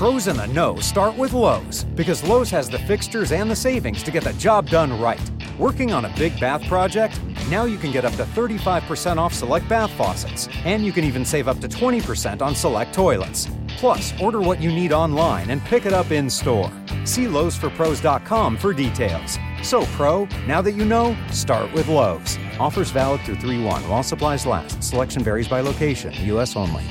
Pros 0.00 0.28
in 0.28 0.36
the 0.38 0.46
know 0.46 0.80
start 0.80 1.14
with 1.18 1.34
Lowe's 1.34 1.84
because 1.84 2.24
Lowe's 2.24 2.50
has 2.50 2.70
the 2.70 2.78
fixtures 2.78 3.32
and 3.32 3.50
the 3.50 3.54
savings 3.54 4.02
to 4.02 4.10
get 4.10 4.24
the 4.24 4.32
job 4.32 4.66
done 4.70 4.98
right. 4.98 5.20
Working 5.58 5.92
on 5.92 6.06
a 6.06 6.14
big 6.16 6.40
bath 6.40 6.66
project? 6.68 7.20
Now 7.50 7.64
you 7.64 7.76
can 7.76 7.92
get 7.92 8.06
up 8.06 8.14
to 8.14 8.22
35% 8.22 9.18
off 9.18 9.34
select 9.34 9.68
bath 9.68 9.90
faucets, 9.90 10.48
and 10.64 10.86
you 10.86 10.90
can 10.90 11.04
even 11.04 11.22
save 11.22 11.48
up 11.48 11.58
to 11.58 11.68
20% 11.68 12.40
on 12.40 12.54
select 12.54 12.94
toilets. 12.94 13.46
Plus, 13.76 14.18
order 14.22 14.40
what 14.40 14.62
you 14.62 14.72
need 14.72 14.94
online 14.94 15.50
and 15.50 15.62
pick 15.64 15.84
it 15.84 15.92
up 15.92 16.10
in 16.10 16.30
store. 16.30 16.72
See 17.04 17.26
Lowe'sForPros.com 17.26 18.56
for 18.56 18.72
details. 18.72 19.38
So, 19.62 19.84
Pro, 19.96 20.26
now 20.46 20.62
that 20.62 20.72
you 20.72 20.86
know, 20.86 21.14
start 21.30 21.70
with 21.74 21.88
Lowe's. 21.88 22.38
Offers 22.58 22.90
valid 22.90 23.20
through 23.20 23.36
3 23.36 23.62
1 23.62 23.86
while 23.86 24.02
supplies 24.02 24.46
last. 24.46 24.82
Selection 24.82 25.22
varies 25.22 25.46
by 25.46 25.60
location, 25.60 26.14
U.S. 26.24 26.56
only. 26.56 26.84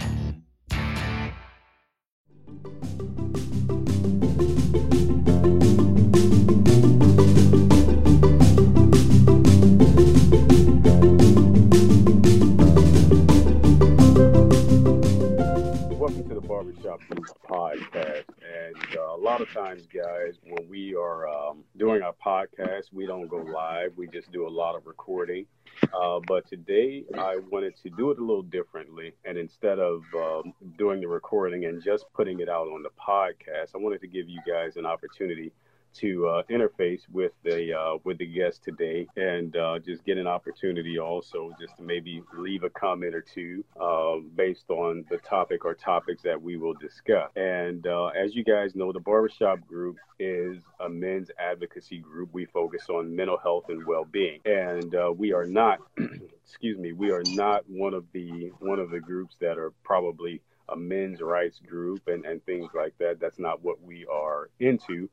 Don't 23.20 23.46
go 23.46 23.52
live. 23.52 23.94
We 23.98 24.08
just 24.08 24.32
do 24.32 24.48
a 24.48 24.50
lot 24.50 24.76
of 24.76 24.86
recording. 24.86 25.46
Uh, 25.94 26.20
but 26.28 26.48
today, 26.48 27.04
I 27.18 27.38
wanted 27.50 27.76
to 27.84 27.90
do 27.90 28.12
it 28.12 28.20
a 28.20 28.22
little 28.22 28.44
differently. 28.44 29.14
And 29.26 29.38
instead 29.38 29.80
of 29.80 30.04
um, 30.16 30.54
doing 30.78 31.02
the 31.02 31.08
recording 31.08 31.66
and 31.66 31.84
just 31.84 32.06
putting 32.14 32.40
it 32.40 32.50
out 32.50 32.68
on 32.68 32.84
the 32.84 32.90
podcast, 32.90 33.76
I 33.76 33.78
wanted 33.78 34.02
to 34.02 34.08
give 34.08 34.30
you 34.30 34.40
guys 34.48 34.78
an 34.78 34.86
opportunity 34.86 35.52
to 35.96 36.28
uh, 36.28 36.44
interface 36.50 37.02
with 37.12 37.32
the 37.44 37.74
uh, 37.74 37.98
with 38.04 38.18
the 38.18 38.26
guest 38.26 38.64
today 38.64 39.08
and 39.18 39.56
uh, 39.56 39.80
just 39.80 40.04
get 40.06 40.18
an 40.18 40.28
opportunity 40.28 41.00
also 41.00 41.52
just 41.60 41.76
to 41.78 41.84
maybe 41.84 42.22
leave 42.38 42.64
a 42.64 42.70
comment 42.70 43.16
or 43.16 43.22
two 43.22 43.64
uh, 43.80 44.16
based 44.36 44.70
on 44.70 45.04
the 45.10 45.18
topic 45.18 45.66
or 45.66 45.74
topics 45.74 46.22
that 46.24 46.42
we 46.42 46.58
will 46.58 46.74
discuss. 46.76 47.30
And 47.36 47.86
uh, 47.88 48.08
as 48.08 48.36
you 48.36 48.44
guys 48.44 48.76
know, 48.76 48.92
the 48.92 49.00
Barbershop 49.00 49.66
Group 49.68 49.98
is 50.20 50.58
a 50.80 50.90
men's 50.90 51.32
advocacy 51.40 52.00
group. 52.00 52.30
We 52.34 52.46
focus 52.46 52.84
on 52.90 53.16
mental 53.16 53.38
health 53.38 53.66
and 53.70 53.86
well-being, 53.86 54.42
and 54.46 54.94
uh, 54.94 55.12
we 55.16 55.34
are 55.34 55.46
not, 55.46 55.80
excuse 56.46 56.78
me, 56.78 56.94
we 56.94 57.12
are 57.12 57.24
not 57.30 57.64
one 57.70 57.94
of 57.94 58.06
the 58.14 58.52
one 58.60 58.80
of 58.80 58.90
the 58.90 59.00
groups 59.00 59.36
that 59.40 59.58
are 59.58 59.72
probably 59.84 60.42
a 60.72 60.76
men's 60.76 61.22
rights 61.22 61.60
group 61.68 62.08
and, 62.08 62.26
and 62.26 62.46
things 62.46 62.70
like 62.76 62.94
that. 63.00 63.20
That's 63.20 63.40
not 63.40 63.64
what 63.64 63.82
we 63.82 64.06
are 64.06 64.50
into. 64.60 65.10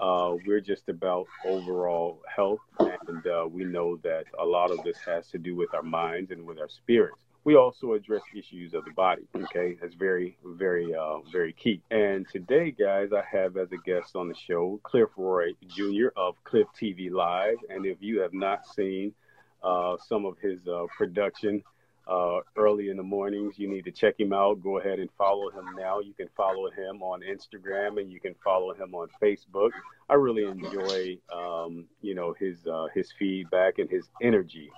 Uh, 0.00 0.36
we're 0.46 0.60
just 0.60 0.88
about 0.88 1.26
overall 1.44 2.22
health, 2.34 2.60
and 2.78 3.26
uh, 3.26 3.46
we 3.46 3.64
know 3.64 3.96
that 3.98 4.24
a 4.38 4.44
lot 4.44 4.70
of 4.70 4.82
this 4.82 4.96
has 5.04 5.28
to 5.28 5.38
do 5.38 5.54
with 5.54 5.74
our 5.74 5.82
minds 5.82 6.30
and 6.30 6.46
with 6.46 6.58
our 6.58 6.68
spirits. 6.68 7.18
We 7.44 7.56
also 7.56 7.94
address 7.94 8.22
issues 8.34 8.74
of 8.74 8.84
the 8.84 8.92
body. 8.92 9.22
Okay, 9.34 9.76
that's 9.80 9.94
very, 9.94 10.36
very, 10.44 10.94
uh, 10.94 11.18
very 11.32 11.54
key. 11.54 11.80
And 11.90 12.26
today, 12.28 12.70
guys, 12.70 13.10
I 13.12 13.22
have 13.30 13.56
as 13.56 13.72
a 13.72 13.78
guest 13.78 14.14
on 14.14 14.28
the 14.28 14.34
show 14.34 14.78
Cliff 14.82 15.08
Roy 15.16 15.52
Jr. 15.66 16.08
of 16.16 16.34
Cliff 16.44 16.66
TV 16.80 17.10
Live. 17.10 17.56
And 17.70 17.86
if 17.86 17.98
you 18.00 18.20
have 18.20 18.34
not 18.34 18.66
seen 18.66 19.14
uh, 19.62 19.96
some 20.06 20.26
of 20.26 20.38
his 20.38 20.66
uh, 20.68 20.84
production, 20.96 21.62
uh, 22.10 22.40
early 22.56 22.90
in 22.90 22.96
the 22.96 23.02
mornings. 23.02 23.58
You 23.58 23.68
need 23.68 23.84
to 23.84 23.92
check 23.92 24.18
him 24.18 24.32
out. 24.32 24.62
Go 24.62 24.78
ahead 24.78 24.98
and 24.98 25.08
follow 25.16 25.50
him 25.50 25.64
now. 25.78 26.00
You 26.00 26.12
can 26.12 26.28
follow 26.36 26.68
him 26.70 27.02
on 27.02 27.20
Instagram 27.20 28.00
and 28.00 28.10
you 28.10 28.20
can 28.20 28.34
follow 28.42 28.74
him 28.74 28.94
on 28.94 29.08
Facebook. 29.22 29.70
I 30.08 30.14
really 30.14 30.44
enjoy, 30.44 31.18
um, 31.32 31.86
you 32.02 32.14
know, 32.16 32.34
his 32.38 32.66
uh, 32.66 32.88
his 32.92 33.12
feedback 33.16 33.78
and 33.78 33.88
his 33.88 34.08
energy. 34.20 34.70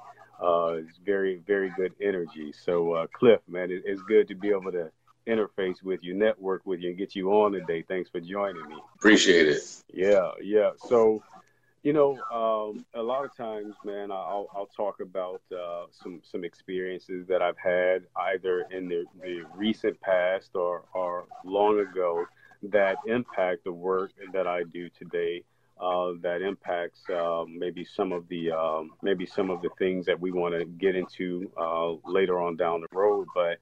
Uh, 0.42 0.74
it's 0.86 0.98
very 0.98 1.40
very 1.46 1.72
good 1.76 1.94
energy. 2.02 2.52
So 2.52 2.92
uh, 2.92 3.06
Cliff, 3.14 3.40
man, 3.48 3.70
it, 3.70 3.82
it's 3.86 4.02
good 4.02 4.28
to 4.28 4.34
be 4.34 4.50
able 4.50 4.72
to 4.72 4.90
interface 5.26 5.82
with 5.82 6.00
you, 6.02 6.14
network 6.14 6.66
with 6.66 6.80
you, 6.80 6.90
and 6.90 6.98
get 6.98 7.14
you 7.14 7.30
on 7.32 7.52
today. 7.52 7.82
Thanks 7.88 8.10
for 8.10 8.20
joining 8.20 8.66
me. 8.68 8.76
Appreciate 8.96 9.48
it. 9.48 9.62
Yeah, 9.92 10.32
yeah. 10.42 10.70
So 10.88 11.22
you 11.82 11.92
know, 11.92 12.16
um, 12.32 12.84
a 12.94 13.02
lot 13.02 13.24
of 13.24 13.36
times, 13.36 13.74
man, 13.84 14.12
I'll, 14.12 14.48
I'll 14.54 14.70
talk 14.76 15.00
about 15.00 15.42
uh, 15.52 15.86
some 15.90 16.20
some 16.22 16.44
experiences 16.44 17.26
that 17.26 17.42
I've 17.42 17.58
had 17.58 18.04
either 18.16 18.66
in 18.70 18.88
the, 18.88 19.04
the 19.20 19.42
recent 19.56 20.00
past 20.00 20.50
or, 20.54 20.84
or 20.94 21.26
long 21.44 21.80
ago 21.80 22.24
that 22.62 22.96
impact 23.06 23.64
the 23.64 23.72
work 23.72 24.12
that 24.32 24.46
I 24.46 24.62
do 24.64 24.88
today. 24.90 25.44
Uh, 25.80 26.12
that 26.20 26.42
impacts 26.42 27.00
uh, 27.10 27.44
maybe 27.48 27.84
some 27.84 28.12
of 28.12 28.28
the 28.28 28.52
um, 28.52 28.90
maybe 29.02 29.26
some 29.26 29.50
of 29.50 29.60
the 29.62 29.70
things 29.78 30.06
that 30.06 30.20
we 30.20 30.30
want 30.30 30.56
to 30.56 30.64
get 30.64 30.94
into 30.94 31.50
uh, 31.58 31.90
later 32.08 32.40
on 32.40 32.54
down 32.56 32.82
the 32.82 32.96
road. 32.96 33.26
But 33.34 33.58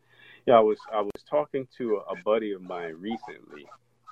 yeah, 0.47 0.57
I 0.57 0.61
was 0.61 0.77
I 0.93 1.01
was 1.01 1.23
talking 1.25 1.67
to 1.79 2.03
a 2.11 2.23
buddy 2.23 2.53
of 2.53 2.61
mine 2.61 2.97
recently, 2.99 3.65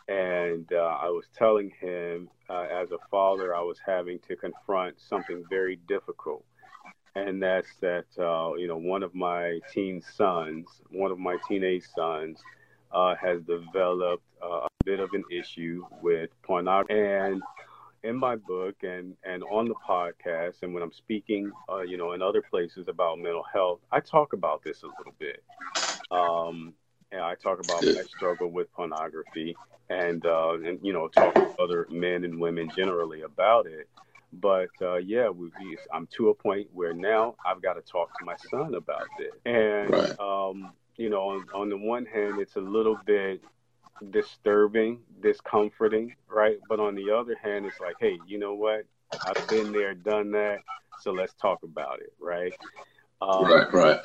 and 0.09 0.71
uh, 0.73 0.99
I 1.01 1.09
was 1.09 1.27
telling 1.37 1.71
him, 1.81 2.29
uh, 2.49 2.67
as 2.71 2.91
a 2.93 2.99
father, 3.11 3.55
I 3.55 3.61
was 3.61 3.79
having 3.85 4.19
to 4.29 4.37
confront 4.37 5.01
something 5.01 5.45
very 5.51 5.77
difficult, 5.89 6.45
and 7.15 7.43
that's 7.43 7.77
that 7.81 8.07
uh, 8.19 8.55
you 8.57 8.69
know 8.69 8.77
one 8.77 9.03
of 9.03 9.15
my 9.15 9.61
teen 9.73 10.03
sons, 10.03 10.67
one 10.91 11.11
of 11.11 11.19
my 11.19 11.37
teenage 11.49 11.85
sons, 11.95 12.41
uh, 12.93 13.15
has 13.17 13.43
developed 13.43 14.25
uh, 14.43 14.67
a 14.67 14.69
bit 14.85 15.01
of 15.01 15.11
an 15.13 15.25
issue 15.31 15.85
with 16.03 16.31
pornography, 16.43 17.01
and 17.01 17.43
in 18.03 18.17
my 18.17 18.37
book 18.37 18.77
and 18.83 19.17
and 19.25 19.43
on 19.45 19.69
the 19.69 19.75
podcast, 19.89 20.63
and 20.63 20.73
when 20.75 20.83
I'm 20.83 20.93
speaking, 20.93 21.51
uh, 21.71 21.83
you 21.83 21.97
know, 21.99 22.13
in 22.13 22.23
other 22.23 22.43
places 22.43 22.89
about 22.89 23.19
mental 23.19 23.45
health, 23.53 23.81
I 23.91 24.01
talk 24.01 24.33
about 24.33 24.63
this 24.65 24.83
a 24.83 24.87
little 24.87 25.15
bit. 25.19 25.43
Um, 26.11 26.75
and 27.13 27.21
I 27.21 27.35
talk 27.35 27.61
about 27.61 27.87
my 27.89 28.03
struggle 28.05 28.51
with 28.51 28.73
pornography 28.73 29.59
and 29.89 30.25
uh, 30.25 30.55
and 30.55 30.79
you 30.83 30.93
know 30.93 31.09
talk 31.09 31.39
to 31.41 31.49
other 31.63 31.87
men 31.91 32.25
and 32.25 32.41
women 32.41 32.71
generally 32.71 33.23
about 33.23 33.67
it. 33.67 33.89
But 34.33 34.71
uh, 34.83 34.97
yeah, 34.97 35.29
we, 35.31 35.51
we, 35.59 35.79
I'm 35.93 36.07
to 36.17 36.29
a 36.31 36.35
point 36.35 36.69
where 36.73 36.93
now 36.95 37.37
I've 37.45 37.63
got 37.63 37.75
to 37.75 37.83
talk 37.83 38.13
to 38.19 38.25
my 38.25 38.37
son 38.37 38.75
about 38.75 39.09
this. 39.17 39.33
And 39.45 39.93
Right. 39.93 40.17
um, 40.19 40.73
you 40.97 41.09
know, 41.11 41.23
on, 41.23 41.47
on 41.55 41.69
the 41.71 41.77
one 41.79 42.07
hand, 42.07 42.39
it's 42.39 42.57
a 42.57 42.61
little 42.61 42.97
bit 42.97 43.43
disturbing, 44.11 45.01
discomforting, 45.21 46.15
right? 46.29 46.59
But 46.69 46.81
on 46.81 46.95
the 46.95 47.11
other 47.11 47.37
hand, 47.43 47.67
it's 47.67 47.81
like, 47.81 47.97
hey, 48.01 48.21
you 48.27 48.39
know 48.39 48.55
what? 48.55 48.85
I've 49.23 49.49
been 49.49 49.73
there, 49.73 49.95
done 49.95 50.33
that, 50.33 50.61
so 50.97 51.13
let's 51.13 51.35
talk 51.35 51.63
about 51.63 52.01
it, 52.01 52.13
right? 52.21 52.55
Um, 53.21 53.45
Right, 53.45 53.73
right. 53.73 54.01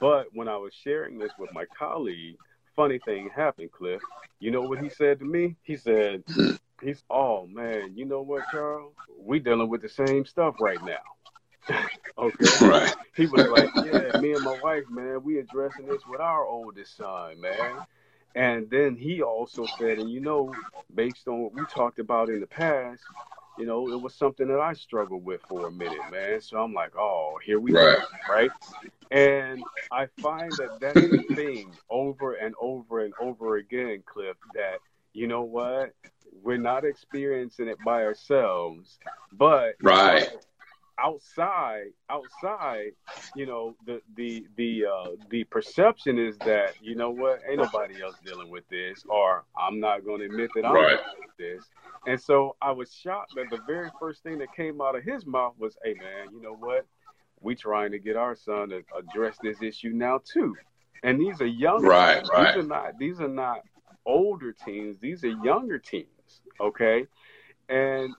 but 0.00 0.26
when 0.32 0.48
I 0.48 0.56
was 0.56 0.74
sharing 0.74 1.18
this 1.18 1.32
with 1.38 1.52
my 1.52 1.64
colleague, 1.66 2.36
funny 2.74 2.98
thing 2.98 3.30
happened, 3.34 3.72
Cliff. 3.72 4.02
You 4.40 4.50
know 4.50 4.62
what 4.62 4.80
he 4.80 4.88
said 4.88 5.18
to 5.20 5.24
me? 5.24 5.56
He 5.62 5.76
said, 5.76 6.24
"He's 6.82 7.02
oh 7.10 7.46
man, 7.46 7.96
you 7.96 8.04
know 8.04 8.22
what, 8.22 8.44
Charles? 8.50 8.94
We 9.18 9.38
dealing 9.40 9.68
with 9.68 9.82
the 9.82 9.88
same 9.88 10.24
stuff 10.24 10.56
right 10.60 10.82
now." 10.82 11.78
okay. 12.18 12.56
Right. 12.60 12.94
He 13.16 13.26
was 13.26 13.46
like, 13.46 13.72
"Yeah, 13.76 14.12
me 14.12 14.32
and 14.32 14.42
my 14.44 14.52
wife, 14.52 14.84
man, 14.88 15.22
we 15.22 15.38
addressing 15.38 15.86
this 15.86 16.06
with 16.06 16.20
our 16.20 16.44
oldest 16.46 16.96
son, 16.96 17.40
man." 17.40 17.84
And 18.34 18.70
then 18.70 18.96
he 18.96 19.22
also 19.22 19.66
said, 19.66 19.98
and 19.98 20.10
you 20.10 20.20
know, 20.20 20.58
based 20.94 21.26
on 21.26 21.40
what 21.40 21.52
we 21.54 21.66
talked 21.66 21.98
about 21.98 22.28
in 22.28 22.40
the 22.40 22.46
past, 22.46 23.02
you 23.58 23.66
know, 23.66 23.90
it 23.92 24.00
was 24.00 24.14
something 24.14 24.48
that 24.48 24.60
I 24.60 24.72
struggled 24.72 25.24
with 25.24 25.40
for 25.48 25.66
a 25.66 25.72
minute, 25.72 26.00
man. 26.10 26.40
So 26.40 26.58
I'm 26.58 26.72
like, 26.72 26.96
oh, 26.96 27.38
here 27.44 27.58
we 27.60 27.72
Right. 27.72 27.98
go, 27.98 28.32
right? 28.32 28.52
And 29.10 29.64
I 29.90 30.06
find 30.22 30.56
that 30.58 30.70
that's 30.80 31.06
the 31.10 31.22
thing 31.34 31.76
over 31.90 32.34
and 32.34 32.54
over 32.60 33.04
and 33.04 33.14
over 33.20 33.56
again, 33.56 34.02
Cliff, 34.06 34.36
that, 34.54 34.78
you 35.12 35.26
know 35.26 35.42
what? 35.42 35.94
We're 36.42 36.58
not 36.58 36.84
experiencing 36.84 37.68
it 37.68 37.82
by 37.82 38.04
ourselves, 38.04 38.98
but 39.32 39.74
Right. 39.82 40.28
Outside 40.98 41.86
outside 42.10 42.92
you 43.34 43.46
know 43.46 43.76
the 43.86 44.00
the 44.16 44.46
the 44.56 44.84
uh 44.86 45.10
the 45.30 45.44
perception 45.44 46.18
is 46.18 46.38
that 46.38 46.74
you 46.80 46.94
know 46.94 47.10
what 47.10 47.40
ain't 47.48 47.58
nobody 47.58 48.02
else 48.02 48.16
dealing 48.24 48.50
with 48.50 48.68
this 48.68 49.04
or 49.08 49.44
i'm 49.56 49.80
not 49.80 50.04
going 50.04 50.20
to 50.20 50.26
admit 50.26 50.50
that 50.54 50.64
i'm 50.64 50.72
Right. 50.74 50.98
dealing 50.98 51.20
with 51.20 51.36
this 51.38 51.64
and 52.06 52.20
so 52.20 52.56
i 52.62 52.70
was 52.70 52.92
shocked 52.92 53.34
that 53.36 53.50
the 53.50 53.58
very 53.66 53.90
first 53.98 54.22
thing 54.22 54.38
that 54.38 54.52
came 54.54 54.80
out 54.80 54.96
of 54.96 55.04
his 55.04 55.26
mouth 55.26 55.54
was 55.58 55.76
hey 55.84 55.94
man 55.94 56.32
you 56.34 56.40
know 56.42 56.54
what 56.54 56.86
we 57.40 57.54
trying 57.54 57.92
to 57.92 57.98
get 57.98 58.16
our 58.16 58.34
son 58.34 58.70
to 58.70 58.82
address 58.98 59.36
this 59.42 59.62
issue 59.62 59.90
now 59.90 60.20
too 60.24 60.56
and 61.02 61.20
these 61.20 61.40
are 61.40 61.46
young 61.46 61.82
Right, 61.82 62.16
teens. 62.16 62.28
right. 62.32 62.54
these 62.54 62.64
are 62.64 62.66
not 62.66 62.98
these 62.98 63.20
are 63.20 63.28
not 63.28 63.62
older 64.06 64.52
teens 64.52 64.96
these 65.00 65.22
are 65.24 65.34
younger 65.44 65.78
teens 65.78 66.40
okay 66.60 67.06
and 67.68 68.12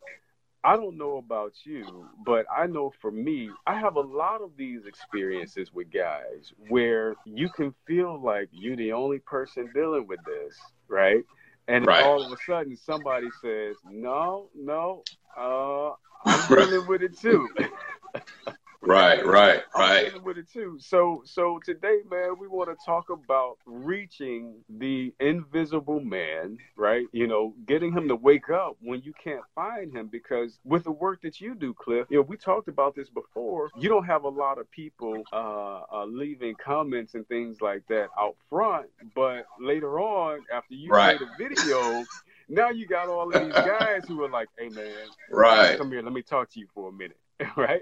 I 0.63 0.75
don't 0.75 0.97
know 0.97 1.17
about 1.17 1.53
you, 1.63 2.07
but 2.25 2.45
I 2.55 2.67
know 2.67 2.91
for 3.01 3.11
me, 3.11 3.49
I 3.65 3.79
have 3.79 3.95
a 3.95 4.01
lot 4.01 4.41
of 4.41 4.51
these 4.57 4.85
experiences 4.85 5.73
with 5.73 5.91
guys 5.91 6.51
where 6.67 7.15
you 7.25 7.49
can 7.49 7.73
feel 7.87 8.21
like 8.21 8.49
you're 8.51 8.75
the 8.75 8.91
only 8.91 9.19
person 9.19 9.69
dealing 9.73 10.05
with 10.05 10.19
this, 10.25 10.55
right? 10.87 11.23
and 11.69 11.85
right. 11.85 12.03
all 12.03 12.21
of 12.25 12.31
a 12.31 12.35
sudden 12.45 12.75
somebody 12.75 13.29
says, 13.41 13.77
"No, 13.85 14.49
no, 14.55 15.03
uh, 15.37 15.91
I'm 16.25 16.47
dealing 16.55 16.87
with 16.87 17.03
it 17.03 17.17
too." 17.17 17.47
Right, 18.81 19.25
right, 19.25 19.61
right. 19.75 20.23
with 20.23 20.37
it 20.37 20.51
too. 20.51 20.77
So, 20.79 21.21
so 21.25 21.59
today, 21.63 21.99
man, 22.09 22.35
we 22.39 22.47
want 22.47 22.69
to 22.69 22.85
talk 22.85 23.09
about 23.09 23.57
reaching 23.65 24.55
the 24.69 25.13
invisible 25.19 25.99
man, 25.99 26.57
right? 26.77 27.05
You 27.11 27.27
know, 27.27 27.53
getting 27.65 27.91
him 27.91 28.07
to 28.07 28.15
wake 28.15 28.49
up 28.49 28.77
when 28.79 29.01
you 29.01 29.13
can't 29.21 29.43
find 29.53 29.93
him, 29.93 30.07
because 30.07 30.59
with 30.63 30.85
the 30.85 30.91
work 30.91 31.21
that 31.23 31.41
you 31.41 31.55
do, 31.55 31.73
Cliff, 31.73 32.07
you 32.09 32.17
know, 32.17 32.23
we 32.23 32.37
talked 32.37 32.69
about 32.69 32.95
this 32.95 33.09
before. 33.09 33.69
You 33.77 33.89
don't 33.89 34.05
have 34.05 34.23
a 34.23 34.29
lot 34.29 34.57
of 34.57 34.71
people 34.71 35.23
uh, 35.33 35.81
uh, 35.91 36.05
leaving 36.05 36.55
comments 36.55 37.15
and 37.15 37.27
things 37.27 37.61
like 37.61 37.83
that 37.89 38.07
out 38.17 38.37
front, 38.49 38.87
but 39.13 39.45
later 39.59 39.99
on, 39.99 40.45
after 40.53 40.73
you 40.73 40.89
right. 40.89 41.19
made 41.19 41.27
a 41.27 41.37
video. 41.37 42.05
now 42.47 42.69
you 42.69 42.87
got 42.87 43.09
all 43.09 43.33
of 43.33 43.43
these 43.43 43.53
guys 43.53 44.05
who 44.07 44.23
are 44.23 44.29
like, 44.29 44.47
"Hey, 44.57 44.69
man, 44.69 45.07
right? 45.29 45.77
Come 45.77 45.91
here, 45.91 46.01
let 46.01 46.13
me 46.13 46.21
talk 46.21 46.49
to 46.51 46.59
you 46.59 46.67
for 46.73 46.89
a 46.89 46.91
minute." 46.91 47.17
right? 47.55 47.81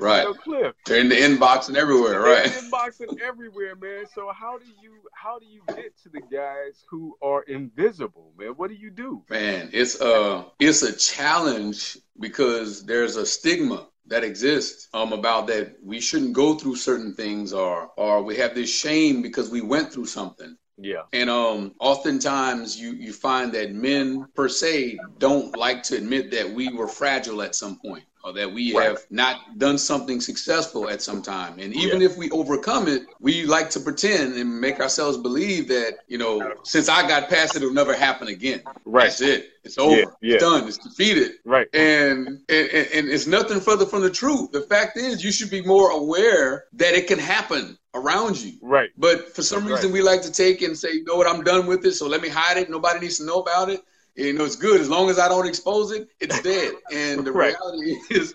Right. 0.00 0.26
They're 0.86 1.00
in 1.00 1.08
the 1.08 1.14
inbox 1.14 1.68
and 1.68 1.76
everywhere, 1.76 2.20
right? 2.20 2.46
inbox 2.46 3.00
and 3.00 3.20
everywhere, 3.20 3.76
man. 3.76 4.06
So 4.12 4.30
how 4.34 4.58
do 4.58 4.64
you 4.82 4.92
how 5.12 5.38
do 5.38 5.46
you 5.46 5.62
get 5.68 5.96
to 6.02 6.08
the 6.08 6.20
guys 6.20 6.84
who 6.88 7.16
are 7.22 7.42
invisible, 7.42 8.32
man? 8.36 8.50
What 8.50 8.70
do 8.70 8.76
you 8.76 8.90
do? 8.90 9.22
Man, 9.30 9.70
it's 9.72 10.00
a 10.00 10.46
it's 10.58 10.82
a 10.82 10.96
challenge 10.96 11.98
because 12.18 12.84
there's 12.84 13.16
a 13.16 13.26
stigma 13.26 13.86
that 14.06 14.24
exists 14.24 14.88
um, 14.92 15.12
about 15.12 15.46
that 15.46 15.76
we 15.82 16.00
shouldn't 16.00 16.34
go 16.34 16.54
through 16.54 16.76
certain 16.76 17.14
things 17.14 17.52
or 17.52 17.90
or 17.96 18.22
we 18.22 18.36
have 18.36 18.54
this 18.54 18.74
shame 18.74 19.22
because 19.22 19.50
we 19.50 19.60
went 19.60 19.92
through 19.92 20.06
something. 20.06 20.56
Yeah. 20.76 21.02
And 21.12 21.30
um 21.30 21.74
oftentimes 21.78 22.78
you 22.78 22.92
you 22.94 23.12
find 23.12 23.52
that 23.52 23.72
men 23.72 24.26
per 24.34 24.48
se 24.48 24.98
don't 25.18 25.56
like 25.56 25.84
to 25.84 25.96
admit 25.96 26.32
that 26.32 26.50
we 26.50 26.72
were 26.72 26.88
fragile 26.88 27.42
at 27.42 27.54
some 27.54 27.78
point 27.78 28.04
or 28.24 28.32
that 28.32 28.50
we 28.50 28.74
right. 28.74 28.86
have 28.86 29.04
not 29.10 29.58
done 29.58 29.76
something 29.76 30.18
successful 30.18 30.88
at 30.88 31.02
some 31.02 31.20
time. 31.20 31.58
And 31.58 31.74
even 31.76 32.00
yeah. 32.00 32.06
if 32.06 32.16
we 32.16 32.30
overcome 32.30 32.88
it, 32.88 33.02
we 33.20 33.44
like 33.44 33.68
to 33.70 33.80
pretend 33.80 34.34
and 34.34 34.60
make 34.60 34.80
ourselves 34.80 35.18
believe 35.18 35.68
that, 35.68 35.98
you 36.08 36.16
know, 36.16 36.54
since 36.62 36.88
I 36.88 37.06
got 37.06 37.28
past 37.28 37.54
it, 37.54 37.62
it'll 37.62 37.74
never 37.74 37.94
happen 37.94 38.28
again. 38.28 38.62
Right. 38.86 39.04
That's 39.04 39.20
it. 39.20 39.50
It's 39.62 39.76
over. 39.76 39.96
Yeah. 39.96 40.04
Yeah. 40.22 40.34
It's 40.34 40.42
done. 40.42 40.66
It's 40.66 40.78
defeated. 40.78 41.32
Right. 41.44 41.68
And, 41.74 42.28
and 42.48 42.68
and 42.70 43.08
it's 43.08 43.26
nothing 43.26 43.60
further 43.60 43.84
from 43.84 44.00
the 44.00 44.10
truth. 44.10 44.52
The 44.52 44.62
fact 44.62 44.96
is 44.96 45.22
you 45.22 45.30
should 45.30 45.50
be 45.50 45.62
more 45.62 45.90
aware 45.90 46.64
that 46.72 46.94
it 46.94 47.06
can 47.06 47.18
happen 47.18 47.78
around 47.92 48.40
you. 48.40 48.54
Right. 48.62 48.90
But 48.96 49.36
for 49.36 49.42
some 49.42 49.66
reason 49.66 49.90
right. 49.90 49.92
we 49.92 50.02
like 50.02 50.22
to 50.22 50.32
take 50.32 50.62
and 50.62 50.76
say, 50.76 50.92
you 50.92 51.04
know 51.04 51.16
what, 51.16 51.28
I'm 51.28 51.44
done 51.44 51.66
with 51.66 51.84
it, 51.84 51.92
so 51.92 52.08
let 52.08 52.22
me 52.22 52.30
hide 52.30 52.56
it. 52.56 52.70
Nobody 52.70 53.00
needs 53.00 53.18
to 53.18 53.26
know 53.26 53.40
about 53.40 53.68
it 53.68 53.84
you 54.16 54.32
know, 54.32 54.44
it's 54.44 54.56
good 54.56 54.80
as 54.80 54.88
long 54.88 55.10
as 55.10 55.18
I 55.18 55.28
don't 55.28 55.46
expose 55.46 55.90
it. 55.92 56.08
It's 56.20 56.40
dead, 56.42 56.74
and 56.92 57.26
the 57.26 57.32
right. 57.32 57.54
reality 57.54 57.96
is, 58.10 58.34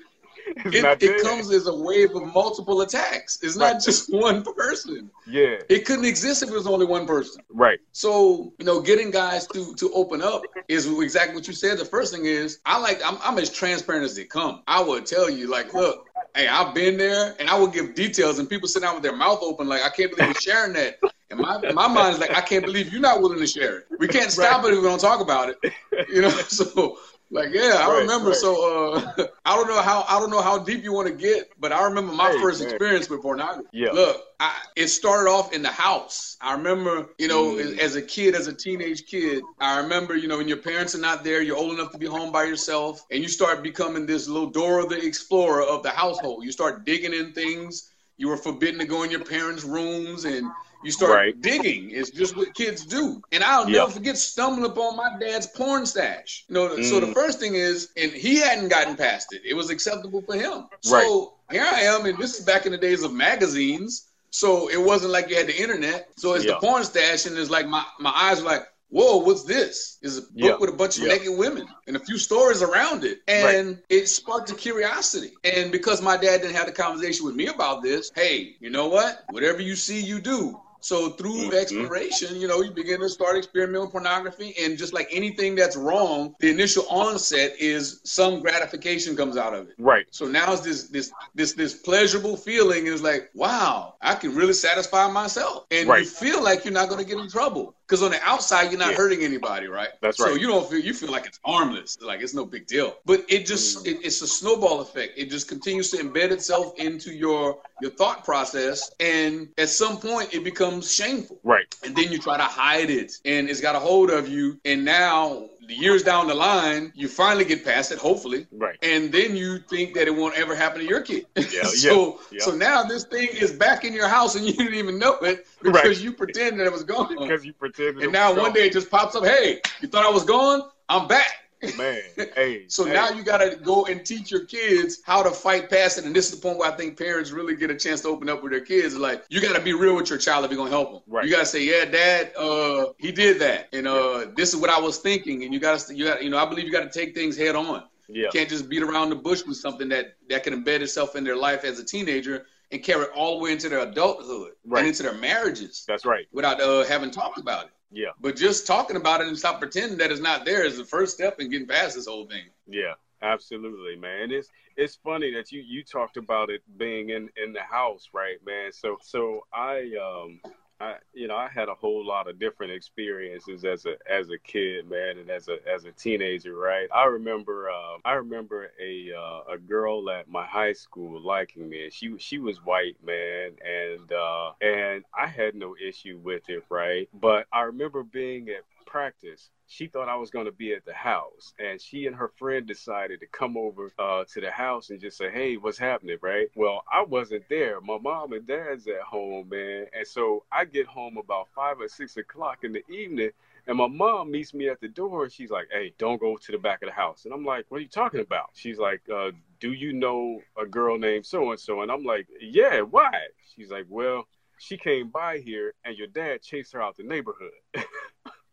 it, 0.65 1.03
it 1.03 1.21
comes 1.21 1.51
as 1.51 1.67
a 1.67 1.75
wave 1.75 2.15
of 2.15 2.33
multiple 2.33 2.81
attacks. 2.81 3.39
It's 3.41 3.55
right. 3.55 3.73
not 3.73 3.83
just 3.83 4.11
one 4.13 4.43
person. 4.43 5.09
Yeah, 5.25 5.57
it 5.69 5.85
couldn't 5.85 6.05
exist 6.05 6.43
if 6.43 6.49
it 6.49 6.53
was 6.53 6.67
only 6.67 6.85
one 6.85 7.05
person. 7.05 7.41
Right. 7.49 7.79
So 7.91 8.53
you 8.59 8.65
know, 8.65 8.81
getting 8.81 9.11
guys 9.11 9.47
to 9.47 9.73
to 9.75 9.91
open 9.93 10.21
up 10.21 10.43
is 10.67 10.85
exactly 10.87 11.35
what 11.35 11.47
you 11.47 11.53
said. 11.53 11.77
The 11.77 11.85
first 11.85 12.13
thing 12.13 12.25
is, 12.25 12.59
I 12.65 12.77
like 12.79 13.01
I'm, 13.05 13.17
I'm 13.23 13.37
as 13.37 13.49
transparent 13.49 14.03
as 14.03 14.15
they 14.15 14.25
come. 14.25 14.63
I 14.67 14.81
would 14.81 15.05
tell 15.05 15.29
you, 15.29 15.49
like, 15.49 15.73
look, 15.73 16.09
hey, 16.35 16.47
I've 16.47 16.73
been 16.73 16.97
there, 16.97 17.35
and 17.39 17.49
I 17.49 17.57
will 17.57 17.67
give 17.67 17.95
details, 17.95 18.39
and 18.39 18.49
people 18.49 18.67
sit 18.67 18.81
down 18.81 18.95
with 18.95 19.03
their 19.03 19.15
mouth 19.15 19.39
open, 19.41 19.67
like, 19.67 19.83
I 19.83 19.89
can't 19.89 20.15
believe 20.15 20.27
you're 20.33 20.41
sharing 20.41 20.73
that. 20.73 20.99
And 21.31 21.39
my 21.39 21.59
my 21.73 21.87
mind 21.87 22.15
is 22.15 22.19
like, 22.19 22.35
I 22.35 22.41
can't 22.41 22.65
believe 22.65 22.91
you're 22.91 23.01
not 23.01 23.21
willing 23.21 23.39
to 23.39 23.47
share 23.47 23.79
it. 23.79 23.87
We 23.99 24.07
can't 24.07 24.31
stop 24.39 24.63
right. 24.63 24.73
it 24.73 24.77
if 24.77 24.81
we 24.81 24.87
don't 24.87 24.99
talk 24.99 25.21
about 25.21 25.49
it. 25.49 25.73
You 26.09 26.21
know, 26.21 26.29
so 26.47 26.97
like 27.31 27.49
yeah, 27.53 27.77
I 27.79 27.87
right, 27.87 27.99
remember. 27.99 28.29
Right. 28.29 28.35
So 28.35 28.93
uh, 28.93 29.27
I 29.45 29.55
don't 29.55 29.67
know 29.67 29.81
how 29.81 30.03
I 30.09 30.19
don't 30.19 30.31
know 30.31 30.41
how 30.41 30.57
deep 30.57 30.83
you 30.83 30.91
want 30.91 31.07
to 31.07 31.13
get, 31.13 31.51
but 31.59 31.71
I 31.71 31.83
remember 31.83 32.11
my 32.11 32.31
hey, 32.31 32.41
first 32.41 32.61
man. 32.61 32.69
experience 32.69 33.09
with 33.09 33.21
pornography. 33.21 33.67
Yeah. 33.71 33.91
Look, 33.91 34.23
I, 34.39 34.55
it 34.75 34.87
started 34.87 35.29
off 35.29 35.53
in 35.53 35.61
the 35.61 35.69
house. 35.69 36.37
I 36.41 36.53
remember, 36.53 37.09
you 37.19 37.27
know, 37.27 37.53
mm. 37.53 37.77
as 37.77 37.95
a 37.95 38.01
kid, 38.01 38.33
as 38.33 38.47
a 38.47 38.53
teenage 38.53 39.05
kid, 39.05 39.43
I 39.59 39.79
remember, 39.79 40.15
you 40.15 40.27
know, 40.27 40.37
when 40.37 40.47
your 40.47 40.57
parents 40.57 40.95
are 40.95 40.99
not 40.99 41.23
there, 41.23 41.43
you're 41.43 41.57
old 41.57 41.73
enough 41.73 41.91
to 41.91 41.99
be 41.99 42.07
home 42.07 42.31
by 42.31 42.45
yourself, 42.45 43.05
and 43.11 43.21
you 43.21 43.29
start 43.29 43.61
becoming 43.61 44.07
this 44.07 44.27
little 44.27 44.49
Dora 44.49 44.87
the 44.87 44.97
Explorer 44.97 45.63
of 45.63 45.83
the 45.83 45.91
household. 45.91 46.43
You 46.43 46.51
start 46.51 46.83
digging 46.83 47.13
in 47.13 47.33
things. 47.33 47.91
You 48.19 48.27
were 48.27 48.37
forbidden 48.37 48.79
to 48.79 48.85
go 48.85 49.01
in 49.01 49.09
your 49.09 49.23
parents' 49.23 49.63
rooms 49.63 50.25
and 50.25 50.45
you 50.83 50.91
start 50.91 51.11
right. 51.11 51.41
digging. 51.41 51.89
It's 51.89 52.09
just 52.09 52.37
what 52.37 52.53
kids 52.53 52.85
do. 52.85 53.21
And 53.31 53.43
I'll 53.43 53.67
yep. 53.69 53.79
never 53.79 53.91
forget 53.91 54.17
stumbling 54.17 54.69
upon 54.69 54.95
my 54.95 55.17
dad's 55.19 55.47
porn 55.47 55.85
stash. 55.85 56.45
You 56.47 56.55
know, 56.55 56.69
mm. 56.69 56.83
so 56.83 56.99
the 56.99 57.07
mm. 57.07 57.13
first 57.13 57.39
thing 57.39 57.55
is, 57.55 57.89
and 57.97 58.11
he 58.11 58.37
hadn't 58.37 58.69
gotten 58.69 58.95
past 58.95 59.33
it. 59.33 59.41
It 59.45 59.55
was 59.55 59.69
acceptable 59.69 60.21
for 60.21 60.35
him. 60.35 60.65
So 60.81 61.33
right. 61.49 61.57
here 61.57 61.67
I 61.69 61.81
am, 61.81 62.05
and 62.05 62.17
this 62.17 62.37
is 62.37 62.45
back 62.45 62.65
in 62.65 62.71
the 62.71 62.77
days 62.77 63.03
of 63.03 63.13
magazines. 63.13 64.09
So 64.31 64.69
it 64.69 64.81
wasn't 64.81 65.11
like 65.11 65.29
you 65.29 65.35
had 65.37 65.47
the 65.47 65.59
internet. 65.59 66.09
So 66.17 66.33
it's 66.33 66.45
yep. 66.45 66.59
the 66.59 66.67
porn 66.67 66.83
stash, 66.83 67.25
and 67.25 67.37
it's 67.37 67.49
like 67.49 67.67
my, 67.67 67.83
my 67.99 68.11
eyes 68.11 68.41
were 68.41 68.49
like, 68.49 68.67
whoa, 68.89 69.17
what's 69.17 69.43
this? 69.43 69.97
Is 70.01 70.17
a 70.17 70.21
book 70.21 70.31
yep. 70.35 70.59
with 70.59 70.69
a 70.69 70.73
bunch 70.73 70.97
of 70.97 71.03
yep. 71.03 71.19
naked 71.19 71.37
women 71.37 71.67
and 71.87 71.95
a 71.95 71.99
few 71.99 72.17
stories 72.17 72.61
around 72.61 73.03
it. 73.03 73.19
And 73.27 73.67
right. 73.67 73.77
it 73.89 74.07
sparked 74.07 74.51
a 74.51 74.55
curiosity. 74.55 75.31
And 75.43 75.71
because 75.71 76.01
my 76.01 76.17
dad 76.17 76.41
didn't 76.41 76.55
have 76.55 76.67
the 76.67 76.71
conversation 76.71 77.25
with 77.25 77.35
me 77.35 77.47
about 77.47 77.83
this, 77.83 78.11
hey, 78.15 78.55
you 78.59 78.69
know 78.69 78.87
what? 78.87 79.23
Whatever 79.29 79.61
you 79.61 79.75
see, 79.75 80.01
you 80.01 80.19
do. 80.19 80.59
So 80.81 81.09
through 81.09 81.49
mm-hmm. 81.49 81.55
exploration, 81.55 82.39
you 82.39 82.47
know, 82.47 82.61
you 82.61 82.71
begin 82.71 83.01
to 83.01 83.09
start 83.09 83.37
experimenting 83.37 83.81
with 83.81 83.91
pornography, 83.91 84.55
and 84.61 84.77
just 84.77 84.93
like 84.93 85.09
anything 85.11 85.55
that's 85.55 85.75
wrong, 85.75 86.35
the 86.39 86.49
initial 86.49 86.85
onset 86.89 87.53
is 87.59 87.99
some 88.05 88.39
gratification 88.39 89.15
comes 89.15 89.35
out 89.35 89.53
of 89.53 89.67
it. 89.67 89.75
Right. 89.77 90.05
So 90.11 90.25
now 90.25 90.53
it's 90.53 90.61
this 90.61 90.87
this 90.87 91.11
this 91.35 91.53
this 91.53 91.73
pleasurable 91.73 92.37
feeling 92.37 92.87
is 92.87 93.01
like, 93.01 93.29
wow, 93.33 93.95
I 94.01 94.15
can 94.15 94.33
really 94.35 94.53
satisfy 94.53 95.11
myself, 95.11 95.65
and 95.69 95.89
right. 95.89 96.03
you 96.03 96.05
feel 96.05 96.41
like 96.41 96.63
you're 96.63 96.73
not 96.73 96.87
going 96.87 97.03
to 97.03 97.09
get 97.09 97.19
in 97.19 97.29
trouble 97.29 97.75
because 97.89 98.03
on 98.03 98.11
the 98.11 98.21
outside 98.23 98.69
you're 98.69 98.79
not 98.79 98.91
yeah. 98.91 98.97
hurting 98.97 99.23
anybody, 99.23 99.67
right? 99.67 99.89
That's 99.99 100.19
right. 100.19 100.29
So 100.29 100.35
you 100.35 100.47
don't 100.47 100.69
feel 100.69 100.79
you 100.79 100.93
feel 100.93 101.11
like 101.11 101.25
it's 101.25 101.39
harmless, 101.43 101.97
like 102.01 102.21
it's 102.21 102.35
no 102.35 102.45
big 102.45 102.67
deal. 102.67 102.95
But 103.05 103.25
it 103.27 103.47
just 103.47 103.83
mm. 103.83 103.87
it, 103.87 104.05
it's 104.05 104.21
a 104.21 104.27
snowball 104.27 104.81
effect. 104.81 105.13
It 105.17 105.31
just 105.31 105.47
continues 105.47 105.89
to 105.91 105.97
embed 105.97 106.31
itself 106.31 106.77
into 106.77 107.11
your 107.11 107.57
your 107.81 107.91
thought 107.91 108.23
process, 108.23 108.91
and 108.99 109.49
at 109.57 109.69
some 109.69 109.97
point 109.97 110.33
it 110.33 110.43
becomes 110.43 110.93
shameful. 110.93 111.39
Right. 111.43 111.73
And 111.83 111.95
then 111.95 112.11
you 112.11 112.19
try 112.19 112.37
to 112.37 112.43
hide 112.43 112.91
it, 112.91 113.13
and 113.25 113.49
it's 113.49 113.61
got 113.61 113.75
a 113.75 113.79
hold 113.79 114.11
of 114.11 114.27
you, 114.27 114.59
and 114.65 114.85
now 114.85 115.49
the 115.69 115.75
years 115.75 116.01
down 116.01 116.27
the 116.27 116.33
line, 116.33 116.91
you 116.95 117.07
finally 117.07 117.45
get 117.45 117.63
past 117.63 117.91
it, 117.91 117.99
hopefully. 117.99 118.47
Right. 118.51 118.75
And 118.81 119.11
then 119.11 119.35
you 119.35 119.59
think 119.59 119.93
that 119.93 120.07
it 120.07 120.15
won't 120.15 120.35
ever 120.35 120.55
happen 120.55 120.79
to 120.81 120.87
your 120.87 121.01
kid. 121.01 121.27
Yeah. 121.35 121.63
so 121.63 122.19
yeah, 122.31 122.39
so 122.39 122.55
now 122.55 122.83
this 122.83 123.03
thing 123.03 123.29
is 123.31 123.51
back 123.51 123.85
in 123.85 123.93
your 123.93 124.07
house 124.07 124.35
and 124.35 124.45
you 124.45 124.53
didn't 124.53 124.73
even 124.73 124.97
know 124.97 125.17
it 125.19 125.47
because 125.61 125.83
right. 125.83 126.01
you 126.01 126.11
pretended 126.11 126.65
it 126.65 126.71
was 126.71 126.83
gone. 126.83 127.15
Because 127.15 127.45
you 127.45 127.53
pretended. 127.53 128.03
And 128.03 128.11
now 128.11 128.35
one 128.35 128.51
day 128.51 128.65
it 128.65 128.73
just 128.73 128.89
pops 128.89 129.15
up. 129.15 129.23
Hey, 129.23 129.61
you 129.79 129.87
thought 129.87 130.03
I 130.03 130.09
was 130.09 130.25
gone? 130.25 130.63
I'm 130.89 131.07
back. 131.07 131.48
Man, 131.77 132.01
hey. 132.35 132.65
so 132.67 132.85
hey. 132.85 132.93
now 132.93 133.09
you 133.09 133.23
got 133.23 133.39
to 133.39 133.57
go 133.57 133.85
and 133.85 134.05
teach 134.05 134.31
your 134.31 134.45
kids 134.45 135.01
how 135.03 135.21
to 135.21 135.31
fight 135.31 135.69
past 135.69 135.97
it. 135.97 136.05
And 136.05 136.15
this 136.15 136.31
is 136.31 136.39
the 136.39 136.41
point 136.41 136.57
where 136.57 136.71
I 136.71 136.75
think 136.75 136.97
parents 136.97 137.31
really 137.31 137.55
get 137.55 137.69
a 137.69 137.75
chance 137.75 138.01
to 138.01 138.07
open 138.07 138.29
up 138.29 138.41
with 138.41 138.51
their 138.51 138.61
kids. 138.61 138.95
Like, 138.95 139.25
you 139.29 139.41
got 139.41 139.55
to 139.55 139.61
be 139.61 139.73
real 139.73 139.95
with 139.95 140.09
your 140.09 140.19
child 140.19 140.45
if 140.45 140.51
you're 140.51 140.57
going 140.57 140.71
to 140.71 140.75
help 140.75 140.91
them. 140.91 141.01
Right. 141.07 141.25
You 141.25 141.31
got 141.31 141.39
to 141.39 141.45
say, 141.45 141.63
yeah, 141.63 141.85
dad, 141.85 142.33
uh, 142.37 142.93
he 142.97 143.11
did 143.11 143.39
that. 143.41 143.67
And 143.73 143.87
uh, 143.87 144.27
this 144.35 144.53
is 144.53 144.59
what 144.59 144.69
I 144.69 144.79
was 144.79 144.99
thinking. 144.99 145.43
And 145.43 145.53
you 145.53 145.59
got 145.59 145.79
to, 145.79 145.95
you 145.95 146.05
got, 146.05 146.23
you 146.23 146.29
know, 146.29 146.37
I 146.37 146.45
believe 146.45 146.65
you 146.65 146.71
got 146.71 146.91
to 146.91 146.99
take 146.99 147.13
things 147.13 147.37
head 147.37 147.55
on. 147.55 147.83
Yeah. 148.07 148.23
You 148.23 148.29
can't 148.31 148.49
just 148.49 148.69
beat 148.69 148.81
around 148.81 149.09
the 149.09 149.15
bush 149.15 149.43
with 149.45 149.57
something 149.57 149.89
that, 149.89 150.15
that 150.29 150.43
can 150.43 150.63
embed 150.63 150.81
itself 150.81 151.15
in 151.15 151.23
their 151.23 151.35
life 151.35 151.63
as 151.63 151.79
a 151.79 151.83
teenager 151.83 152.45
and 152.71 152.83
carry 152.83 153.03
it 153.03 153.11
all 153.15 153.37
the 153.37 153.43
way 153.43 153.51
into 153.51 153.69
their 153.69 153.79
adulthood 153.79 154.53
right. 154.65 154.79
and 154.79 154.87
into 154.87 155.03
their 155.03 155.13
marriages. 155.13 155.85
That's 155.87 156.05
right. 156.05 156.27
Without 156.31 156.61
uh, 156.61 156.85
having 156.85 157.11
talked 157.11 157.37
about 157.37 157.65
it. 157.65 157.71
Yeah. 157.91 158.09
But 158.21 158.35
just 158.35 158.67
talking 158.67 158.95
about 158.95 159.21
it 159.21 159.27
and 159.27 159.37
stop 159.37 159.59
pretending 159.59 159.97
that 159.97 160.11
it's 160.11 160.21
not 160.21 160.45
there 160.45 160.63
is 160.63 160.77
the 160.77 160.85
first 160.85 161.15
step 161.15 161.39
in 161.39 161.49
getting 161.49 161.67
past 161.67 161.95
this 161.95 162.07
whole 162.07 162.27
thing. 162.27 162.45
Yeah, 162.67 162.93
absolutely, 163.21 163.95
man. 163.95 164.31
It's 164.31 164.49
it's 164.77 164.95
funny 164.95 165.33
that 165.33 165.51
you 165.51 165.61
you 165.61 165.83
talked 165.83 166.17
about 166.17 166.49
it 166.49 166.61
being 166.77 167.09
in 167.09 167.29
in 167.43 167.53
the 167.53 167.61
house, 167.61 168.09
right, 168.13 168.37
man? 168.45 168.71
So 168.71 168.97
so 169.01 169.45
I 169.53 169.91
um 170.01 170.39
I, 170.79 170.95
you 171.13 171.27
know, 171.27 171.35
I 171.35 171.49
had 171.49 171.69
a 171.69 171.75
whole 171.75 172.05
lot 172.05 172.29
of 172.29 172.39
different 172.39 172.71
experiences 172.71 173.65
as 173.65 173.85
a 173.85 173.95
as 174.09 174.29
a 174.29 174.37
kid, 174.37 174.89
man, 174.89 175.17
and 175.17 175.29
as 175.29 175.49
a 175.49 175.57
as 175.67 175.85
a 175.85 175.91
teenager, 175.91 176.55
right? 176.55 176.87
I 176.93 177.05
remember, 177.05 177.69
uh, 177.69 177.97
I 178.05 178.13
remember 178.13 178.71
a 178.81 179.11
uh, 179.13 179.53
a 179.53 179.57
girl 179.57 180.09
at 180.09 180.29
my 180.29 180.45
high 180.45 180.73
school 180.73 181.21
liking 181.21 181.67
me, 181.69 181.89
she 181.91 182.17
she 182.17 182.39
was 182.39 182.63
white, 182.63 182.97
man, 183.05 183.51
and 183.65 184.11
uh, 184.11 184.53
and 184.61 185.03
I 185.17 185.27
had 185.27 185.55
no 185.55 185.75
issue 185.75 186.19
with 186.23 186.49
it, 186.49 186.63
right? 186.69 187.09
But 187.13 187.47
I 187.51 187.61
remember 187.63 188.03
being 188.03 188.49
at 188.49 188.63
practice 188.89 189.49
she 189.69 189.85
thought 189.87 190.09
I 190.09 190.15
was 190.15 190.31
going 190.31 190.45
to 190.47 190.51
be 190.51 190.73
at 190.73 190.83
the 190.83 190.93
house, 190.93 191.53
and 191.59 191.79
she 191.79 192.07
and 192.07 192.15
her 192.15 192.29
friend 192.39 192.65
decided 192.65 193.19
to 193.19 193.27
come 193.27 193.55
over 193.55 193.91
uh, 193.99 194.23
to 194.33 194.41
the 194.41 194.49
house 194.49 194.89
and 194.89 194.99
just 194.99 195.17
say, 195.17 195.29
"Hey, 195.29 195.57
what's 195.57 195.77
happening?" 195.77 196.17
Right? 196.21 196.49
Well, 196.55 196.83
I 196.91 197.03
wasn't 197.03 197.47
there. 197.49 197.79
My 197.81 197.99
mom 197.99 198.33
and 198.33 198.47
dad's 198.47 198.87
at 198.87 199.01
home, 199.01 199.49
man, 199.49 199.85
and 199.93 200.07
so 200.07 200.43
I 200.51 200.65
get 200.65 200.87
home 200.87 201.17
about 201.17 201.49
five 201.55 201.79
or 201.79 201.87
six 201.87 202.17
o'clock 202.17 202.63
in 202.63 202.73
the 202.73 202.83
evening, 202.89 203.31
And 203.67 203.77
my 203.77 203.87
mom 203.87 204.31
meets 204.31 204.53
me 204.55 204.67
at 204.69 204.81
the 204.81 204.87
door 204.87 205.23
and 205.23 205.31
she's 205.31 205.51
like, 205.51 205.67
Hey, 205.71 205.93
don't 205.99 206.19
go 206.19 206.37
to 206.37 206.51
the 206.51 206.57
back 206.57 206.81
of 206.81 206.89
the 206.89 206.93
house. 206.95 207.25
And 207.25 207.33
I'm 207.33 207.45
like, 207.45 207.65
What 207.69 207.77
are 207.77 207.81
you 207.81 207.87
talking 207.89 208.21
about? 208.21 208.49
She's 208.53 208.79
like, 208.79 209.01
uh, 209.13 209.31
Do 209.59 209.73
you 209.73 209.93
know 209.93 210.41
a 210.59 210.65
girl 210.65 210.97
named 210.97 211.25
so 211.25 211.51
and 211.51 211.59
so? 211.59 211.81
And 211.81 211.91
I'm 211.91 212.03
like, 212.03 212.27
Yeah, 212.41 212.81
why? 212.81 213.27
She's 213.55 213.69
like, 213.69 213.85
Well, 213.87 214.27
she 214.57 214.77
came 214.77 215.09
by 215.09 215.37
here 215.39 215.73
and 215.85 215.97
your 215.97 216.07
dad 216.07 216.41
chased 216.41 216.73
her 216.73 216.81
out 216.81 216.97
the 216.97 217.03
neighborhood. 217.03 217.51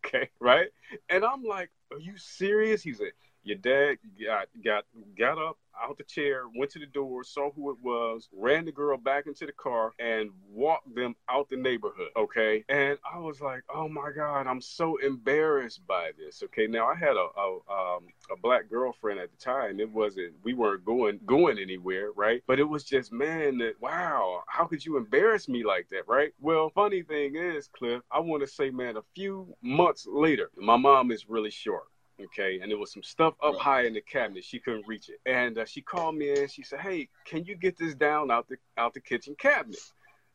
okay, 0.15 0.29
right? 0.39 0.67
And 1.09 1.23
I'm 1.25 1.43
like, 1.43 1.69
Are 1.91 1.99
you 1.99 2.17
serious? 2.17 2.81
He's 2.83 2.99
like, 2.99 3.15
Your 3.47 3.57
dad 3.57 3.97
got 4.21 4.47
got 4.61 4.83
got 5.17 5.37
up 5.37 5.57
out 5.81 5.97
the 5.97 6.03
chair, 6.03 6.43
went 6.55 6.71
to 6.71 6.79
the 6.79 6.85
door, 6.85 7.23
saw 7.23 7.51
who 7.51 7.71
it 7.71 7.77
was, 7.81 8.27
ran 8.33 8.65
the 8.65 8.71
girl 8.71 8.97
back 8.97 9.27
into 9.27 9.45
the 9.45 9.51
car, 9.51 9.93
and 9.99 10.29
walked 10.51 10.93
them 10.95 11.15
out 11.29 11.49
the 11.49 11.55
neighborhood. 11.55 12.09
Okay. 12.17 12.65
And 12.69 12.97
I 13.09 13.19
was 13.19 13.41
like, 13.41 13.63
oh 13.73 13.87
my 13.87 14.11
God, 14.11 14.47
I'm 14.47 14.59
so 14.59 14.97
embarrassed 14.97 15.85
by 15.87 16.11
this. 16.17 16.43
Okay. 16.43 16.67
Now 16.67 16.87
I 16.87 16.95
had 16.95 17.15
a, 17.15 17.27
a, 17.39 17.59
um, 17.71 18.07
a 18.31 18.37
black 18.41 18.69
girlfriend 18.69 19.19
at 19.19 19.31
the 19.31 19.37
time. 19.37 19.79
It 19.79 19.89
wasn't, 19.89 20.33
we 20.43 20.53
weren't 20.53 20.85
going, 20.85 21.19
going 21.25 21.57
anywhere. 21.59 22.11
Right. 22.15 22.43
But 22.47 22.59
it 22.59 22.67
was 22.67 22.83
just, 22.83 23.11
man, 23.11 23.59
that, 23.59 23.75
wow, 23.79 24.43
how 24.47 24.65
could 24.65 24.85
you 24.85 24.97
embarrass 24.97 25.47
me 25.47 25.63
like 25.63 25.87
that? 25.89 26.07
Right. 26.07 26.33
Well, 26.41 26.69
funny 26.69 27.03
thing 27.03 27.35
is, 27.35 27.67
Cliff, 27.67 28.01
I 28.11 28.19
want 28.19 28.41
to 28.41 28.47
say, 28.47 28.69
man, 28.69 28.97
a 28.97 29.03
few 29.15 29.55
months 29.61 30.05
later, 30.05 30.49
my 30.57 30.75
mom 30.75 31.11
is 31.11 31.29
really 31.29 31.51
short 31.51 31.85
okay 32.21 32.59
and 32.61 32.71
there 32.71 32.77
was 32.77 32.91
some 32.91 33.03
stuff 33.03 33.35
up 33.43 33.53
right. 33.53 33.61
high 33.61 33.83
in 33.85 33.93
the 33.93 34.01
cabinet 34.01 34.43
she 34.43 34.59
couldn't 34.59 34.87
reach 34.87 35.09
it 35.09 35.19
and 35.25 35.57
uh, 35.57 35.65
she 35.65 35.81
called 35.81 36.15
me 36.15 36.31
and 36.31 36.49
she 36.49 36.63
said 36.63 36.79
hey 36.79 37.07
can 37.25 37.43
you 37.45 37.55
get 37.55 37.77
this 37.77 37.93
down 37.95 38.31
out 38.31 38.47
the 38.47 38.57
out 38.77 38.93
the 38.93 38.99
kitchen 38.99 39.35
cabinet 39.37 39.79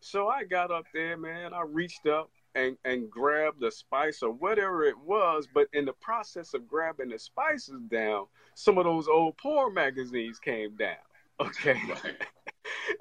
so 0.00 0.28
i 0.28 0.44
got 0.44 0.70
up 0.70 0.84
there 0.94 1.16
man 1.16 1.52
i 1.52 1.62
reached 1.62 2.06
up 2.06 2.30
and 2.54 2.76
and 2.84 3.10
grabbed 3.10 3.60
the 3.60 3.70
spice 3.70 4.22
or 4.22 4.30
whatever 4.30 4.84
it 4.84 4.98
was 4.98 5.48
but 5.52 5.66
in 5.72 5.84
the 5.84 5.92
process 5.94 6.54
of 6.54 6.68
grabbing 6.68 7.08
the 7.08 7.18
spices 7.18 7.80
down 7.90 8.26
some 8.54 8.78
of 8.78 8.84
those 8.84 9.08
old 9.08 9.36
porn 9.38 9.74
magazines 9.74 10.38
came 10.38 10.76
down 10.76 10.96
okay 11.40 11.80
right. 11.88 12.16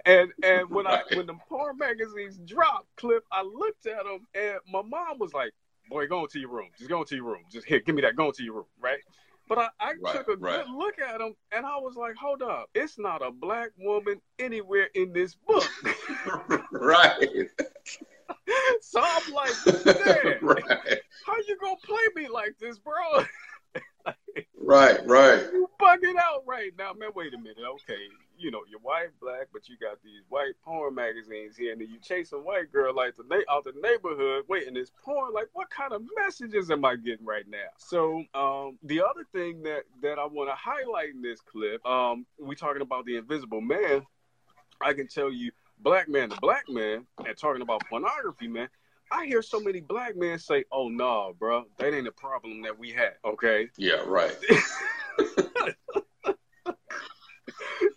and 0.06 0.32
and 0.44 0.70
when 0.70 0.86
right. 0.86 1.04
i 1.12 1.16
when 1.16 1.28
the 1.28 1.36
porn 1.48 1.78
magazines 1.78 2.40
dropped 2.46 2.88
Cliff 2.96 3.24
i 3.32 3.44
looked 3.44 3.86
at 3.86 4.04
them 4.06 4.26
and 4.34 4.58
my 4.72 4.82
mom 4.82 5.20
was 5.20 5.34
like 5.34 5.52
boy, 5.90 6.08
go 6.08 6.24
into 6.24 6.40
your 6.40 6.50
room. 6.50 6.70
Just 6.78 6.90
go 6.90 7.02
into 7.02 7.16
your 7.16 7.26
room. 7.26 7.44
Just 7.52 7.68
here, 7.68 7.80
give 7.80 7.96
me 7.96 8.02
that. 8.02 8.16
Go 8.16 8.28
into 8.28 8.44
your 8.44 8.56
room, 8.56 8.66
right? 8.80 9.00
But 9.48 9.58
I, 9.58 9.70
I 9.80 9.94
right, 10.02 10.16
took 10.16 10.30
a 10.30 10.38
right. 10.38 10.66
good 10.66 10.74
look 10.74 11.00
at 11.00 11.20
him 11.20 11.36
and 11.52 11.66
I 11.66 11.76
was 11.78 11.96
like, 11.96 12.16
hold 12.16 12.42
up, 12.42 12.70
it's 12.74 12.98
not 12.98 13.22
a 13.22 13.32
black 13.32 13.72
woman 13.78 14.22
anywhere 14.40 14.88
in 14.96 15.12
this 15.12 15.36
book. 15.36 15.70
right. 16.72 17.50
so 18.80 19.02
I'm 19.04 19.34
like, 19.34 19.54
man, 19.86 20.38
right. 20.42 21.00
how 21.26 21.36
you 21.48 21.58
gonna 21.62 21.76
play 21.84 22.24
me 22.24 22.30
like 22.30 22.56
this, 22.60 22.78
bro? 22.78 23.26
Right, 24.58 25.06
right. 25.08 25.44
You 25.52 25.70
bugging 25.80 26.18
out 26.18 26.44
right 26.46 26.72
now, 26.78 26.94
man. 26.94 27.10
Wait 27.16 27.34
a 27.34 27.38
minute. 27.38 27.58
Okay, 27.60 28.08
you 28.38 28.52
know, 28.52 28.62
your 28.70 28.80
wife 28.82 29.10
black, 29.22 29.48
but 29.54 29.68
you 29.70 29.76
got 29.78 30.02
these 30.04 30.22
white 30.30 30.54
porn 30.64 30.96
magazines 30.96 31.56
here, 31.58 31.72
and 31.72 31.82
then 31.82 31.90
you 31.90 32.00
chase 32.00 32.32
a 32.32 32.38
white 32.38 32.72
girl 32.72 32.96
like 32.96 33.16
the 33.16 33.24
na- 33.30 33.54
out 33.54 33.64
the 33.64 33.74
neighborhood, 33.82 34.46
waiting 34.48 34.74
this 34.74 34.92
porn. 35.04 35.34
Like, 35.34 35.50
what 35.54 35.70
kind 35.70 35.94
of 35.94 36.02
messages 36.18 36.72
am 36.72 36.86
I 36.86 36.96
getting 36.96 37.26
right 37.26 37.48
now? 37.48 37.58
So, 37.78 38.24
um, 38.34 38.78
the 38.84 39.02
other 39.02 39.26
thing 39.32 39.64
that 39.64 39.84
that 40.02 40.20
I 40.20 40.26
want 40.26 40.50
to 40.50 40.56
highlight 40.56 41.10
in 41.10 41.22
this 41.22 41.42
clip, 41.42 41.86
um, 41.86 42.26
we 42.40 42.56
talking 42.56 42.82
about 42.82 43.06
the 43.06 43.18
invisible 43.18 43.62
man. 43.62 44.06
I 44.80 44.94
can 44.94 45.08
tell 45.08 45.32
you, 45.32 45.52
black 45.80 46.10
man 46.10 46.30
to 46.30 46.38
black 46.42 46.68
man, 46.68 47.06
and 47.26 47.38
talking 47.38 47.62
about 47.62 47.84
pornography, 47.90 48.48
man. 48.48 48.70
I 49.12 49.26
hear 49.26 49.42
so 49.42 49.60
many 49.60 49.82
black 49.82 50.16
men 50.16 50.40
say, 50.40 50.64
"Oh 50.72 50.88
no, 50.88 51.04
nah, 51.04 51.32
bro, 51.34 51.66
that 51.78 51.94
ain't 51.94 52.08
a 52.08 52.12
problem 52.12 52.62
that 52.64 52.78
we 52.78 52.92
had." 52.92 53.16
Okay. 53.26 53.70
Yeah. 53.78 54.04
Right. 54.06 54.36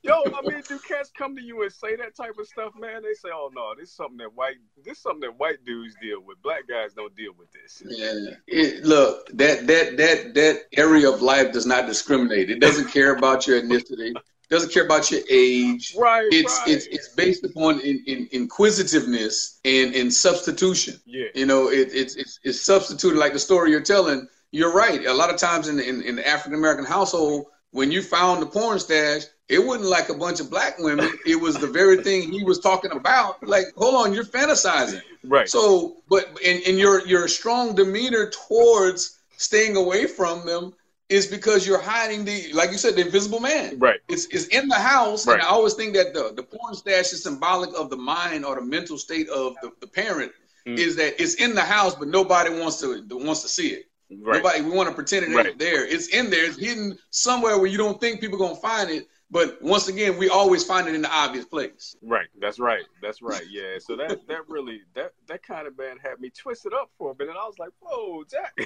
Yo, 0.02 0.22
I 0.34 0.42
mean, 0.42 0.62
do 0.68 0.78
cats 0.80 1.10
come 1.16 1.34
to 1.34 1.42
you 1.42 1.62
and 1.62 1.72
say 1.72 1.96
that 1.96 2.14
type 2.14 2.36
of 2.38 2.46
stuff, 2.46 2.72
man? 2.78 3.02
They 3.02 3.14
say, 3.14 3.28
"Oh 3.32 3.50
no, 3.54 3.74
this 3.74 3.88
is 3.88 3.94
something 3.94 4.18
that 4.18 4.34
white, 4.34 4.56
this 4.84 4.98
is 4.98 5.02
something 5.02 5.20
that 5.20 5.38
white 5.38 5.64
dudes 5.64 5.94
deal 6.00 6.20
with. 6.22 6.42
Black 6.42 6.68
guys 6.68 6.92
don't 6.94 7.14
deal 7.16 7.32
with 7.38 7.50
this." 7.52 7.82
Yeah, 7.86 8.34
it, 8.46 8.84
look, 8.84 9.28
that 9.34 9.66
that 9.66 9.96
that 9.96 10.34
that 10.34 10.62
area 10.76 11.10
of 11.10 11.22
life 11.22 11.52
does 11.52 11.66
not 11.66 11.86
discriminate. 11.86 12.50
It 12.50 12.60
doesn't 12.60 12.88
care 12.88 13.14
about 13.14 13.46
your 13.46 13.62
ethnicity. 13.62 14.14
Doesn't 14.50 14.72
care 14.72 14.84
about 14.84 15.10
your 15.10 15.20
age. 15.30 15.94
Right. 15.96 16.26
It's 16.30 16.58
right. 16.58 16.68
it's 16.68 16.86
it's 16.86 17.08
based 17.08 17.44
upon 17.44 17.80
in, 17.80 18.02
in, 18.06 18.28
inquisitiveness 18.32 19.60
and 19.64 19.94
and 19.94 20.12
substitution. 20.12 21.00
Yeah. 21.06 21.26
You 21.34 21.46
know, 21.46 21.70
it, 21.70 21.88
it's 21.92 22.16
it's 22.16 22.40
it's 22.42 22.60
substituted 22.60 23.18
like 23.18 23.32
the 23.32 23.38
story 23.38 23.70
you're 23.70 23.80
telling. 23.80 24.28
You're 24.50 24.72
right. 24.72 25.04
A 25.06 25.14
lot 25.14 25.30
of 25.30 25.38
times 25.38 25.68
in 25.68 25.80
in, 25.80 26.02
in 26.02 26.16
the 26.16 26.28
African 26.28 26.58
American 26.58 26.84
household, 26.84 27.46
when 27.70 27.90
you 27.90 28.02
found 28.02 28.42
the 28.42 28.46
porn 28.46 28.78
stash, 28.78 29.22
it 29.48 29.58
wasn't 29.58 29.88
like 29.88 30.08
a 30.08 30.14
bunch 30.14 30.40
of 30.40 30.50
black 30.50 30.78
women. 30.78 31.10
It 31.26 31.40
was 31.40 31.56
the 31.56 31.66
very 31.66 32.02
thing 32.02 32.30
he 32.30 32.44
was 32.44 32.60
talking 32.60 32.92
about. 32.92 33.42
Like, 33.46 33.66
hold 33.76 33.94
on, 33.94 34.14
you're 34.14 34.24
fantasizing. 34.24 35.02
Right. 35.24 35.48
So, 35.48 35.96
but 36.08 36.38
in, 36.42 36.60
in 36.62 36.78
your 36.78 37.06
your 37.06 37.28
strong 37.28 37.74
demeanor 37.74 38.30
towards 38.30 39.18
staying 39.36 39.76
away 39.76 40.06
from 40.06 40.46
them 40.46 40.74
is 41.08 41.26
because 41.26 41.66
you're 41.66 41.80
hiding 41.80 42.24
the, 42.24 42.52
like 42.52 42.70
you 42.70 42.78
said, 42.78 42.94
the 42.96 43.02
invisible 43.02 43.40
man. 43.40 43.78
Right. 43.78 44.00
It's, 44.08 44.26
it's 44.26 44.46
in 44.46 44.68
the 44.68 44.74
house. 44.74 45.26
Right. 45.26 45.34
And 45.34 45.42
I 45.42 45.46
always 45.46 45.74
think 45.74 45.94
that 45.94 46.14
the, 46.14 46.32
the 46.34 46.42
porn 46.42 46.74
stash 46.74 47.12
is 47.12 47.22
symbolic 47.22 47.70
of 47.78 47.90
the 47.90 47.96
mind 47.96 48.44
or 48.44 48.54
the 48.54 48.62
mental 48.62 48.96
state 48.96 49.28
of 49.28 49.54
the, 49.62 49.70
the 49.80 49.86
parent 49.86 50.32
mm. 50.66 50.78
is 50.78 50.96
that 50.96 51.20
it's 51.20 51.34
in 51.34 51.54
the 51.54 51.60
house, 51.60 51.94
but 51.94 52.08
nobody 52.08 52.50
wants 52.58 52.80
to 52.80 53.06
wants 53.10 53.42
to 53.42 53.48
see 53.48 53.68
it. 53.68 53.84
Right. 54.10 54.42
Nobody, 54.42 54.62
we 54.62 54.70
want 54.70 54.88
to 54.88 54.94
pretend 54.94 55.26
it 55.26 55.46
ain't 55.46 55.58
there. 55.58 55.86
It's 55.86 56.08
in 56.08 56.30
there. 56.30 56.44
It's 56.44 56.58
hidden 56.58 56.98
somewhere 57.10 57.58
where 57.58 57.66
you 57.66 57.78
don't 57.78 58.00
think 58.00 58.20
people 58.20 58.36
are 58.36 58.46
going 58.46 58.54
to 58.54 58.60
find 58.60 58.90
it 58.90 59.06
but 59.30 59.60
once 59.62 59.88
again, 59.88 60.18
we 60.18 60.28
always 60.28 60.64
find 60.64 60.86
it 60.86 60.94
in 60.94 61.02
the 61.02 61.10
obvious 61.10 61.44
place. 61.44 61.96
Right. 62.02 62.28
That's 62.40 62.58
right. 62.58 62.84
That's 63.02 63.22
right. 63.22 63.44
Yeah. 63.50 63.78
So 63.78 63.96
that 63.96 64.26
that 64.28 64.48
really 64.48 64.82
that 64.94 65.12
that 65.28 65.42
kind 65.42 65.66
of 65.66 65.76
man 65.78 65.96
had 66.02 66.20
me 66.20 66.30
twisted 66.30 66.72
up 66.72 66.90
for 66.98 67.12
a 67.12 67.14
minute. 67.16 67.34
I 67.38 67.46
was 67.46 67.58
like, 67.58 67.70
whoa, 67.80 68.24
Jack. 68.24 68.56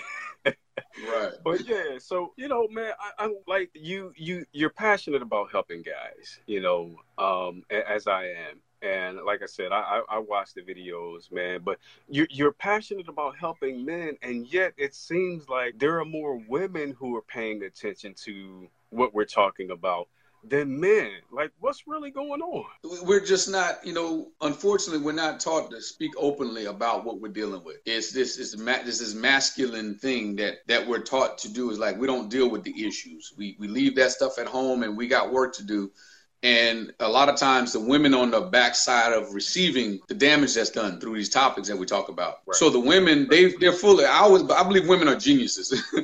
right. 0.45 1.33
But 1.45 1.67
yeah. 1.67 1.99
So 1.99 2.33
you 2.37 2.49
know, 2.49 2.67
man, 2.69 2.93
I, 3.19 3.25
am 3.25 3.37
like 3.47 3.71
you. 3.75 4.12
You 4.17 4.45
you're 4.53 4.71
passionate 4.71 5.23
about 5.23 5.50
helping 5.50 5.83
guys. 5.83 6.38
You 6.47 6.61
know, 6.61 6.97
um, 7.17 7.62
as 7.71 8.07
I 8.07 8.27
am. 8.27 8.61
And 8.81 9.19
like 9.27 9.43
I 9.43 9.47
said, 9.47 9.73
I, 9.73 9.81
I, 9.81 10.03
I 10.09 10.19
watch 10.19 10.55
the 10.55 10.62
videos, 10.62 11.33
man. 11.33 11.62
But 11.65 11.79
you're, 12.09 12.29
you're 12.31 12.53
passionate 12.53 13.09
about 13.09 13.37
helping 13.37 13.85
men, 13.85 14.17
and 14.23 14.47
yet 14.47 14.73
it 14.77 14.95
seems 14.95 15.49
like 15.49 15.81
there 15.81 15.99
are 15.99 16.05
more 16.05 16.41
women 16.49 16.95
who 16.97 17.17
are 17.17 17.23
paying 17.23 17.65
attention 17.65 18.15
to 18.25 18.69
what 18.91 19.12
we're 19.15 19.25
talking 19.25 19.73
about 19.73 20.09
than 20.45 20.80
men. 20.80 21.11
Like, 21.30 21.50
what's 21.61 21.87
really 21.87 22.11
going 22.11 22.40
on? 22.40 22.64
We're 23.02 23.25
just 23.25 23.49
not, 23.49 23.85
you 23.85 23.92
know. 23.92 24.28
Unfortunately, 24.40 25.04
we're 25.04 25.12
not 25.12 25.40
taught 25.40 25.71
to 25.71 25.80
speak 25.80 26.12
openly 26.16 26.66
about 26.66 27.04
what 27.04 27.21
we're 27.21 27.28
dealing 27.28 27.64
with. 27.64 27.76
It's 27.85 28.12
this 28.12 28.38
is 28.38 28.52
this 28.52 29.00
is 29.00 29.14
masculine 29.14 29.97
thing 29.97 30.37
that 30.37 30.59
that 30.66 30.87
we're 30.87 31.02
taught 31.02 31.38
to 31.38 31.52
do. 31.52 31.71
Is 31.71 31.78
like 31.78 31.99
we 31.99 32.07
don't 32.07 32.30
deal 32.30 32.50
with 32.50 32.64
the 32.64 32.87
issues. 32.87 33.33
We 33.37 33.57
we 33.59 33.68
leave 33.68 33.97
that 33.97 34.12
stuff 34.12 34.38
at 34.38 34.47
home, 34.47 34.83
and 34.83 34.97
we 34.97 35.09
got 35.09 35.33
work 35.33 35.54
to 35.57 35.64
do. 35.64 35.90
And 36.42 36.92
a 37.00 37.09
lot 37.09 37.28
of 37.28 37.35
times, 37.35 37.73
the 37.73 37.80
women 37.80 38.14
on 38.14 38.30
the 38.30 38.42
backside 38.42 39.12
of 39.12 39.35
receiving 39.35 39.99
the 40.07 40.14
damage 40.14 40.54
that's 40.54 40.71
done 40.71 41.00
through 41.00 41.16
these 41.16 41.30
topics 41.30 41.66
that 41.66 41.76
we 41.76 41.85
talk 41.85 42.09
about. 42.11 42.38
Right. 42.47 42.54
So 42.54 42.71
the 42.71 42.78
women, 42.78 43.26
they 43.28 43.52
they're 43.57 43.73
fully. 43.73 44.04
I 44.04 44.18
always, 44.18 44.49
I 44.49 44.62
believe 44.62 44.88
women 44.88 45.09
are 45.09 45.16
geniuses. 45.16 45.83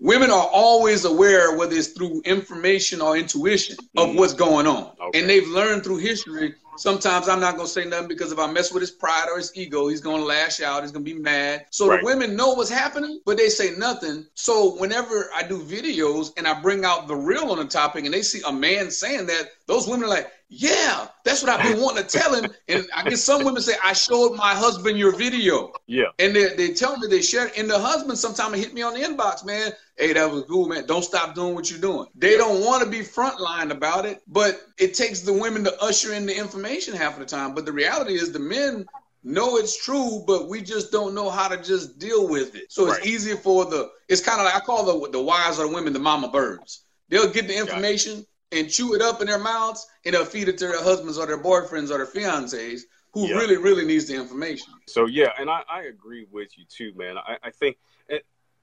women 0.00 0.30
are 0.30 0.48
always 0.52 1.04
aware, 1.04 1.56
whether 1.56 1.74
it's 1.74 1.88
through 1.88 2.22
information 2.24 3.00
or 3.00 3.16
intuition, 3.16 3.76
of 3.96 4.08
mm-hmm. 4.08 4.18
what's 4.18 4.34
going 4.34 4.66
on. 4.66 4.92
Okay. 5.00 5.20
And 5.20 5.28
they've 5.28 5.48
learned 5.48 5.84
through 5.84 5.98
history. 5.98 6.54
Sometimes 6.78 7.26
I'm 7.26 7.40
not 7.40 7.54
going 7.54 7.66
to 7.66 7.72
say 7.72 7.86
nothing 7.86 8.08
because 8.08 8.32
if 8.32 8.38
I 8.38 8.50
mess 8.50 8.70
with 8.70 8.82
his 8.82 8.90
pride 8.90 9.28
or 9.30 9.38
his 9.38 9.50
ego, 9.56 9.88
he's 9.88 10.02
going 10.02 10.20
to 10.20 10.26
lash 10.26 10.60
out. 10.60 10.82
He's 10.82 10.92
going 10.92 11.06
to 11.06 11.14
be 11.14 11.18
mad. 11.18 11.64
So 11.70 11.88
right. 11.88 12.00
the 12.00 12.04
women 12.04 12.36
know 12.36 12.52
what's 12.52 12.68
happening, 12.68 13.20
but 13.24 13.38
they 13.38 13.48
say 13.48 13.74
nothing. 13.76 14.26
So 14.34 14.76
whenever 14.76 15.30
I 15.34 15.42
do 15.42 15.58
videos 15.58 16.32
and 16.36 16.46
I 16.46 16.60
bring 16.60 16.84
out 16.84 17.08
the 17.08 17.16
real 17.16 17.50
on 17.50 17.58
the 17.58 17.64
topic 17.64 18.04
and 18.04 18.12
they 18.12 18.20
see 18.20 18.42
a 18.46 18.52
man 18.52 18.90
saying 18.90 19.26
that, 19.26 19.52
those 19.66 19.88
women 19.88 20.04
are 20.04 20.10
like, 20.10 20.30
yeah, 20.48 21.08
that's 21.24 21.42
what 21.42 21.50
I've 21.50 21.72
been 21.72 21.82
wanting 21.82 22.04
to 22.04 22.08
tell 22.08 22.32
him. 22.34 22.50
And 22.68 22.86
I 22.94 23.08
guess 23.08 23.24
some 23.24 23.44
women 23.44 23.60
say, 23.60 23.74
I 23.82 23.92
showed 23.92 24.36
my 24.36 24.54
husband 24.54 24.96
your 24.96 25.10
video. 25.10 25.72
Yeah. 25.86 26.06
And 26.20 26.36
they, 26.36 26.54
they 26.54 26.72
tell 26.72 26.96
me 26.96 27.08
they 27.08 27.22
share. 27.22 27.50
And 27.58 27.68
the 27.68 27.78
husband 27.78 28.16
sometimes 28.16 28.56
hit 28.56 28.72
me 28.72 28.82
on 28.82 28.94
the 28.94 29.00
inbox, 29.00 29.44
man. 29.44 29.72
Hey, 29.96 30.12
that 30.12 30.30
was 30.30 30.44
cool, 30.44 30.68
man. 30.68 30.86
Don't 30.86 31.02
stop 31.02 31.34
doing 31.34 31.54
what 31.56 31.68
you're 31.68 31.80
doing. 31.80 32.06
They 32.14 32.36
don't 32.36 32.64
want 32.64 32.84
to 32.84 32.88
be 32.88 33.00
frontline 33.00 33.70
about 33.70 34.06
it, 34.06 34.22
but 34.28 34.60
it 34.78 34.94
takes 34.94 35.22
the 35.22 35.32
women 35.32 35.64
to 35.64 35.82
usher 35.82 36.12
in 36.12 36.26
the 36.26 36.36
information 36.36 36.94
half 36.94 37.14
of 37.14 37.20
the 37.20 37.26
time. 37.26 37.52
But 37.52 37.66
the 37.66 37.72
reality 37.72 38.14
is 38.14 38.30
the 38.30 38.38
men 38.38 38.86
know 39.24 39.56
it's 39.56 39.84
true, 39.84 40.22
but 40.28 40.48
we 40.48 40.62
just 40.62 40.92
don't 40.92 41.12
know 41.12 41.28
how 41.28 41.48
to 41.48 41.60
just 41.60 41.98
deal 41.98 42.28
with 42.28 42.54
it. 42.54 42.70
So 42.70 42.86
right. 42.86 42.98
it's 42.98 43.06
easier 43.06 43.36
for 43.36 43.64
the, 43.64 43.90
it's 44.08 44.20
kind 44.20 44.38
of 44.38 44.44
like 44.44 44.54
I 44.54 44.60
call 44.60 45.00
the, 45.00 45.10
the 45.10 45.22
wives 45.22 45.58
or 45.58 45.66
the 45.66 45.74
women 45.74 45.92
the 45.92 45.98
mama 45.98 46.28
birds. 46.28 46.84
They'll 47.08 47.32
get 47.32 47.48
the 47.48 47.56
information 47.56 48.24
and 48.52 48.70
chew 48.70 48.94
it 48.94 49.02
up 49.02 49.20
in 49.20 49.26
their 49.26 49.38
mouths 49.38 49.86
and 50.04 50.14
they'll 50.14 50.24
feed 50.24 50.48
it 50.48 50.58
to 50.58 50.66
their 50.66 50.82
husbands 50.82 51.18
or 51.18 51.26
their 51.26 51.42
boyfriends 51.42 51.90
or 51.90 51.98
their 51.98 52.06
fiancés 52.06 52.82
who 53.12 53.28
really, 53.28 53.56
really 53.56 53.84
needs 53.84 54.06
the 54.06 54.14
information. 54.14 54.74
So 54.86 55.06
yeah, 55.06 55.30
and 55.38 55.48
I, 55.48 55.62
I 55.70 55.82
agree 55.84 56.26
with 56.30 56.56
you 56.58 56.64
too, 56.68 56.92
man. 56.96 57.16
I, 57.16 57.38
I 57.42 57.50
think 57.50 57.78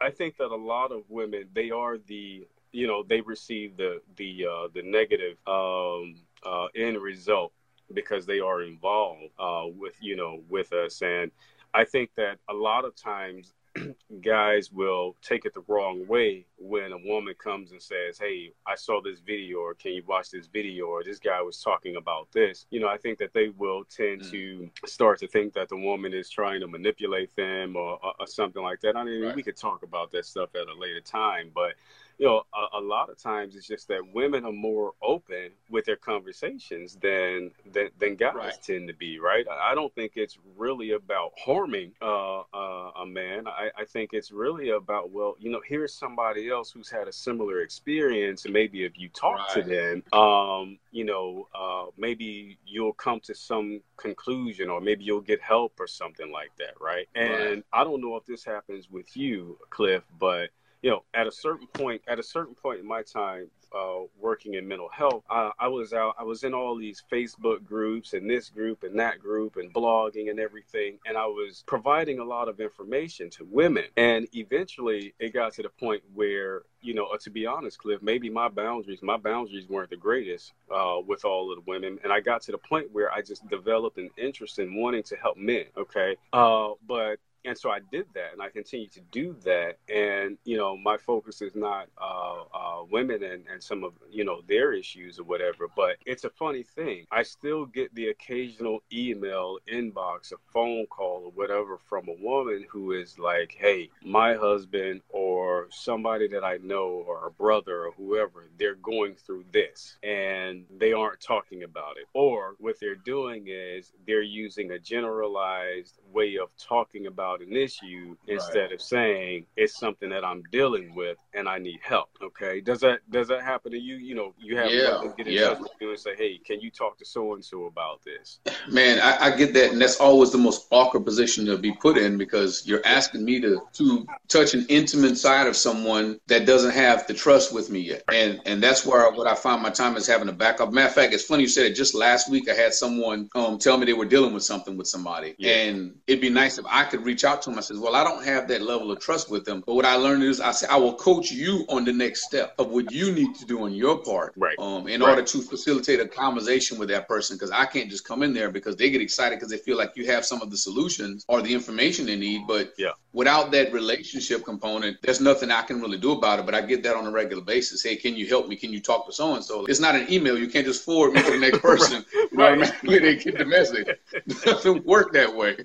I 0.03 0.09
think 0.09 0.37
that 0.37 0.51
a 0.51 0.55
lot 0.55 0.91
of 0.91 1.03
women 1.09 1.45
they 1.53 1.71
are 1.71 1.97
the 1.97 2.45
you 2.71 2.87
know 2.87 3.03
they 3.03 3.21
receive 3.21 3.77
the 3.77 4.01
the 4.17 4.45
uh, 4.45 4.67
the 4.73 4.81
negative 4.83 5.37
um, 5.47 6.15
uh, 6.45 6.67
end 6.75 7.01
result 7.01 7.53
because 7.93 8.25
they 8.25 8.39
are 8.39 8.63
involved 8.63 9.31
uh, 9.39 9.63
with 9.65 9.95
you 10.01 10.15
know 10.15 10.41
with 10.49 10.73
us 10.73 11.01
and 11.01 11.31
I 11.73 11.85
think 11.85 12.11
that 12.17 12.37
a 12.49 12.53
lot 12.53 12.85
of 12.85 12.95
times 12.95 13.53
guys 14.21 14.71
will 14.71 15.15
take 15.21 15.45
it 15.45 15.53
the 15.53 15.63
wrong 15.67 16.05
way 16.07 16.45
when 16.57 16.91
a 16.91 16.97
woman 16.97 17.33
comes 17.41 17.71
and 17.71 17.81
says, 17.81 18.17
Hey, 18.19 18.51
I 18.67 18.75
saw 18.75 19.01
this 19.01 19.19
video, 19.19 19.59
or 19.59 19.73
can 19.73 19.93
you 19.93 20.03
watch 20.07 20.29
this 20.31 20.47
video, 20.47 20.85
or 20.85 21.03
this 21.03 21.19
guy 21.19 21.41
was 21.41 21.61
talking 21.61 21.95
about 21.95 22.31
this. 22.31 22.65
You 22.69 22.79
know, 22.79 22.87
I 22.87 22.97
think 22.97 23.17
that 23.19 23.33
they 23.33 23.49
will 23.49 23.83
tend 23.85 24.21
mm. 24.21 24.31
to 24.31 24.69
start 24.85 25.19
to 25.19 25.27
think 25.27 25.53
that 25.53 25.69
the 25.69 25.77
woman 25.77 26.13
is 26.13 26.29
trying 26.29 26.61
to 26.61 26.67
manipulate 26.67 27.35
them 27.35 27.75
or, 27.75 27.99
or 28.03 28.27
something 28.27 28.61
like 28.61 28.81
that. 28.81 28.95
I 28.95 29.03
mean, 29.03 29.23
right. 29.23 29.35
we 29.35 29.43
could 29.43 29.57
talk 29.57 29.83
about 29.83 30.11
that 30.11 30.25
stuff 30.25 30.49
at 30.55 30.67
a 30.67 30.79
later 30.79 31.01
time, 31.01 31.51
but 31.53 31.73
you 32.17 32.27
know, 32.27 32.43
a, 32.53 32.79
a, 32.79 32.81
lot 32.81 33.09
of 33.09 33.17
times 33.17 33.55
it's 33.55 33.67
just 33.67 33.87
that 33.87 34.01
women 34.13 34.45
are 34.45 34.51
more 34.51 34.93
open 35.01 35.51
with 35.69 35.85
their 35.85 35.95
conversations 35.95 36.95
than 37.01 37.51
than, 37.71 37.89
than 37.99 38.15
guys 38.15 38.35
right. 38.35 38.53
tend 38.61 38.87
to 38.87 38.93
be, 38.93 39.19
right? 39.19 39.45
I 39.49 39.73
don't 39.73 39.93
think 39.95 40.13
it's 40.15 40.37
really 40.57 40.91
about 40.91 41.31
harming 41.37 41.93
uh, 42.01 42.41
uh, 42.53 42.91
a 43.01 43.05
man. 43.05 43.47
I, 43.47 43.69
I, 43.77 43.85
think 43.85 44.11
it's 44.13 44.31
really 44.31 44.69
about, 44.69 45.11
well, 45.11 45.35
you 45.39 45.51
know, 45.51 45.61
here's 45.67 45.93
somebody 45.93 46.49
else 46.49 46.71
who's 46.71 46.89
had 46.89 47.07
a 47.07 47.13
similar 47.13 47.61
experience, 47.61 48.45
and 48.45 48.53
maybe 48.53 48.83
if 48.83 48.97
you 48.97 49.09
talk 49.09 49.39
right. 49.55 49.63
to 49.63 49.63
them, 49.63 50.03
um, 50.17 50.77
you 50.91 51.05
know, 51.05 51.47
uh, 51.55 51.85
maybe 51.97 52.57
you'll 52.65 52.93
come 52.93 53.19
to 53.21 53.35
some 53.35 53.81
conclusion, 53.97 54.69
or 54.69 54.81
maybe 54.81 55.03
you'll 55.03 55.21
get 55.21 55.41
help 55.41 55.79
or 55.79 55.87
something 55.87 56.31
like 56.31 56.51
that, 56.57 56.73
right? 56.79 57.07
And 57.15 57.31
right. 57.31 57.63
I 57.73 57.83
don't 57.83 58.01
know 58.01 58.15
if 58.15 58.25
this 58.25 58.43
happens 58.43 58.89
with 58.89 59.15
you, 59.17 59.57
Cliff, 59.69 60.03
but 60.19 60.49
you 60.83 60.89
know, 60.89 61.03
at 61.13 61.25
a 61.27 61.31
certain 61.31 61.65
point, 61.67 62.01
at 62.07 62.19
a 62.19 62.23
certain 62.23 62.53
point 62.53 62.81
in 62.81 62.85
my 62.85 63.01
time 63.01 63.49
uh, 63.73 64.01
working 64.19 64.55
in 64.55 64.67
mental 64.67 64.89
health, 64.89 65.23
I, 65.29 65.51
I 65.57 65.67
was 65.69 65.93
out, 65.93 66.15
I 66.19 66.23
was 66.23 66.43
in 66.43 66.53
all 66.53 66.75
these 66.75 67.01
Facebook 67.11 67.65
groups 67.65 68.11
and 68.13 68.29
this 68.29 68.49
group 68.49 68.83
and 68.83 68.99
that 68.99 69.19
group 69.19 69.55
and 69.55 69.73
blogging 69.73 70.29
and 70.29 70.41
everything, 70.41 70.99
and 71.07 71.17
I 71.17 71.25
was 71.25 71.63
providing 71.65 72.19
a 72.19 72.23
lot 72.23 72.49
of 72.49 72.59
information 72.59 73.29
to 73.31 73.45
women. 73.45 73.85
And 73.95 74.27
eventually, 74.33 75.13
it 75.19 75.33
got 75.33 75.53
to 75.53 75.63
the 75.63 75.69
point 75.69 76.03
where, 76.13 76.63
you 76.81 76.93
know, 76.93 77.05
uh, 77.05 77.17
to 77.19 77.29
be 77.29 77.45
honest, 77.45 77.79
Cliff, 77.79 78.01
maybe 78.01 78.29
my 78.29 78.49
boundaries, 78.49 79.01
my 79.01 79.17
boundaries 79.17 79.69
weren't 79.69 79.89
the 79.89 79.95
greatest 79.95 80.51
uh, 80.69 80.97
with 81.07 81.23
all 81.23 81.49
of 81.49 81.63
the 81.63 81.71
women, 81.71 81.97
and 82.03 82.11
I 82.11 82.19
got 82.19 82.41
to 82.43 82.51
the 82.51 82.57
point 82.57 82.91
where 82.91 83.09
I 83.09 83.21
just 83.21 83.47
developed 83.47 83.97
an 83.97 84.09
interest 84.17 84.59
in 84.59 84.75
wanting 84.75 85.03
to 85.03 85.15
help 85.15 85.37
men. 85.37 85.63
Okay, 85.77 86.17
uh, 86.33 86.71
but 86.85 87.19
and 87.45 87.57
so 87.57 87.69
I 87.69 87.79
did 87.91 88.05
that, 88.13 88.33
and 88.33 88.41
I 88.41 88.49
continue 88.49 88.87
to 88.89 89.01
do 89.11 89.35
that. 89.43 89.77
And 89.93 90.37
you 90.45 90.57
know, 90.57 90.77
my 90.77 90.97
focus 90.97 91.41
is 91.41 91.55
not 91.55 91.87
uh, 92.01 92.43
uh, 92.53 92.83
women 92.89 93.23
and, 93.23 93.43
and 93.51 93.61
some 93.61 93.83
of 93.83 93.93
you 94.09 94.23
know 94.23 94.41
their 94.47 94.73
issues 94.73 95.19
or 95.19 95.23
whatever. 95.23 95.67
But 95.75 95.97
it's 96.05 96.23
a 96.23 96.29
funny 96.29 96.63
thing. 96.63 97.05
I 97.11 97.23
still 97.23 97.65
get 97.65 97.93
the 97.95 98.09
occasional 98.09 98.81
email, 98.91 99.57
inbox, 99.71 100.31
a 100.31 100.37
phone 100.51 100.85
call, 100.87 101.23
or 101.25 101.31
whatever 101.31 101.77
from 101.77 102.07
a 102.07 102.23
woman 102.23 102.65
who 102.69 102.93
is 102.93 103.19
like, 103.19 103.55
"Hey, 103.57 103.89
my 104.03 104.35
husband 104.35 105.01
or 105.09 105.67
somebody 105.71 106.27
that 106.29 106.43
I 106.43 106.57
know 106.57 107.03
or 107.07 107.27
a 107.27 107.31
brother 107.31 107.85
or 107.85 107.91
whoever, 107.91 108.47
they're 108.57 108.75
going 108.75 109.15
through 109.15 109.45
this, 109.51 109.97
and 110.03 110.65
they 110.77 110.93
aren't 110.93 111.19
talking 111.21 111.63
about 111.63 111.97
it, 111.97 112.07
or 112.13 112.55
what 112.59 112.79
they're 112.79 112.95
doing 112.95 113.47
is 113.47 113.91
they're 114.07 114.21
using 114.21 114.71
a 114.71 114.79
generalized 114.79 115.99
way 116.13 116.37
of 116.37 116.49
talking 116.57 117.07
about." 117.07 117.32
About 117.33 117.45
an 117.45 117.55
issue 117.55 118.15
instead 118.27 118.61
right. 118.61 118.73
of 118.73 118.81
saying 118.81 119.45
it's 119.55 119.77
something 119.77 120.09
that 120.09 120.23
I'm 120.23 120.43
dealing 120.51 120.93
with 120.95 121.17
and 121.33 121.47
I 121.47 121.57
need 121.59 121.79
help. 121.81 122.09
Okay. 122.21 122.61
Does 122.61 122.79
that 122.81 122.99
does 123.09 123.27
that 123.27 123.41
happen 123.43 123.71
to 123.71 123.77
you? 123.77 123.95
You 123.95 124.15
know, 124.15 124.33
you 124.39 124.57
have 124.57 124.71
yeah. 124.71 125.01
get 125.17 125.27
in 125.27 125.33
yeah. 125.33 125.49
touch 125.49 125.59
with 125.59 125.71
you 125.79 125.89
and 125.89 125.99
say, 125.99 126.15
Hey, 126.15 126.39
can 126.45 126.59
you 126.59 126.69
talk 126.71 126.97
to 126.99 127.05
so 127.05 127.33
and 127.33 127.43
so 127.43 127.65
about 127.65 128.01
this? 128.03 128.39
Man, 128.69 128.99
I, 128.99 129.27
I, 129.27 129.35
get 129.35 129.53
that 129.53 129.71
and 129.71 129.81
that's 129.81 129.99
always 129.99 130.31
the 130.31 130.37
most 130.37 130.67
awkward 130.71 131.05
position 131.05 131.45
to 131.45 131.57
be 131.57 131.71
put 131.73 131.97
in 131.97 132.17
because 132.17 132.65
you're 132.65 132.85
asking 132.85 133.25
me 133.25 133.39
to 133.41 133.61
to 133.73 134.05
touch 134.27 134.53
an 134.53 134.65
intimate 134.69 135.17
side 135.17 135.47
of 135.47 135.55
someone 135.55 136.19
that 136.27 136.45
doesn't 136.45 136.71
have 136.71 137.07
the 137.07 137.13
trust 137.13 137.53
with 137.53 137.69
me 137.69 137.79
yet. 137.79 138.03
And 138.11 138.41
and 138.45 138.61
that's 138.61 138.85
where 138.85 139.11
what 139.11 139.27
I 139.27 139.35
find 139.35 139.61
my 139.61 139.69
time 139.69 139.95
is 139.97 140.07
having 140.07 140.29
a 140.29 140.33
backup. 140.33 140.71
Matter 140.71 140.87
of 140.87 140.95
fact, 140.95 141.13
it's 141.13 141.23
funny 141.23 141.43
you 141.43 141.49
said 141.49 141.65
it 141.65 141.75
just 141.75 141.95
last 141.95 142.29
week 142.29 142.49
I 142.49 142.53
had 142.53 142.73
someone 142.73 143.29
um 143.35 143.57
tell 143.57 143.77
me 143.77 143.85
they 143.85 143.93
were 143.93 144.05
dealing 144.05 144.33
with 144.33 144.43
something 144.43 144.77
with 144.77 144.87
somebody. 144.87 145.35
Yeah. 145.37 145.53
And 145.53 145.95
it'd 146.07 146.21
be 146.21 146.29
nice 146.29 146.57
if 146.57 146.65
I 146.69 146.83
could 146.85 147.05
reach 147.05 147.22
out 147.23 147.41
to 147.43 147.51
him. 147.51 147.57
I 147.57 147.61
says, 147.61 147.77
well, 147.77 147.95
I 147.95 148.03
don't 148.03 148.23
have 148.23 148.47
that 148.47 148.61
level 148.61 148.91
of 148.91 148.99
trust 148.99 149.29
with 149.29 149.45
them. 149.45 149.63
But 149.65 149.75
what 149.75 149.85
I 149.85 149.95
learned 149.95 150.23
is 150.23 150.41
I 150.41 150.51
said, 150.51 150.69
I 150.69 150.77
will 150.77 150.95
coach 150.95 151.31
you 151.31 151.65
on 151.69 151.85
the 151.85 151.93
next 151.93 152.23
step 152.23 152.53
of 152.59 152.69
what 152.69 152.91
you 152.91 153.11
need 153.11 153.35
to 153.35 153.45
do 153.45 153.63
on 153.63 153.73
your 153.73 153.97
part. 153.97 154.33
Right. 154.35 154.57
Um, 154.59 154.87
in 154.87 155.01
right. 155.01 155.09
order 155.09 155.23
to 155.23 155.41
facilitate 155.41 155.99
a 155.99 156.07
conversation 156.07 156.77
with 156.77 156.89
that 156.89 157.07
person. 157.07 157.37
Cause 157.37 157.51
I 157.51 157.65
can't 157.65 157.89
just 157.89 158.05
come 158.05 158.23
in 158.23 158.33
there 158.33 158.51
because 158.51 158.75
they 158.75 158.89
get 158.89 159.01
excited 159.01 159.37
because 159.37 159.49
they 159.49 159.57
feel 159.57 159.77
like 159.77 159.93
you 159.95 160.05
have 160.07 160.25
some 160.25 160.41
of 160.41 160.49
the 160.49 160.57
solutions 160.57 161.25
or 161.27 161.41
the 161.41 161.53
information 161.53 162.05
they 162.05 162.15
need. 162.15 162.47
But 162.47 162.73
yeah. 162.77 162.91
Without 163.13 163.51
that 163.51 163.71
relationship 163.71 164.43
component, 164.43 164.97
there's 165.01 165.21
nothing 165.21 165.51
I 165.51 165.61
can 165.61 165.79
really 165.79 165.97
do 165.97 166.11
about 166.11 166.39
it. 166.39 166.45
But 166.45 166.55
I 166.55 166.61
get 166.61 166.83
that 166.83 166.95
on 166.95 167.05
a 167.05 167.11
regular 167.11 167.43
basis. 167.43 167.83
Hey, 167.83 167.95
can 167.95 168.15
you 168.15 168.27
help 168.27 168.47
me? 168.47 168.55
Can 168.55 168.73
you 168.73 168.81
talk 168.81 169.05
to 169.05 169.13
so 169.13 169.35
and 169.35 169.43
so? 169.43 169.65
It's 169.65 169.79
not 169.79 169.95
an 169.95 170.11
email. 170.11 170.37
You 170.37 170.47
can't 170.47 170.65
just 170.65 170.83
forward 170.83 171.13
me 171.13 171.23
to 171.23 171.31
the 171.31 171.37
next 171.37 171.59
person. 171.61 172.03
right. 172.33 172.57
You 172.57 172.65
know 172.65 172.71
mean? 172.83 173.01
They 173.03 173.15
get 173.17 173.37
the 173.37 173.45
message. 173.45 173.87
It 174.13 174.27
doesn't 174.43 174.85
work 174.85 175.13
that 175.13 175.33
way. 175.33 175.57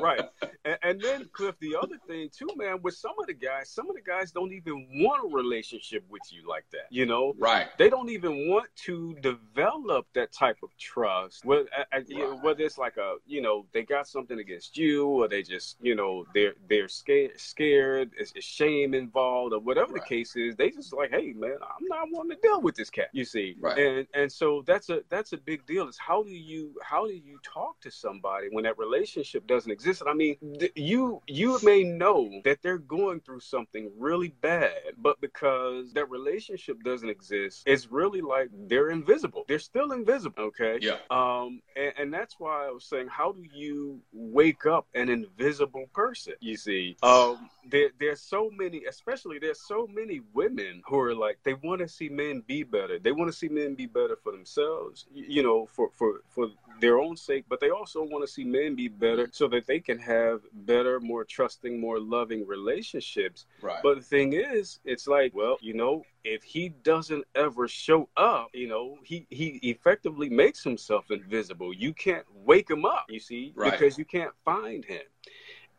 right. 0.00 0.22
And, 0.64 0.78
and 0.82 1.00
then 1.00 1.28
Cliff, 1.32 1.54
the 1.60 1.76
other 1.80 1.96
thing 2.06 2.30
too, 2.36 2.48
man, 2.56 2.80
with 2.82 2.94
some 2.94 3.12
of 3.20 3.26
the 3.26 3.34
guys, 3.34 3.68
some 3.68 3.88
of 3.88 3.96
the 3.96 4.02
guys 4.02 4.32
don't 4.32 4.52
even 4.52 4.88
want 4.94 5.24
a 5.24 5.34
relationship 5.34 6.04
with 6.08 6.22
you 6.30 6.48
like 6.48 6.64
that. 6.72 6.86
You 6.90 7.06
know, 7.06 7.34
right? 7.38 7.66
They 7.78 7.90
don't 7.90 8.08
even 8.08 8.48
want 8.48 8.68
to 8.84 9.14
develop 9.20 10.06
that 10.14 10.32
type 10.32 10.56
of 10.62 10.70
trust. 10.78 11.44
Whether, 11.44 11.68
right. 11.92 12.42
whether 12.42 12.62
it's 12.62 12.78
like 12.78 12.96
a, 12.96 13.16
you 13.26 13.42
know, 13.42 13.66
they 13.72 13.82
got 13.82 14.08
something 14.08 14.38
against 14.38 14.76
you, 14.76 15.06
or 15.06 15.28
they 15.28 15.42
just, 15.42 15.76
you 15.80 15.94
know, 15.94 16.24
they're 16.34 16.54
they're 16.72 16.88
scared, 16.88 17.38
scared, 17.38 18.10
it's, 18.16 18.32
it's 18.34 18.46
shame 18.46 18.94
involved, 18.94 19.52
or 19.52 19.60
whatever 19.60 19.92
right. 19.92 20.02
the 20.02 20.08
case 20.08 20.34
is. 20.36 20.56
They 20.56 20.70
just 20.70 20.92
like, 20.94 21.10
hey, 21.10 21.34
man, 21.36 21.58
I'm 21.62 21.86
not 21.86 22.08
wanting 22.10 22.36
to 22.36 22.42
deal 22.42 22.62
with 22.62 22.74
this 22.74 22.88
cat. 22.88 23.08
You 23.12 23.26
see, 23.26 23.56
right? 23.60 23.78
And 23.78 24.06
and 24.14 24.32
so 24.32 24.62
that's 24.66 24.88
a 24.88 25.02
that's 25.10 25.34
a 25.34 25.36
big 25.36 25.66
deal. 25.66 25.86
Is 25.86 25.98
how 25.98 26.22
do 26.22 26.30
you 26.30 26.74
how 26.82 27.06
do 27.06 27.12
you 27.12 27.38
talk 27.42 27.78
to 27.82 27.90
somebody 27.90 28.48
when 28.50 28.64
that 28.64 28.78
relationship 28.78 29.46
doesn't 29.46 29.70
exist? 29.70 30.00
And 30.00 30.08
I 30.08 30.14
mean, 30.14 30.36
you 30.74 31.20
you 31.26 31.58
may 31.62 31.84
know 31.84 32.30
that 32.44 32.62
they're 32.62 32.78
going 32.78 33.20
through 33.20 33.40
something 33.40 33.90
really 33.98 34.34
bad, 34.40 34.94
but 34.96 35.20
because 35.20 35.92
that 35.92 36.08
relationship 36.08 36.82
doesn't 36.82 37.08
exist, 37.10 37.64
it's 37.66 37.90
really 37.92 38.22
like 38.22 38.48
they're 38.66 38.88
invisible. 38.88 39.44
They're 39.46 39.58
still 39.58 39.92
invisible. 39.92 40.44
Okay. 40.44 40.78
Yeah. 40.80 40.96
Um, 41.10 41.60
and, 41.76 41.92
and 41.98 42.14
that's 42.14 42.36
why 42.38 42.66
I 42.66 42.70
was 42.70 42.84
saying, 42.84 43.08
how 43.08 43.32
do 43.32 43.44
you 43.52 44.00
wake 44.12 44.64
up 44.64 44.86
an 44.94 45.10
invisible 45.10 45.84
person? 45.92 46.34
You 46.40 46.56
see, 46.62 46.96
um, 47.02 47.50
there 47.68 47.90
there's 47.98 48.20
so 48.20 48.50
many, 48.50 48.84
especially 48.88 49.38
there's 49.38 49.60
so 49.60 49.88
many 49.92 50.20
women 50.32 50.82
who 50.86 50.98
are 50.98 51.14
like 51.14 51.38
they 51.44 51.54
want 51.54 51.80
to 51.80 51.88
see 51.88 52.08
men 52.08 52.42
be 52.46 52.62
better. 52.62 52.98
They 52.98 53.12
want 53.12 53.30
to 53.30 53.36
see 53.36 53.48
men 53.48 53.74
be 53.74 53.86
better 53.86 54.16
for 54.22 54.32
themselves. 54.32 55.06
You 55.12 55.42
know, 55.42 55.66
for 55.66 55.90
for 55.92 56.22
for 56.28 56.48
their 56.80 56.98
own 56.98 57.16
sake, 57.16 57.44
but 57.48 57.60
they 57.60 57.70
also 57.70 58.02
want 58.02 58.26
to 58.26 58.32
see 58.32 58.44
men 58.44 58.74
be 58.74 58.88
better 58.88 59.28
so 59.32 59.48
that 59.48 59.66
they 59.66 59.80
can 59.80 59.98
have 59.98 60.40
better 60.52 61.00
more 61.00 61.24
trusting, 61.24 61.80
more 61.80 62.00
loving 62.00 62.46
relationships. 62.46 63.46
Right. 63.60 63.80
But 63.82 63.96
the 63.96 64.02
thing 64.02 64.32
is, 64.32 64.80
it's 64.84 65.06
like, 65.06 65.34
well, 65.34 65.58
you 65.60 65.74
know, 65.74 66.04
if 66.24 66.42
he 66.42 66.70
doesn't 66.70 67.24
ever 67.34 67.68
show 67.68 68.08
up, 68.16 68.48
you 68.52 68.68
know, 68.68 68.98
he 69.02 69.26
he 69.30 69.60
effectively 69.62 70.28
makes 70.28 70.62
himself 70.62 71.10
invisible. 71.10 71.72
You 71.72 71.92
can't 71.92 72.26
wake 72.44 72.70
him 72.70 72.84
up, 72.84 73.06
you 73.08 73.20
see, 73.20 73.52
right. 73.54 73.70
because 73.70 73.98
you 73.98 74.04
can't 74.04 74.32
find 74.44 74.84
him. 74.84 75.02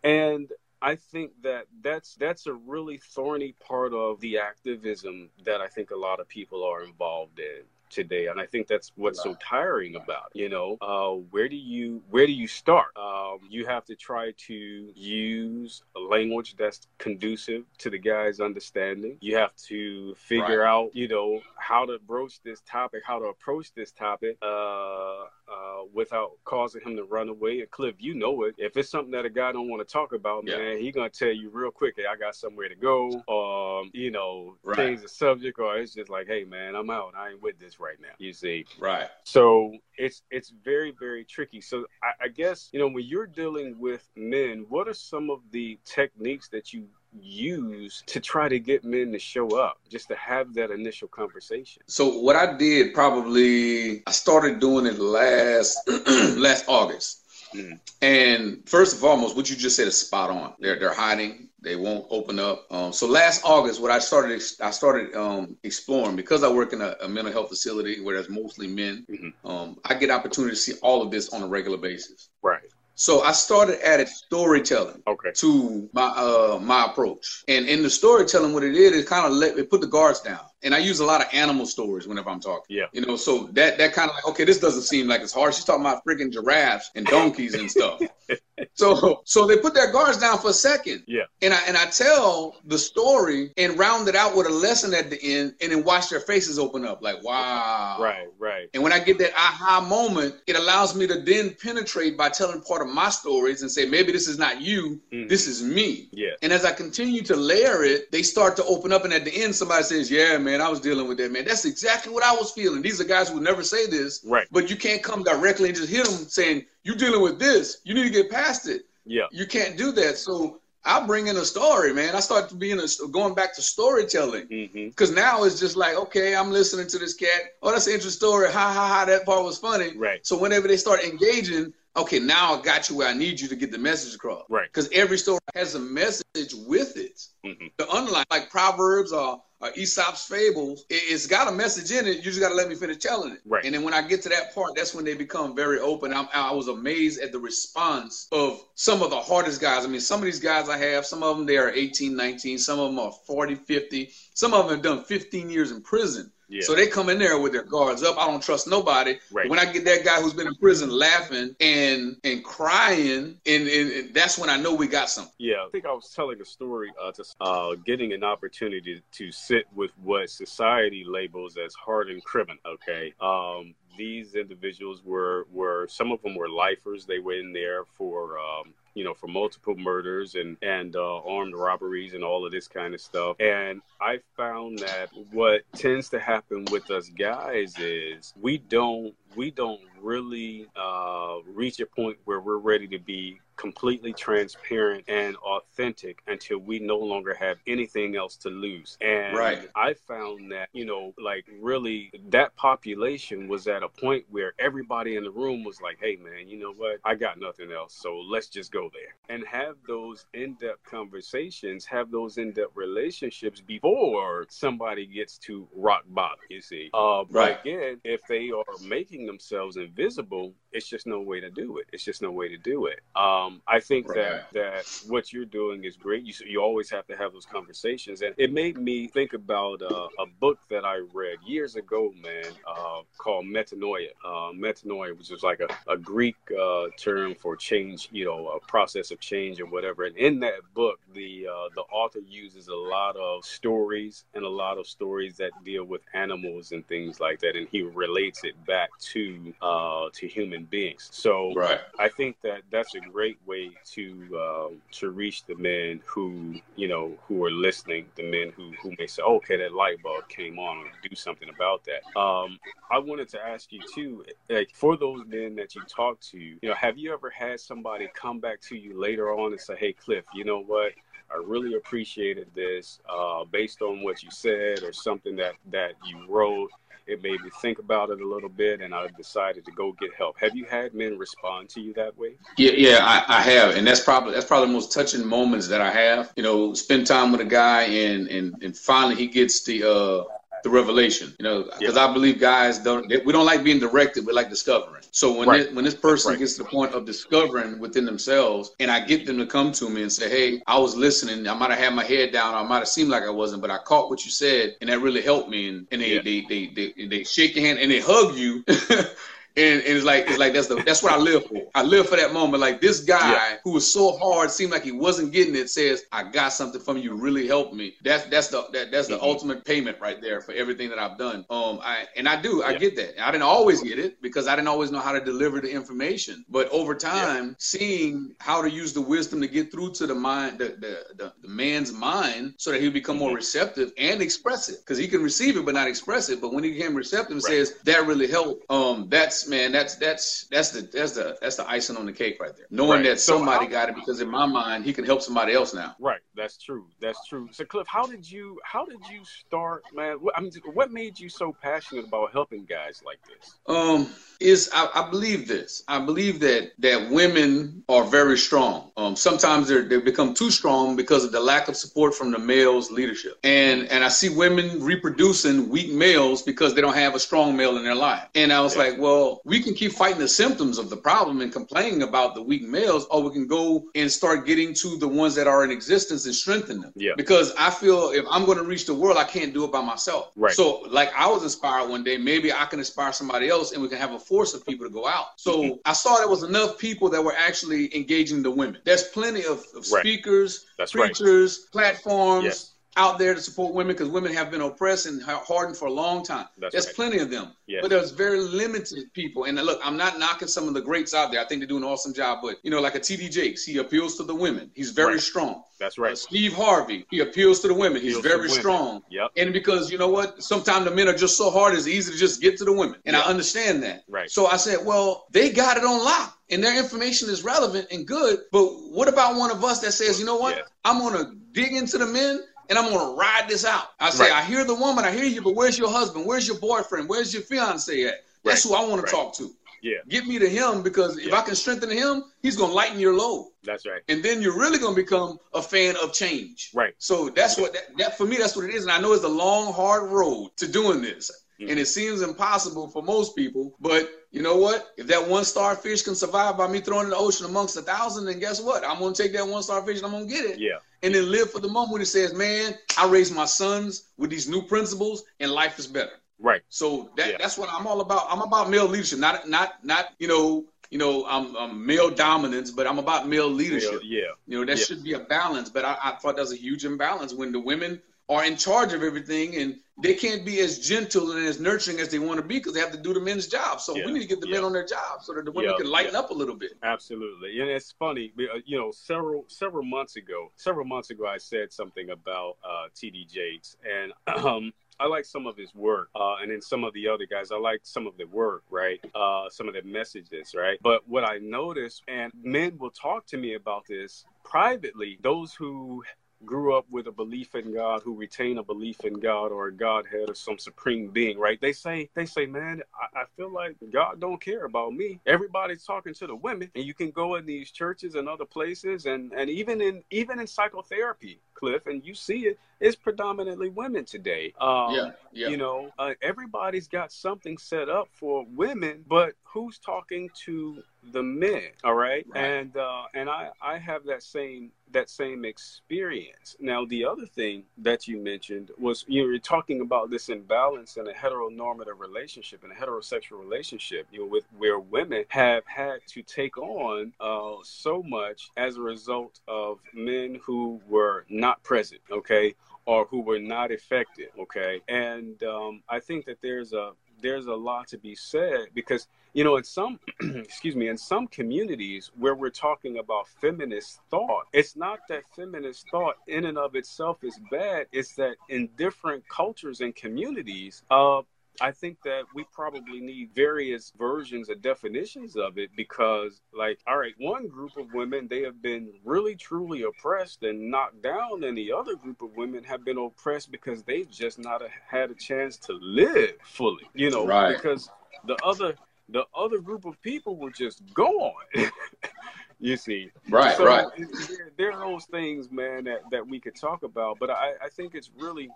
And 0.03 0.51
I 0.83 0.97
think 0.97 1.31
that 1.43 1.67
that's 1.81 2.15
that's 2.15 2.47
a 2.47 2.53
really 2.53 2.97
thorny 2.97 3.55
part 3.65 3.93
of 3.93 4.19
the 4.19 4.39
activism 4.39 5.29
that 5.45 5.61
I 5.61 5.67
think 5.67 5.91
a 5.91 5.97
lot 5.97 6.19
of 6.19 6.27
people 6.27 6.65
are 6.65 6.83
involved 6.83 7.39
in 7.39 7.63
today 7.93 8.27
and 8.27 8.39
i 8.39 8.45
think 8.45 8.67
that's 8.67 8.91
what's 8.95 9.21
so 9.21 9.35
tiring 9.35 9.95
about 9.95 10.31
it. 10.33 10.39
you 10.39 10.49
know 10.49 10.77
uh, 10.81 11.11
where 11.31 11.47
do 11.47 11.55
you 11.55 12.01
where 12.09 12.25
do 12.25 12.31
you 12.31 12.47
start 12.47 12.87
um, 12.97 13.39
you 13.49 13.65
have 13.65 13.85
to 13.85 13.95
try 13.95 14.31
to 14.37 14.91
use 14.95 15.83
a 15.95 15.99
language 15.99 16.55
that's 16.57 16.87
conducive 16.97 17.63
to 17.77 17.89
the 17.89 17.97
guy's 17.97 18.39
understanding 18.39 19.17
you 19.21 19.35
have 19.35 19.55
to 19.55 20.13
figure 20.15 20.59
right. 20.59 20.69
out 20.69 20.95
you 20.95 21.07
know 21.07 21.39
how 21.57 21.85
to 21.85 21.99
broach 22.07 22.41
this 22.43 22.61
topic 22.65 23.03
how 23.05 23.19
to 23.19 23.25
approach 23.25 23.73
this 23.73 23.91
topic 23.91 24.37
uh, 24.41 25.25
uh, 25.53 25.83
without 25.93 26.31
causing 26.45 26.81
him 26.81 26.95
to 26.95 27.03
run 27.03 27.29
away. 27.29 27.59
And 27.59 27.69
Cliff, 27.69 27.95
you 27.99 28.13
know 28.13 28.43
it. 28.43 28.55
If 28.57 28.77
it's 28.77 28.89
something 28.89 29.11
that 29.11 29.25
a 29.25 29.29
guy 29.29 29.51
don't 29.51 29.69
want 29.69 29.87
to 29.87 29.91
talk 29.91 30.13
about, 30.13 30.47
yeah. 30.47 30.57
man, 30.57 30.77
he 30.77 30.91
gonna 30.91 31.09
tell 31.09 31.31
you 31.31 31.49
real 31.49 31.71
quick, 31.71 31.95
hey, 31.97 32.05
I 32.09 32.15
got 32.15 32.35
somewhere 32.35 32.69
to 32.69 32.75
go, 32.75 33.09
um, 33.27 33.91
you 33.93 34.11
know, 34.11 34.55
right. 34.63 34.77
change 34.77 35.01
the 35.01 35.09
subject, 35.09 35.59
or 35.59 35.77
it's 35.77 35.93
just 35.93 36.09
like, 36.09 36.27
hey, 36.27 36.43
man, 36.43 36.75
I'm 36.75 36.89
out. 36.89 37.13
I 37.17 37.31
ain't 37.31 37.41
with 37.41 37.59
this 37.59 37.79
right 37.83 37.99
now. 38.01 38.15
You 38.17 38.33
see, 38.33 38.65
right? 38.79 39.09
So 39.23 39.77
it's 39.97 40.23
it's 40.31 40.51
very 40.63 40.93
very 40.97 41.25
tricky. 41.25 41.61
So 41.61 41.85
I, 42.01 42.25
I 42.25 42.27
guess 42.29 42.69
you 42.71 42.79
know 42.79 42.87
when 42.87 43.05
you're 43.05 43.27
dealing 43.27 43.77
with 43.77 44.09
men, 44.15 44.65
what 44.69 44.87
are 44.87 44.93
some 44.93 45.29
of 45.29 45.39
the 45.51 45.77
techniques 45.85 46.47
that 46.49 46.73
you 46.73 46.87
use 47.21 48.03
to 48.07 48.19
try 48.19 48.49
to 48.49 48.59
get 48.59 48.83
men 48.83 49.11
to 49.11 49.19
show 49.19 49.59
up, 49.59 49.77
just 49.89 50.07
to 50.07 50.15
have 50.15 50.53
that 50.55 50.71
initial 50.71 51.07
conversation? 51.07 51.83
So 51.87 52.19
what 52.19 52.35
I 52.35 52.57
did 52.57 52.93
probably 52.93 54.03
I 54.07 54.11
started 54.11 54.59
doing 54.59 54.85
it 54.85 54.99
last 54.99 55.77
last 56.37 56.65
August. 56.67 57.19
Mm. 57.53 57.79
And 58.01 58.67
first 58.67 58.93
and 58.93 59.01
foremost, 59.01 59.35
what 59.35 59.49
you 59.49 59.55
just 59.55 59.75
said 59.75 59.87
is 59.87 59.97
spot 59.99 60.29
on. 60.29 60.53
They're 60.59 60.79
they're 60.79 60.93
hiding. 60.93 61.49
They 61.63 61.77
won't 61.77 62.05
open 62.09 62.39
up. 62.39 62.65
Um, 62.69 62.91
so 62.91 63.07
last 63.07 63.41
August, 63.45 63.81
what 63.81 63.89
I 63.89 63.99
started 63.99 64.41
I 64.61 64.71
started 64.71 65.15
um, 65.15 65.55
exploring 65.63 66.17
because 66.17 66.43
I 66.43 66.51
work 66.51 66.73
in 66.73 66.81
a, 66.81 66.95
a, 67.01 67.07
mental 67.07 67.31
health 67.31 67.49
facility 67.49 68.01
where 68.01 68.15
there's 68.15 68.29
mostly 68.29 68.67
men. 68.67 69.05
Mm-hmm. 69.09 69.47
Um, 69.49 69.77
I 69.85 69.93
get 69.93 70.11
opportunity 70.11 70.55
to 70.55 70.61
see 70.61 70.73
all 70.81 71.01
of 71.01 71.09
this 71.09 71.29
on 71.29 71.41
a 71.41 71.47
regular 71.47 71.77
basis. 71.77 72.29
Right. 72.41 72.63
So 72.95 73.21
I 73.21 73.31
started 73.31 73.79
adding 73.83 74.07
storytelling 74.07 75.01
okay. 75.07 75.31
to 75.35 75.89
my 75.93 76.07
uh, 76.09 76.59
my 76.61 76.85
approach, 76.85 77.43
and 77.47 77.65
in 77.65 77.81
the 77.81 77.89
storytelling, 77.89 78.53
what 78.53 78.63
it 78.63 78.73
did 78.73 78.93
is 78.93 79.07
kind 79.07 79.25
of 79.25 79.31
let 79.31 79.57
it 79.57 79.69
put 79.69 79.81
the 79.81 79.87
guards 79.87 80.19
down 80.19 80.45
and 80.63 80.73
I 80.73 80.77
use 80.79 80.99
a 80.99 81.05
lot 81.05 81.21
of 81.21 81.27
animal 81.33 81.65
stories 81.65 82.07
whenever 82.07 82.29
I'm 82.29 82.39
talking. 82.39 82.75
Yeah. 82.75 82.85
You 82.93 83.01
know, 83.01 83.15
so 83.15 83.49
that 83.53 83.77
that 83.77 83.93
kind 83.93 84.09
of 84.09 84.15
like, 84.15 84.27
okay, 84.29 84.45
this 84.45 84.59
doesn't 84.59 84.83
seem 84.83 85.07
like 85.07 85.21
it's 85.21 85.33
hard. 85.33 85.53
She's 85.53 85.65
talking 85.65 85.81
about 85.81 86.05
freaking 86.05 86.31
giraffes 86.31 86.89
and 86.95 87.05
donkeys 87.05 87.53
and 87.53 87.69
stuff. 87.69 88.01
so 88.73 89.21
so 89.25 89.45
they 89.45 89.57
put 89.57 89.73
their 89.73 89.91
guards 89.91 90.17
down 90.17 90.37
for 90.37 90.49
a 90.49 90.53
second. 90.53 91.03
Yeah. 91.07 91.23
And 91.41 91.53
I 91.53 91.61
and 91.67 91.77
I 91.77 91.85
tell 91.85 92.55
the 92.65 92.77
story 92.77 93.51
and 93.57 93.77
round 93.77 94.07
it 94.07 94.15
out 94.15 94.35
with 94.35 94.47
a 94.47 94.51
lesson 94.51 94.93
at 94.93 95.09
the 95.09 95.21
end 95.21 95.55
and 95.61 95.71
then 95.71 95.83
watch 95.83 96.09
their 96.09 96.21
faces 96.21 96.57
open 96.57 96.85
up 96.85 97.01
like, 97.01 97.23
wow. 97.23 97.97
Right, 97.99 98.27
right. 98.39 98.69
And 98.73 98.81
when 98.81 98.93
I 98.93 98.99
get 98.99 99.17
that 99.19 99.33
aha 99.35 99.85
moment, 99.87 100.35
it 100.47 100.55
allows 100.55 100.95
me 100.95 101.07
to 101.07 101.21
then 101.21 101.55
penetrate 101.61 102.17
by 102.17 102.29
telling 102.29 102.61
part 102.61 102.81
of 102.81 102.93
my 102.93 103.09
stories 103.09 103.61
and 103.61 103.71
say, 103.71 103.85
maybe 103.85 104.11
this 104.11 104.27
is 104.27 104.37
not 104.37 104.61
you, 104.61 105.01
mm. 105.11 105.27
this 105.27 105.47
is 105.47 105.61
me. 105.61 106.09
Yeah. 106.11 106.31
And 106.41 106.53
as 106.53 106.63
I 106.63 106.71
continue 106.71 107.21
to 107.23 107.35
layer 107.35 107.83
it, 107.83 108.11
they 108.11 108.23
start 108.23 108.55
to 108.57 108.65
open 108.65 108.93
up 108.93 109.03
and 109.03 109.13
at 109.13 109.25
the 109.25 109.43
end 109.43 109.55
somebody 109.55 109.83
says, 109.83 110.09
Yeah, 110.09 110.37
man 110.37 110.52
man. 110.53 110.65
I 110.65 110.69
was 110.69 110.79
dealing 110.79 111.07
with 111.07 111.17
that, 111.17 111.31
man. 111.31 111.45
That's 111.45 111.65
exactly 111.65 112.13
what 112.13 112.23
I 112.23 112.33
was 112.33 112.51
feeling. 112.51 112.81
These 112.81 113.01
are 113.01 113.05
guys 113.05 113.29
who 113.29 113.35
would 113.35 113.43
never 113.43 113.63
say 113.63 113.87
this, 113.87 114.23
right? 114.25 114.47
But 114.51 114.69
you 114.69 114.75
can't 114.75 115.01
come 115.01 115.23
directly 115.23 115.69
and 115.69 115.77
just 115.77 115.89
hit 115.89 116.05
them 116.05 116.25
saying 116.27 116.65
you're 116.83 116.95
dealing 116.95 117.21
with 117.21 117.39
this. 117.39 117.79
You 117.83 117.93
need 117.93 118.03
to 118.03 118.09
get 118.09 118.29
past 118.29 118.67
it. 118.67 118.83
Yeah, 119.05 119.27
you 119.31 119.45
can't 119.45 119.77
do 119.77 119.91
that. 119.93 120.17
So 120.17 120.59
I 120.85 121.05
bring 121.05 121.27
in 121.27 121.37
a 121.37 121.45
story, 121.45 121.93
man. 121.93 122.15
I 122.15 122.19
start 122.19 122.57
being 122.57 122.79
a, 122.79 123.07
going 123.11 123.33
back 123.33 123.55
to 123.55 123.61
storytelling 123.61 124.47
because 124.47 125.09
mm-hmm. 125.09 125.15
now 125.15 125.43
it's 125.43 125.59
just 125.59 125.75
like, 125.75 125.95
okay, 125.95 126.35
I'm 126.35 126.51
listening 126.51 126.87
to 126.87 126.99
this 126.99 127.13
cat. 127.13 127.41
Oh, 127.61 127.71
that's 127.71 127.87
an 127.87 127.93
interesting 127.93 128.27
story. 128.27 128.51
Ha 128.51 128.73
ha 128.73 128.87
ha! 128.87 129.05
That 129.05 129.25
part 129.25 129.43
was 129.43 129.57
funny. 129.57 129.97
Right. 129.97 130.25
So 130.25 130.37
whenever 130.37 130.67
they 130.67 130.77
start 130.77 131.03
engaging, 131.03 131.73
okay, 131.95 132.19
now 132.19 132.59
I 132.59 132.61
got 132.61 132.89
you 132.89 132.97
where 132.97 133.07
I 133.07 133.13
need 133.13 133.39
you 133.39 133.47
to 133.47 133.55
get 133.55 133.71
the 133.71 133.77
message 133.77 134.15
across. 134.15 134.43
Right. 134.49 134.67
Because 134.67 134.89
every 134.93 135.17
story 135.17 135.39
has 135.55 135.75
a 135.75 135.79
message 135.79 136.53
with 136.67 136.97
it. 136.97 137.27
Mm-hmm. 137.45 137.67
The 137.77 137.89
underline, 137.89 138.25
like 138.31 138.49
Proverbs 138.49 139.11
or, 139.11 139.41
or 139.63 139.71
Aesop's 139.77 140.27
fables, 140.27 140.85
it, 140.89 141.09
has 141.09 141.25
got 141.25 141.47
a 141.47 141.51
message 141.51 141.91
in 141.91 142.05
it. 142.05 142.17
You 142.17 142.23
just 142.23 142.41
got 142.41 142.49
to 142.49 142.55
let 142.55 142.67
me 142.67 142.75
finish 142.75 142.97
telling 142.97 143.31
it. 143.31 143.39
Right. 143.45 143.63
And 143.63 143.73
then 143.73 143.83
when 143.83 143.93
I 143.93 144.01
get 144.01 144.21
to 144.23 144.29
that 144.29 144.53
part, 144.53 144.75
that's 144.75 144.93
when 144.93 145.05
they 145.05 145.13
become 145.13 145.55
very 145.55 145.79
open. 145.79 146.13
I'm, 146.13 146.27
I 146.33 146.51
was 146.51 146.67
amazed 146.67 147.21
at 147.21 147.31
the 147.31 147.39
response 147.39 148.27
of 148.33 148.61
some 148.75 149.01
of 149.01 149.09
the 149.09 149.19
hardest 149.21 149.61
guys. 149.61 149.85
I 149.85 149.87
mean, 149.87 150.01
some 150.01 150.19
of 150.19 150.25
these 150.25 150.39
guys 150.39 150.67
I 150.67 150.77
have, 150.77 151.05
some 151.05 151.23
of 151.23 151.37
them 151.37 151.45
they 151.45 151.57
are 151.57 151.69
18, 151.69 152.13
19, 152.13 152.57
some 152.57 152.77
of 152.77 152.89
them 152.89 152.99
are 152.99 153.13
40, 153.25 153.55
50, 153.55 154.11
some 154.33 154.53
of 154.53 154.67
them 154.67 154.75
have 154.75 154.83
done 154.83 155.05
15 155.05 155.49
years 155.49 155.71
in 155.71 155.81
prison. 155.81 156.32
Yeah. 156.49 156.61
So 156.61 156.75
they 156.75 156.87
come 156.87 157.09
in 157.09 157.19
there 157.19 157.39
with 157.39 157.53
their 157.53 157.63
guards 157.63 158.03
up. 158.03 158.17
I 158.17 158.27
don't 158.27 158.41
trust 158.41 158.67
nobody. 158.67 159.19
Right. 159.31 159.49
When 159.49 159.59
I 159.59 159.71
get 159.71 159.85
that 159.85 160.03
guy 160.03 160.21
who's 160.21 160.33
been 160.33 160.47
in 160.47 160.55
prison 160.55 160.89
laughing 160.89 161.55
and 161.59 162.17
and 162.23 162.43
crying, 162.43 163.39
and, 163.45 163.67
and, 163.67 163.91
and 163.91 164.13
that's 164.13 164.37
when 164.37 164.49
I 164.49 164.57
know 164.57 164.73
we 164.73 164.87
got 164.87 165.09
something. 165.09 165.33
Yeah, 165.37 165.65
I 165.65 165.69
think 165.71 165.85
I 165.85 165.91
was 165.91 166.11
telling 166.15 166.39
a 166.41 166.45
story, 166.45 166.91
uh, 167.01 167.11
just 167.11 167.35
uh, 167.41 167.75
getting 167.85 168.13
an 168.13 168.23
opportunity 168.23 169.01
to 169.11 169.31
sit 169.31 169.65
with 169.73 169.91
what 170.01 170.29
society 170.29 171.03
labels 171.07 171.57
as 171.57 171.73
hardened 171.73 172.23
criminal. 172.23 172.61
Okay, 172.65 173.13
um, 173.21 173.73
these 173.97 174.35
individuals 174.35 175.01
were 175.03 175.47
were 175.51 175.87
some 175.87 176.11
of 176.11 176.21
them 176.21 176.35
were 176.35 176.49
lifers. 176.49 177.05
They 177.05 177.19
were 177.19 177.33
in 177.33 177.53
there 177.53 177.85
for 177.97 178.37
um, 178.39 178.73
you 178.93 179.03
know, 179.03 179.13
for 179.13 179.27
multiple 179.27 179.75
murders 179.75 180.35
and 180.35 180.57
and 180.61 180.95
uh, 180.95 181.17
armed 181.23 181.55
robberies 181.55 182.13
and 182.13 182.23
all 182.23 182.45
of 182.45 182.51
this 182.51 182.67
kind 182.67 182.93
of 182.93 183.01
stuff. 183.01 183.37
And 183.39 183.81
I 183.99 184.19
found 184.37 184.79
that 184.79 185.09
what 185.31 185.61
tends 185.75 186.09
to 186.09 186.19
happen 186.19 186.65
with 186.71 186.91
us 186.91 187.09
guys 187.09 187.77
is 187.79 188.33
we 188.39 188.57
don't 188.57 189.13
we 189.35 189.51
don't 189.51 189.81
really 190.01 190.67
uh, 190.75 191.37
reach 191.45 191.79
a 191.79 191.85
point 191.85 192.17
where 192.25 192.41
we're 192.41 192.57
ready 192.57 192.87
to 192.87 192.99
be 192.99 193.39
completely 193.55 194.13
transparent 194.13 195.03
and 195.07 195.35
authentic 195.37 196.21
until 196.27 196.57
we 196.57 196.79
no 196.79 196.97
longer 196.97 197.33
have 197.33 197.57
anything 197.67 198.15
else 198.15 198.35
to 198.35 198.49
lose. 198.49 198.97
And 199.01 199.37
right. 199.37 199.69
I 199.75 199.93
found 199.93 200.51
that, 200.51 200.69
you 200.73 200.85
know, 200.85 201.13
like 201.21 201.45
really 201.61 202.11
that 202.29 202.55
population 202.55 203.47
was 203.47 203.67
at 203.67 203.83
a 203.83 203.89
point 203.89 204.25
where 204.29 204.53
everybody 204.59 205.15
in 205.15 205.23
the 205.23 205.31
room 205.31 205.63
was 205.63 205.81
like, 205.81 205.97
hey, 206.01 206.17
man, 206.17 206.47
you 206.47 206.59
know 206.59 206.73
what? 206.73 206.99
I 207.03 207.15
got 207.15 207.39
nothing 207.39 207.71
else. 207.71 207.93
So 207.93 208.17
let's 208.17 208.47
just 208.47 208.71
go 208.71 208.89
there 208.91 209.15
and 209.29 209.45
have 209.47 209.75
those 209.87 210.25
in 210.33 210.55
depth 210.55 210.83
conversations, 210.83 211.85
have 211.85 212.11
those 212.11 212.37
in 212.37 212.51
depth 212.51 212.75
relationships 212.75 213.61
before 213.61 214.45
somebody 214.49 215.05
gets 215.05 215.37
to 215.39 215.67
rock 215.75 216.03
bottom, 216.09 216.39
you 216.49 216.61
see. 216.61 216.89
Uh, 216.93 217.23
right. 217.29 217.59
again, 217.61 218.01
if 218.03 218.21
they 218.27 218.49
are 218.49 218.63
making 218.83 219.22
themselves 219.25 219.77
invisible, 219.77 220.53
it's 220.71 220.87
just 220.87 221.05
no 221.07 221.21
way 221.21 221.39
to 221.39 221.49
do 221.49 221.77
it. 221.77 221.87
It's 221.93 222.03
just 222.03 222.21
no 222.21 222.31
way 222.31 222.49
to 222.49 222.57
do 222.57 222.87
it. 222.87 222.99
Um, 223.15 223.61
I 223.67 223.79
think 223.79 224.09
right. 224.09 224.15
that 224.15 224.53
that 224.53 225.03
what 225.07 225.31
you're 225.31 225.45
doing 225.45 225.83
is 225.83 225.95
great. 225.95 226.23
You 226.23 226.33
you 226.45 226.61
always 226.61 226.89
have 226.89 227.05
to 227.07 227.17
have 227.17 227.33
those 227.33 227.45
conversations, 227.45 228.21
and 228.21 228.33
it 228.37 228.51
made 228.51 228.77
me 228.77 229.07
think 229.07 229.33
about 229.33 229.81
uh, 229.81 230.07
a 230.19 230.25
book 230.39 230.59
that 230.69 230.85
I 230.85 231.01
read 231.13 231.37
years 231.45 231.75
ago, 231.75 232.11
man, 232.21 232.51
uh, 232.67 233.01
called 233.17 233.45
Metanoia. 233.45 234.09
Uh, 234.25 234.51
metanoia, 234.53 235.17
which 235.17 235.31
is 235.31 235.43
like 235.43 235.59
a, 235.59 235.91
a 235.91 235.97
Greek 235.97 236.35
uh, 236.59 236.87
term 236.97 237.35
for 237.35 237.55
change, 237.55 238.09
you 238.11 238.25
know, 238.25 238.49
a 238.49 238.59
process 238.67 239.11
of 239.11 239.19
change 239.19 239.59
or 239.59 239.65
whatever. 239.65 240.03
And 240.05 240.17
in 240.17 240.39
that 240.41 240.61
book, 240.73 240.99
the 241.13 241.47
uh, 241.47 241.69
the 241.75 241.81
author 241.81 242.19
uses 242.19 242.67
a 242.67 242.75
lot 242.75 243.15
of 243.15 243.45
stories 243.45 244.25
and 244.33 244.43
a 244.43 244.49
lot 244.49 244.77
of 244.77 244.87
stories 244.87 245.37
that 245.37 245.51
deal 245.63 245.83
with 245.85 246.01
animals 246.13 246.71
and 246.71 246.87
things 246.87 247.19
like 247.19 247.39
that, 247.41 247.55
and 247.55 247.67
he 247.71 247.81
relates 247.81 248.43
it 248.43 248.53
back 248.65 248.89
to 249.13 249.53
uh, 249.61 250.09
to 250.13 250.27
human 250.27 250.65
beings. 250.65 251.09
So 251.11 251.53
right. 251.53 251.79
I 251.99 252.09
think 252.09 252.37
that 252.41 252.61
that's 252.71 252.95
a 252.95 252.99
great 252.99 253.37
way 253.45 253.71
to 253.93 254.37
uh, 254.37 254.67
to 254.93 255.11
reach 255.11 255.45
the 255.45 255.55
men 255.55 256.01
who 256.05 256.55
you 256.75 256.87
know 256.87 257.17
who 257.27 257.43
are 257.45 257.51
listening, 257.51 258.07
the 258.15 258.23
men 258.23 258.51
who 258.55 258.71
who 258.81 258.93
may 258.97 259.07
say, 259.07 259.21
oh, 259.25 259.35
"Okay, 259.35 259.57
that 259.57 259.73
light 259.73 260.01
bulb 260.01 260.27
came 260.29 260.57
on," 260.57 260.77
or 260.77 260.91
do 261.07 261.15
something 261.15 261.49
about 261.49 261.83
that. 261.85 262.19
Um, 262.19 262.59
I 262.91 262.97
wanted 262.99 263.29
to 263.29 263.39
ask 263.41 263.71
you 263.71 263.81
too, 263.93 264.25
like 264.49 264.71
for 264.73 264.97
those 264.97 265.25
men 265.27 265.55
that 265.55 265.75
you 265.75 265.81
talk 265.83 266.19
to, 266.31 266.39
you 266.39 266.57
know, 266.63 266.75
have 266.75 266.97
you 266.97 267.13
ever 267.13 267.29
had 267.29 267.59
somebody 267.59 268.09
come 268.13 268.39
back 268.39 268.61
to 268.61 268.75
you 268.75 268.99
later 268.99 269.31
on 269.31 269.51
and 269.51 269.61
say, 269.61 269.75
"Hey, 269.75 269.93
Cliff, 269.93 270.25
you 270.33 270.43
know 270.43 270.59
what?" 270.59 270.93
I 271.31 271.37
really 271.37 271.73
appreciated 271.75 272.47
this 272.53 272.99
uh, 273.09 273.43
based 273.45 273.81
on 273.81 274.03
what 274.03 274.21
you 274.21 274.29
said 274.29 274.83
or 274.83 274.93
something 274.93 275.35
that, 275.37 275.53
that 275.71 275.93
you 276.05 276.27
wrote 276.29 276.69
it 277.05 277.21
made 277.21 277.41
me 277.41 277.49
think 277.61 277.79
about 277.79 278.09
it 278.09 278.21
a 278.21 278.27
little 278.27 278.49
bit, 278.49 278.81
and 278.81 278.93
I 278.93 279.07
decided 279.17 279.65
to 279.65 279.71
go 279.71 279.91
get 279.93 280.13
help. 280.17 280.37
Have 280.39 280.55
you 280.55 280.65
had 280.65 280.93
men 280.93 281.17
respond 281.17 281.69
to 281.69 281.81
you 281.81 281.93
that 281.93 282.17
way? 282.17 282.35
Yeah, 282.57 282.71
yeah, 282.71 282.99
I, 283.01 283.39
I 283.39 283.41
have, 283.41 283.75
and 283.75 283.85
that's 283.85 283.99
probably 283.99 284.33
that's 284.33 284.45
probably 284.45 284.67
the 284.67 284.73
most 284.73 284.93
touching 284.93 285.25
moments 285.25 285.67
that 285.67 285.81
I 285.81 285.91
have. 285.91 286.31
You 286.35 286.43
know, 286.43 286.73
spend 286.73 287.07
time 287.07 287.31
with 287.31 287.41
a 287.41 287.45
guy, 287.45 287.83
and 287.83 288.27
and 288.27 288.63
and 288.63 288.77
finally 288.77 289.15
he 289.15 289.27
gets 289.27 289.63
the 289.63 289.83
uh 289.83 290.23
the 290.63 290.69
revelation. 290.69 291.33
You 291.39 291.43
know, 291.43 291.63
because 291.63 291.95
yeah. 291.95 292.05
I 292.05 292.13
believe 292.13 292.39
guys 292.39 292.79
don't 292.79 293.07
we 293.25 293.31
don't 293.31 293.45
like 293.45 293.63
being 293.63 293.79
directed, 293.79 294.25
we 294.25 294.33
like 294.33 294.49
discovering. 294.49 295.03
So 295.11 295.37
when 295.37 295.47
right. 295.47 295.65
this, 295.65 295.73
when 295.73 295.85
this 295.85 295.95
person 295.95 296.31
right. 296.31 296.39
gets 296.39 296.55
to 296.55 296.63
the 296.63 296.69
point 296.69 296.93
of 296.93 297.05
discovering 297.05 297.79
within 297.79 298.05
themselves, 298.05 298.71
and 298.79 298.89
I 298.89 299.05
get 299.05 299.25
them 299.25 299.37
to 299.37 299.45
come 299.45 299.71
to 299.73 299.89
me 299.89 300.01
and 300.01 300.11
say, 300.11 300.29
"Hey, 300.29 300.61
I 300.67 300.79
was 300.79 300.95
listening. 300.95 301.47
I 301.47 301.53
might 301.53 301.69
have 301.71 301.79
had 301.79 301.93
my 301.93 302.03
head 302.03 302.31
down, 302.31 302.55
I 302.55 302.67
might 302.67 302.79
have 302.79 302.87
seemed 302.87 303.09
like 303.09 303.23
I 303.23 303.29
wasn't, 303.29 303.61
but 303.61 303.71
I 303.71 303.77
caught 303.79 304.09
what 304.09 304.25
you 304.25 304.31
said, 304.31 304.75
and 304.81 304.89
that 304.89 304.99
really 304.99 305.21
helped 305.21 305.49
me." 305.49 305.69
And, 305.69 305.87
and 305.91 306.01
they, 306.01 306.15
yeah. 306.15 306.21
they, 306.21 306.41
they, 306.41 306.93
they 306.95 307.05
they 307.05 307.23
shake 307.23 307.55
your 307.55 307.65
hand 307.65 307.79
and 307.79 307.91
they 307.91 307.99
hug 307.99 308.35
you. 308.35 308.63
And, 309.55 309.81
and, 309.81 309.97
it's 309.97 310.05
like 310.05 310.25
it's 310.27 310.39
like 310.39 310.53
that's 310.53 310.67
the 310.67 310.81
that's 310.83 311.03
what 311.03 311.13
I 311.13 311.17
live 311.17 311.45
for. 311.45 311.61
I 311.75 311.83
live 311.83 312.09
for 312.09 312.15
that 312.15 312.33
moment. 312.33 312.59
Like 312.59 312.81
this 312.81 313.01
guy 313.01 313.31
yeah. 313.31 313.57
who 313.63 313.71
was 313.71 313.91
so 313.91 314.17
hard, 314.17 314.49
seemed 314.49 314.71
like 314.71 314.83
he 314.83 314.91
wasn't 314.91 315.31
getting 315.31 315.55
it. 315.55 315.69
Says, 315.69 316.05
"I 316.11 316.23
got 316.23 316.53
something 316.53 316.81
from 316.81 316.97
you. 316.97 317.15
Really 317.15 317.47
helped 317.47 317.73
me." 317.73 317.93
That's 318.03 318.25
that's 318.25 318.47
the 318.47 318.67
that, 318.73 318.91
that's 318.91 319.07
the 319.07 319.15
mm-hmm. 319.15 319.23
ultimate 319.23 319.63
payment 319.63 319.99
right 319.99 320.19
there 320.21 320.41
for 320.41 320.53
everything 320.53 320.89
that 320.89 320.97
I've 320.97 321.19
done. 321.19 321.45
Um, 321.51 321.79
I 321.83 322.05
and 322.15 322.27
I 322.27 322.41
do 322.41 322.63
I 322.63 322.71
yeah. 322.71 322.77
get 322.79 322.95
that. 322.95 323.23
I 323.23 323.31
didn't 323.31 323.43
always 323.43 323.83
get 323.83 323.99
it 323.99 324.19
because 324.23 324.47
I 324.47 324.55
didn't 324.55 324.69
always 324.69 324.91
know 324.91 324.99
how 324.99 325.11
to 325.11 325.23
deliver 325.23 325.61
the 325.61 325.69
information. 325.69 326.43
But 326.49 326.67
over 326.69 326.95
time, 326.95 327.49
yeah. 327.49 327.53
seeing 327.59 328.35
how 328.39 328.63
to 328.63 328.71
use 328.71 328.91
the 328.91 329.01
wisdom 329.01 329.39
to 329.41 329.47
get 329.47 329.71
through 329.71 329.91
to 329.93 330.07
the 330.07 330.15
mind, 330.15 330.57
the 330.57 330.69
the, 330.79 331.23
the, 331.23 331.33
the 331.43 331.47
man's 331.47 331.91
mind, 331.91 332.55
so 332.57 332.71
that 332.71 332.81
he'll 332.81 332.91
become 332.91 333.17
mm-hmm. 333.17 333.25
more 333.25 333.35
receptive 333.35 333.91
and 333.99 334.19
express 334.19 334.69
it 334.69 334.79
because 334.79 334.97
he 334.97 335.07
can 335.07 335.21
receive 335.21 335.57
it 335.57 335.65
but 335.65 335.75
not 335.75 335.87
express 335.87 336.29
it. 336.29 336.41
But 336.41 336.53
when 336.53 336.63
he 336.63 336.71
became 336.71 336.95
receptive, 336.95 337.35
right. 337.35 337.43
says 337.43 337.75
that 337.83 338.07
really 338.07 338.27
helped. 338.27 338.65
Um, 338.71 339.09
that's 339.09 339.42
that's 339.43 339.49
man, 339.49 339.71
that's 339.71 339.95
that's 339.95 340.47
that's 340.51 340.71
the 340.71 340.81
that's 340.81 341.13
the 341.13 341.37
that's 341.41 341.55
the 341.55 341.69
icing 341.69 341.97
on 341.97 342.05
the 342.05 342.13
cake 342.13 342.37
right 342.39 342.55
there. 342.55 342.65
Knowing 342.69 342.89
Right. 343.01 343.03
that 343.09 343.19
So 343.19 343.37
somebody 343.37 343.65
how- 343.65 343.71
got 343.71 343.89
it 343.89 343.95
because 343.95 344.21
in 344.21 344.29
my 344.29 344.45
mind 344.45 344.85
he 344.85 344.93
can 344.93 345.05
help 345.05 345.21
somebody 345.21 345.53
else 345.53 345.73
now. 345.73 345.95
Right, 345.99 346.21
that's 346.35 346.57
true. 346.57 346.87
That's 346.99 347.25
true. 347.27 347.49
So, 347.51 347.65
Cliff, 347.65 347.87
how 347.87 348.05
did 348.05 348.29
you 348.29 348.59
how 348.63 348.85
did 348.85 348.99
you 349.07 349.23
start, 349.25 349.83
man? 349.93 350.17
What, 350.17 350.37
I 350.37 350.41
mean, 350.41 350.51
what 350.73 350.91
made 350.91 351.19
you 351.19 351.29
so 351.29 351.53
passionate 351.61 352.05
about 352.05 352.31
helping 352.31 352.65
guys 352.65 353.01
like 353.05 353.19
this? 353.27 353.59
Um, 353.67 354.09
is 354.39 354.69
I, 354.73 354.89
I 354.93 355.09
believe 355.09 355.47
this. 355.47 355.83
I 355.87 355.99
believe 355.99 356.39
that 356.41 356.71
that 356.79 357.09
women 357.09 357.83
are 357.89 358.03
very 358.03 358.37
strong. 358.37 358.91
Um, 358.97 359.15
sometimes 359.15 359.67
they 359.67 359.81
they 359.81 359.97
become 359.99 360.33
too 360.33 360.51
strong 360.51 360.95
because 360.95 361.23
of 361.23 361.31
the 361.31 361.39
lack 361.39 361.67
of 361.67 361.75
support 361.75 362.13
from 362.15 362.31
the 362.31 362.39
male's 362.39 362.91
leadership. 362.91 363.37
And 363.43 363.87
and 363.87 364.03
I 364.03 364.09
see 364.09 364.29
women 364.29 364.83
reproducing 364.83 365.69
weak 365.69 365.91
males 365.93 366.41
because 366.41 366.73
they 366.75 366.81
don't 366.81 366.93
have 366.95 367.15
a 367.15 367.19
strong 367.19 367.55
male 367.55 367.77
in 367.77 367.83
their 367.83 367.95
life. 367.95 368.27
And 368.35 368.51
I 368.51 368.61
was 368.61 368.75
Yeah. 368.75 368.83
like, 368.83 368.97
well, 368.99 369.32
we 369.45 369.61
can 369.61 369.73
keep 369.73 369.91
fighting 369.93 370.19
the 370.19 370.27
symptoms 370.27 370.77
of 370.77 370.89
the 370.89 370.97
problem 370.97 371.41
and 371.41 371.51
complaining 371.51 372.03
about 372.03 372.35
the 372.35 372.41
weak 372.41 372.63
males, 372.63 373.05
or 373.11 373.21
we 373.23 373.31
can 373.31 373.47
go 373.47 373.83
and 373.95 374.11
start 374.11 374.45
getting 374.45 374.73
to 374.75 374.97
the 374.97 375.07
ones 375.07 375.35
that 375.35 375.47
are 375.47 375.63
in 375.63 375.71
existence 375.71 376.25
and 376.25 376.35
strengthen 376.35 376.81
them. 376.81 376.91
Yeah. 376.95 377.13
Because 377.17 377.53
I 377.57 377.69
feel 377.69 378.09
if 378.11 378.25
I'm 378.29 378.45
going 378.45 378.57
to 378.57 378.63
reach 378.63 378.85
the 378.85 378.93
world, 378.93 379.17
I 379.17 379.23
can't 379.23 379.53
do 379.53 379.63
it 379.63 379.71
by 379.71 379.81
myself. 379.81 380.31
Right. 380.35 380.53
So 380.53 380.81
like 380.89 381.11
I 381.15 381.27
was 381.27 381.43
inspired 381.43 381.89
one 381.89 382.03
day, 382.03 382.17
maybe 382.17 382.51
I 382.51 382.65
can 382.65 382.79
inspire 382.79 383.13
somebody 383.13 383.49
else 383.49 383.71
and 383.71 383.81
we 383.81 383.89
can 383.89 383.97
have 383.97 384.11
a 384.13 384.19
force 384.19 384.53
of 384.53 384.65
people 384.65 384.85
to 384.87 384.91
go 384.93 385.07
out. 385.07 385.27
So 385.37 385.53
Mm-hmm. 385.53 385.75
I 385.85 385.93
saw 385.93 386.17
there 386.17 386.27
was 386.27 386.43
enough 386.43 386.77
people 386.77 387.09
that 387.09 387.23
were 387.23 387.35
actually 387.37 387.95
engaging 387.95 388.43
the 388.43 388.51
women. 388.51 388.79
There's 388.85 389.03
plenty 389.03 389.45
of, 389.45 389.59
of 389.75 389.85
Right. 389.91 390.01
speakers, 390.01 390.65
That's 390.77 390.95
right. 390.95 391.13
preachers, 391.13 391.59
platforms 391.71 392.45
Yes. 392.45 392.72
Out 392.97 393.17
there 393.19 393.33
to 393.33 393.41
support 393.41 393.73
women 393.73 393.93
because 393.95 394.09
women 394.09 394.33
have 394.33 394.51
been 394.51 394.61
oppressed 394.61 395.05
and 395.05 395.21
hardened 395.23 395.77
for 395.77 395.87
a 395.87 395.91
long 395.91 396.23
time. 396.23 396.47
That's 396.57 396.73
There's 396.73 396.85
right. 396.87 396.95
plenty 396.95 397.17
of 397.19 397.29
them. 397.29 397.53
Yes. 397.67 397.81
But 397.81 397.89
there's 397.89 398.11
very 398.11 398.39
limited 398.41 399.11
people. 399.13 399.45
And 399.45 399.57
look, 399.57 399.79
I'm 399.83 399.97
not 399.97 400.19
knocking 400.19 400.47
some 400.47 400.67
of 400.67 400.73
the 400.73 400.81
greats 400.81 401.13
out 401.13 401.31
there. 401.31 401.41
I 401.41 401.45
think 401.45 401.61
they 401.61 401.67
do 401.67 401.77
an 401.77 401.83
awesome 401.83 402.13
job. 402.13 402.39
But 402.41 402.57
you 402.63 402.69
know, 402.71 402.81
like 402.81 402.95
a 402.95 402.99
TD 402.99 403.31
Jakes, 403.31 403.63
he 403.65 403.77
appeals 403.77 404.17
to 404.17 404.23
the 404.23 404.35
women. 404.35 404.69
He's 404.75 404.91
very 404.91 405.13
Right. 405.13 405.21
strong. 405.21 405.63
That's 405.79 405.97
Uh, 405.97 406.03
right. 406.03 406.17
Steve 406.17 406.53
Harvey, 406.53 407.05
he 407.09 407.19
appeals 407.19 407.59
to 407.61 407.67
the 407.67 407.73
women. 407.73 408.01
He's 408.01 408.17
very 408.19 408.47
women. 408.47 408.49
strong. 408.51 409.03
Yep. 409.09 409.31
And 409.37 409.53
because 409.53 409.91
you 409.91 409.97
know 409.97 410.09
what, 410.09 410.41
sometimes 410.43 410.85
the 410.85 410.91
men 410.91 411.07
are 411.09 411.15
just 411.15 411.35
so 411.37 411.49
hard, 411.49 411.73
it's 411.73 411.87
easy 411.87 412.11
to 412.11 412.17
just 412.17 412.41
get 412.41 412.57
to 412.59 412.65
the 412.65 412.73
women. 412.73 412.99
And 413.05 413.15
I 413.15 413.21
understand 413.21 413.83
that. 413.83 414.03
Right. 414.07 414.29
So 414.29 414.45
I 414.47 414.57
said, 414.57 414.85
well, 414.85 415.25
they 415.31 415.49
got 415.49 415.77
it 415.77 415.83
on 415.83 416.03
lock. 416.03 416.37
And 416.49 416.63
their 416.63 416.77
information 416.77 417.29
is 417.29 417.43
relevant 417.43 417.87
and 417.91 418.05
good. 418.05 418.41
But 418.51 418.65
what 418.91 419.07
about 419.07 419.35
one 419.37 419.49
of 419.49 419.63
us 419.63 419.79
that 419.79 419.93
says, 419.93 420.19
you 420.19 420.25
know 420.25 420.35
what? 420.37 420.55
Yeah. 420.57 420.63
I'm 420.85 420.99
gonna 420.99 421.31
dig 421.51 421.73
into 421.73 421.97
the 421.97 422.05
men 422.05 422.41
and 422.69 422.77
I'm 422.77 422.91
gonna 422.91 423.13
ride 423.15 423.47
this 423.47 423.65
out. 423.65 423.89
I 423.99 424.09
say, 424.09 424.23
Right. 424.29 424.33
I 424.33 424.43
hear 424.43 424.63
the 424.63 424.75
woman, 424.75 425.05
I 425.05 425.11
hear 425.11 425.25
you, 425.25 425.41
but 425.41 425.55
where's 425.55 425.77
your 425.77 425.89
husband? 425.89 426.25
Where's 426.25 426.47
your 426.47 426.57
boyfriend? 426.59 427.09
Where's 427.09 427.33
your 427.33 427.43
fiance 427.43 428.03
at? 428.05 428.23
That's 428.43 428.65
Right. 428.65 428.77
who 428.77 428.83
I 428.83 428.87
want 428.87 429.01
Right. 429.03 429.09
to 429.09 429.15
talk 429.15 429.35
to. 429.37 429.53
Yeah, 429.81 429.97
Get 430.07 430.25
me 430.25 430.39
to 430.39 430.47
him 430.47 430.81
because 430.81 431.17
if 431.17 431.25
Yeah. 431.25 431.39
I 431.39 431.41
can 431.41 431.55
strengthen 431.55 431.89
him, 431.89 432.23
he's 432.41 432.55
gonna 432.55 432.71
lighten 432.73 432.99
your 432.99 433.15
load 433.15 433.51
that's 433.65 433.85
right. 433.85 434.01
and 434.07 434.23
then 434.23 434.41
you're 434.41 434.57
really 434.57 434.77
going 434.79 434.95
to 434.95 435.01
become 435.01 435.39
a 435.53 435.61
fan 435.61 435.97
of 435.97 436.13
change. 436.13 436.71
Right. 436.73 436.93
So 436.99 437.27
that's 437.29 437.57
what 437.57 437.73
that, 437.73 437.97
that 437.97 438.17
for 438.17 438.25
me. 438.25 438.37
That's 438.37 438.55
what 438.55 438.63
it 438.65 438.73
is, 438.73 438.83
and 438.83 438.91
I 438.93 438.99
know 438.99 439.11
it's 439.11 439.25
a 439.25 439.27
long, 439.27 439.73
hard 439.73 440.09
road 440.09 440.51
to 440.57 440.67
doing 440.69 441.01
this, 441.01 441.29
Mhm. 441.59 441.71
and 441.71 441.79
it 441.79 441.87
seems 441.87 442.21
impossible 442.21 442.87
for 442.91 443.03
most 443.03 443.35
people. 443.35 443.75
But 443.81 444.09
you 444.33 444.41
know 444.41 444.57
what? 444.57 444.93
If 444.97 445.07
that 445.07 445.29
one 445.29 445.45
starfish 445.45 446.01
can 446.01 446.15
survive 446.15 446.57
by 446.57 446.67
me 446.67 446.81
throwing 446.81 447.05
in 447.05 447.11
the 447.11 447.15
ocean 447.15 447.45
amongst 447.45 447.77
a 447.77 447.81
thousand, 447.83 448.25
then 448.25 448.39
guess 448.39 448.59
what? 448.59 448.83
I'm 448.83 448.97
going 448.99 449.13
to 449.13 449.23
take 449.23 449.31
that 449.33 449.47
one 449.47 449.61
starfish 449.63 449.97
and 449.97 450.05
I'm 450.07 450.11
going 450.11 450.27
to 450.27 450.33
get 450.33 450.43
it, 450.45 450.59
Yeah. 450.59 450.79
and 451.03 451.13
then 451.13 451.31
live 451.31 451.51
for 451.51 451.59
the 451.61 451.69
moment 451.69 451.93
when 451.93 452.01
it 452.01 452.07
says, 452.07 452.33
"Man, 452.33 452.73
I 452.97 453.07
raised 453.07 453.33
my 453.33 453.45
sons 453.45 454.09
with 454.17 454.31
these 454.31 454.49
new 454.49 454.63
principles, 454.63 455.23
and 455.39 455.51
life 455.51 455.77
is 455.79 455.87
better." 455.87 456.19
Right. 456.39 456.61
So 456.67 457.11
that 457.15 457.29
Yeah. 457.29 457.37
that's 457.37 457.57
what 457.57 457.69
I'm 457.71 457.85
all 457.87 458.01
about. 458.01 458.27
I'm 458.29 458.41
about 458.41 458.69
male 458.69 458.87
leadership, 458.87 459.19
not 459.19 459.47
not 459.47 459.85
not 459.85 460.07
you 460.17 460.27
know 460.27 460.65
you 460.89 460.97
know 460.97 461.25
I'm, 461.27 461.55
I'm 461.55 461.85
male 461.85 462.09
dominance, 462.09 462.71
but 462.71 462.87
I'm 462.87 462.97
about 462.99 463.27
male 463.27 463.47
leadership. 463.47 464.01
Yeah. 464.03 464.21
You 464.47 464.59
know, 464.59 464.65
there 464.65 464.75
Yeah. 464.77 464.83
should 464.83 465.03
be 465.03 465.13
a 465.13 465.19
balance, 465.19 465.69
but 465.69 465.85
I, 465.85 465.95
I 466.03 466.11
thought 466.13 466.35
there's 466.37 466.51
a 466.51 466.57
huge 466.57 466.85
imbalance 466.85 467.33
when 467.33 467.51
the 467.51 467.59
women 467.59 468.01
are 468.33 468.45
in 468.45 468.57
charge 468.57 468.93
of 468.93 469.03
everything 469.03 469.55
and 469.57 469.79
they 470.01 470.15
can't 470.15 470.43
be 470.45 470.59
as 470.59 470.79
gentle 470.79 471.31
and 471.31 471.45
as 471.45 471.59
nurturing 471.59 471.99
as 471.99 472.09
they 472.09 472.17
want 472.19 472.37
to 472.37 472.45
be 472.45 472.55
because 472.57 472.73
they 472.73 472.79
have 472.79 472.91
to 472.91 472.97
do 472.97 473.13
the 473.13 473.19
men's 473.19 473.47
job. 473.47 473.79
So 473.79 473.95
Yeah. 473.95 474.05
we 474.07 474.11
need 474.13 474.21
to 474.21 474.27
get 474.27 474.41
the 474.41 474.47
Yeah. 474.47 474.55
men 474.55 474.63
on 474.65 474.73
their 474.73 474.85
job 474.85 475.21
so 475.21 475.33
that 475.33 475.45
the 475.45 475.51
women 475.51 475.71
Yeah. 475.71 475.77
can 475.77 475.89
lighten 475.89 476.15
up 476.15 476.31
a 476.31 476.33
little 476.33 476.55
bit. 476.55 476.73
Absolutely, 476.81 477.59
and 477.59 477.69
it's 477.69 477.91
funny. 477.91 478.33
uh, 478.39 478.59
You 478.65 478.77
know, 478.77 478.91
several 478.91 479.45
several 479.47 479.83
months 479.83 480.15
ago, 480.15 480.51
several 480.55 480.85
months 480.85 481.09
ago, 481.11 481.27
I 481.27 481.37
said 481.37 481.71
something 481.71 482.09
about 482.09 482.57
uh, 482.63 482.87
T.D. 482.95 483.25
Jakes, 483.25 483.77
and 483.83 484.13
um, 484.45 484.73
I 484.99 485.07
like 485.07 485.25
some 485.25 485.47
of 485.47 485.57
his 485.57 485.73
work, 485.75 486.09
uh, 486.15 486.35
and 486.41 486.51
then 486.51 486.61
some 486.61 486.83
of 486.83 486.93
the 486.93 487.07
other 487.07 487.25
guys. 487.25 487.51
I 487.51 487.57
like 487.57 487.81
some 487.83 488.07
of 488.07 488.15
their 488.17 488.27
work, 488.27 488.63
right? 488.69 488.99
Uh, 489.13 489.49
some 489.49 489.67
of 489.67 489.73
their 489.73 489.83
messages, 489.83 490.53
right? 490.55 490.77
But 490.81 491.07
what 491.07 491.23
I 491.23 491.39
noticed, 491.39 492.03
and 492.07 492.31
men 492.35 492.77
will 492.77 492.91
talk 492.91 493.25
to 493.27 493.37
me 493.37 493.55
about 493.55 493.85
this 493.87 494.25
privately. 494.43 495.17
Those 495.21 495.53
who 495.53 496.03
grew 496.45 496.77
up 496.77 496.85
with 496.91 497.07
a 497.07 497.11
belief 497.11 497.55
in 497.55 497.73
God, 497.73 498.01
who 498.03 498.15
retain 498.15 498.57
a 498.59 498.63
belief 498.63 499.01
in 499.05 499.13
God 499.13 499.51
or 499.51 499.67
a 499.67 499.73
Godhead 499.73 500.29
or 500.29 500.35
some 500.35 500.57
supreme 500.59 501.07
being, 501.09 501.39
right? 501.39 501.59
They 501.61 501.73
say, 501.73 502.09
they 502.15 502.25
say, 502.25 502.45
man, 502.45 502.81
I, 503.15 503.21
I 503.21 503.23
feel 503.37 503.51
like 503.51 503.77
God 503.91 504.19
don't 504.19 504.41
care 504.41 504.65
about 504.65 504.93
me. 504.93 505.19
Everybody's 505.25 505.83
talking 505.83 506.13
to 506.15 506.27
the 506.27 506.35
women, 506.35 506.71
and 506.75 506.85
you 506.85 506.93
can 506.93 507.11
go 507.11 507.35
in 507.35 507.45
these 507.45 507.71
churches 507.71 508.15
and 508.15 508.29
other 508.29 508.45
places, 508.45 509.05
and 509.05 509.33
and 509.33 509.49
even 509.49 509.81
in 509.81 510.03
even 510.11 510.39
in 510.39 510.47
psychotherapy, 510.47 511.41
Cliff, 511.53 511.87
and 511.87 512.03
you 512.05 512.13
see 512.15 512.45
it, 512.47 512.59
it's 512.79 512.95
predominantly 512.95 513.69
women 513.69 514.05
today. 514.05 514.53
Um, 514.59 514.93
yeah, 514.95 515.11
yeah. 515.31 515.47
you 515.49 515.57
know, 515.57 515.91
uh, 515.97 516.13
everybody's 516.21 516.87
got 516.87 517.11
something 517.11 517.57
set 517.57 517.89
up 517.89 518.09
for 518.11 518.45
women, 518.55 519.03
but 519.07 519.33
who's 519.43 519.77
talking 519.79 520.29
to 520.45 520.83
the 521.11 521.23
men? 521.23 521.63
All 521.83 521.93
right, 521.93 522.25
Right. 522.29 522.43
and 522.43 522.75
uh, 522.77 523.03
and 523.13 523.29
I 523.29 523.51
I 523.61 523.77
have 523.77 524.05
that 524.05 524.23
same 524.23 524.71
that 524.91 525.09
same 525.09 525.43
experience. 525.45 526.55
Now, 526.59 526.85
the 526.85 527.05
other 527.05 527.25
thing 527.25 527.63
that 527.79 528.07
you 528.07 528.17
mentioned 528.17 528.71
was 528.79 529.05
you 529.07 529.25
were 529.27 529.39
talking 529.39 529.81
about 529.81 530.09
this 530.09 530.29
imbalance 530.29 530.97
in 530.97 531.07
a 531.07 531.13
heteronormative 531.13 531.99
relationship, 531.99 532.63
in 532.63 532.71
a 532.71 532.75
heterosexual 532.75 533.39
relationship, 533.39 534.07
you 534.11 534.19
know, 534.19 534.25
with 534.25 534.45
where 534.57 534.79
women 534.79 535.25
have 535.29 535.63
had 535.65 535.99
to 536.07 536.21
take 536.23 536.57
on 536.57 537.13
uh, 537.19 537.55
so 537.63 538.03
much 538.03 538.49
as 538.57 538.77
a 538.77 538.81
result 538.81 539.39
of 539.47 539.79
men 539.93 540.39
who 540.43 540.79
were 540.87 541.25
not 541.29 541.52
present. 541.61 542.01
Okay, 542.09 542.55
or 542.85 543.05
who 543.05 543.21
were 543.21 543.39
not 543.39 543.71
affected, 543.71 544.29
Okay, 544.39 544.81
and 544.87 545.41
um, 545.43 545.83
I 545.87 545.99
think 545.99 546.25
that 546.25 546.37
there's 546.41 546.73
a 546.73 546.93
there's 547.21 547.47
a 547.47 547.53
lot 547.53 547.87
to 547.87 547.97
be 547.97 548.15
said 548.15 548.67
because 548.73 549.07
you 549.33 549.43
know 549.43 549.55
in 549.55 549.63
some 549.63 549.99
excuse 550.21 550.75
me 550.75 550.89
in 550.89 550.97
some 550.97 551.25
communities 551.27 552.11
where 552.19 552.35
we're 552.35 552.49
talking 552.49 552.97
about 552.97 553.27
feminist 553.27 554.01
thought 554.11 554.45
it's 554.51 554.75
not 554.75 554.99
that 555.07 555.23
feminist 555.35 555.87
thought 555.89 556.15
in 556.27 556.45
and 556.45 556.57
of 556.57 556.75
itself 556.75 557.23
is 557.23 557.39
bad 557.49 557.87
it's 557.91 558.13
that 558.15 558.35
in 558.49 558.69
different 558.77 559.27
cultures 559.29 559.79
and 559.81 559.95
communities 559.95 560.83
uh 560.91 561.21
I 561.61 561.71
think 561.71 562.01
that 562.03 562.23
we 562.33 562.45
probably 562.51 562.99
need 562.99 563.29
various 563.35 563.93
versions 563.97 564.49
or 564.49 564.55
definitions 564.55 565.35
of 565.35 565.57
it 565.57 565.69
because, 565.75 566.41
like, 566.57 566.79
all 566.87 566.97
right, 566.97 567.13
one 567.19 567.47
group 567.47 567.77
of 567.77 567.93
women, 567.93 568.27
they 568.27 568.41
have 568.41 568.61
been 568.61 568.91
really 569.03 569.35
truly 569.35 569.83
oppressed 569.83 570.43
and 570.43 570.71
knocked 570.71 571.01
down, 571.03 571.43
and 571.43 571.57
the 571.57 571.71
other 571.71 571.95
group 571.95 572.21
of 572.21 572.35
women 572.35 572.63
have 572.63 572.83
been 572.83 572.97
oppressed 572.97 573.51
because 573.51 573.83
they've 573.83 574.09
just 574.09 574.39
not 574.39 574.63
had 574.87 575.11
a 575.11 575.15
chance 575.15 575.57
to 575.57 575.73
live 575.73 576.33
fully, 576.43 576.83
you 576.95 577.11
know, 577.11 577.25
Right. 577.25 577.55
because 577.55 577.89
the 578.25 578.35
other 578.43 578.75
the 579.09 579.25
other 579.35 579.59
group 579.59 579.85
of 579.85 580.01
people 580.01 580.37
were 580.37 580.49
just 580.49 580.81
gone. 580.93 581.33
you 582.59 582.77
see, 582.77 583.11
right, 583.29 583.57
so 583.57 583.65
right. 583.65 583.85
There, 583.97 584.51
there 584.57 584.71
are 584.71 584.79
those 584.79 585.05
things, 585.05 585.51
man, 585.51 585.83
that, 585.83 586.09
that 586.11 586.25
we 586.25 586.39
could 586.39 586.55
talk 586.55 586.83
about. 586.83 587.19
But 587.19 587.29
I, 587.29 587.53
I 587.61 587.69
think 587.69 587.95
it's 587.95 588.09
really 588.17 588.49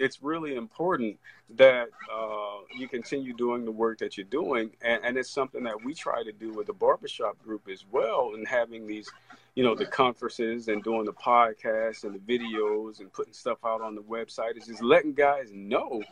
it's 0.00 0.22
really 0.22 0.56
important 0.56 1.18
that 1.56 1.88
uh, 2.12 2.58
you 2.76 2.88
continue 2.88 3.34
doing 3.34 3.64
the 3.64 3.70
work 3.72 3.98
that 3.98 4.16
you're 4.16 4.26
doing, 4.26 4.70
and, 4.82 5.04
and 5.04 5.18
it's 5.18 5.30
something 5.30 5.62
that 5.64 5.84
we 5.84 5.94
try 5.94 6.22
to 6.24 6.32
do 6.32 6.52
with 6.52 6.66
the 6.66 6.72
barbershop 6.72 7.38
group 7.42 7.68
as 7.70 7.84
well, 7.92 8.32
and 8.34 8.48
having 8.48 8.86
these, 8.86 9.10
you 9.54 9.62
know, 9.64 9.74
the 9.74 9.86
conferences 9.86 10.68
and 10.68 10.82
doing 10.82 11.04
the 11.04 11.12
podcasts 11.12 12.04
and 12.04 12.14
the 12.14 12.18
videos 12.18 13.00
and 13.00 13.12
putting 13.12 13.32
stuff 13.34 13.58
out 13.64 13.80
on 13.82 13.94
the 13.94 14.02
website 14.02 14.56
is 14.56 14.66
just 14.66 14.82
letting 14.82 15.12
guys 15.14 15.50
know 15.52 16.02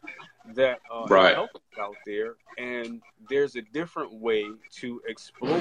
that 0.55 0.81
uh, 0.93 1.07
Right. 1.09 1.35
help 1.35 1.51
is 1.55 1.79
out 1.79 1.97
there, 2.07 2.35
and 2.59 3.01
there's 3.29 3.57
a 3.57 3.63
different 3.63 4.13
way 4.15 4.47
to 4.73 5.01
explore 5.09 5.61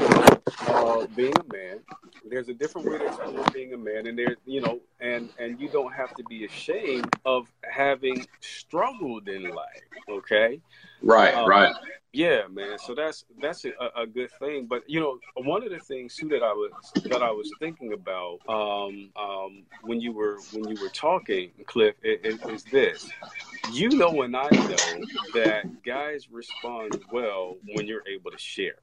uh, 0.68 1.08
being 1.16 1.34
a 1.38 1.54
man. 1.54 1.80
There's 2.30 2.50
a 2.50 2.54
different 2.54 2.88
way 2.90 2.98
to 3.00 3.06
explore 3.06 3.46
being 3.54 3.74
a 3.74 3.78
man, 3.78 4.08
and 4.08 4.18
there, 4.18 4.36
you 4.46 4.62
know, 4.62 4.80
and 5.00 5.30
and 5.40 5.60
you 5.60 5.70
don't 5.70 5.94
have 5.94 6.14
to 6.16 6.24
be 6.24 6.46
ashamed 6.46 7.10
of 7.26 7.48
having 7.78 8.26
struggled 8.42 9.30
in 9.30 9.44
life. 9.44 9.84
Okay, 10.10 10.60
Right, 11.04 11.34
Um, 11.36 11.48
right. 11.48 11.76
Yeah, 12.14 12.42
man. 12.50 12.80
So 12.80 12.96
that's 12.96 13.26
that's 13.42 13.66
a, 13.66 13.72
a 13.96 14.08
good 14.08 14.32
thing. 14.40 14.66
But 14.68 14.90
you 14.90 15.00
know, 15.00 15.20
one 15.36 15.64
of 15.64 15.70
the 15.70 15.80
things 15.80 16.16
too 16.16 16.28
that 16.30 16.44
I 16.44 16.52
was 16.52 16.72
that 17.04 17.22
I 17.22 17.32
was 17.32 17.52
thinking 17.60 17.94
about 17.94 18.40
um, 18.48 19.10
um, 19.16 19.64
when 19.84 20.00
you 20.00 20.14
were 20.14 20.38
when 20.54 20.68
you 20.68 20.82
were 20.82 20.90
talking, 20.90 21.52
Cliff, 21.66 21.96
is, 22.04 22.42
is 22.46 22.64
this. 22.66 23.10
you 23.72 23.90
know 23.90 24.22
and 24.22 24.36
I 24.36 24.50
know 24.50 25.06
that 25.34 25.84
guys 25.84 26.30
respond 26.32 27.04
well 27.12 27.58
when 27.74 27.86
you're 27.86 28.08
able 28.08 28.32
to 28.32 28.38
share. 28.38 28.76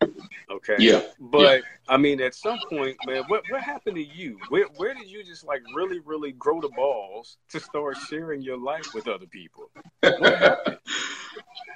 Okay. 0.51 0.77
Yeah. 0.79 1.03
But 1.19 1.63
yeah. 1.63 1.69
I 1.89 1.97
mean, 1.97 2.21
at 2.21 2.35
some 2.35 2.59
point, 2.69 2.97
man, 3.07 3.25
what 3.29 3.43
what 3.49 3.63
happened 3.63 3.97
to 3.97 4.05
you? 4.05 4.39
Where 4.49 4.67
where 4.77 4.95
did 4.95 5.09
you 5.09 5.25
just 5.25 5.45
like 5.45 5.63
really 5.75 6.01
really 6.01 6.33
grow 6.33 6.61
the 6.61 6.71
balls 6.71 7.39
to 7.51 7.61
start 7.61 7.97
sharing 8.09 8.43
your 8.43 8.59
life 8.59 8.95
with 8.95 9.09
other 9.09 9.27
people? 9.27 9.71
What 10.01 10.39
happened? 10.39 10.79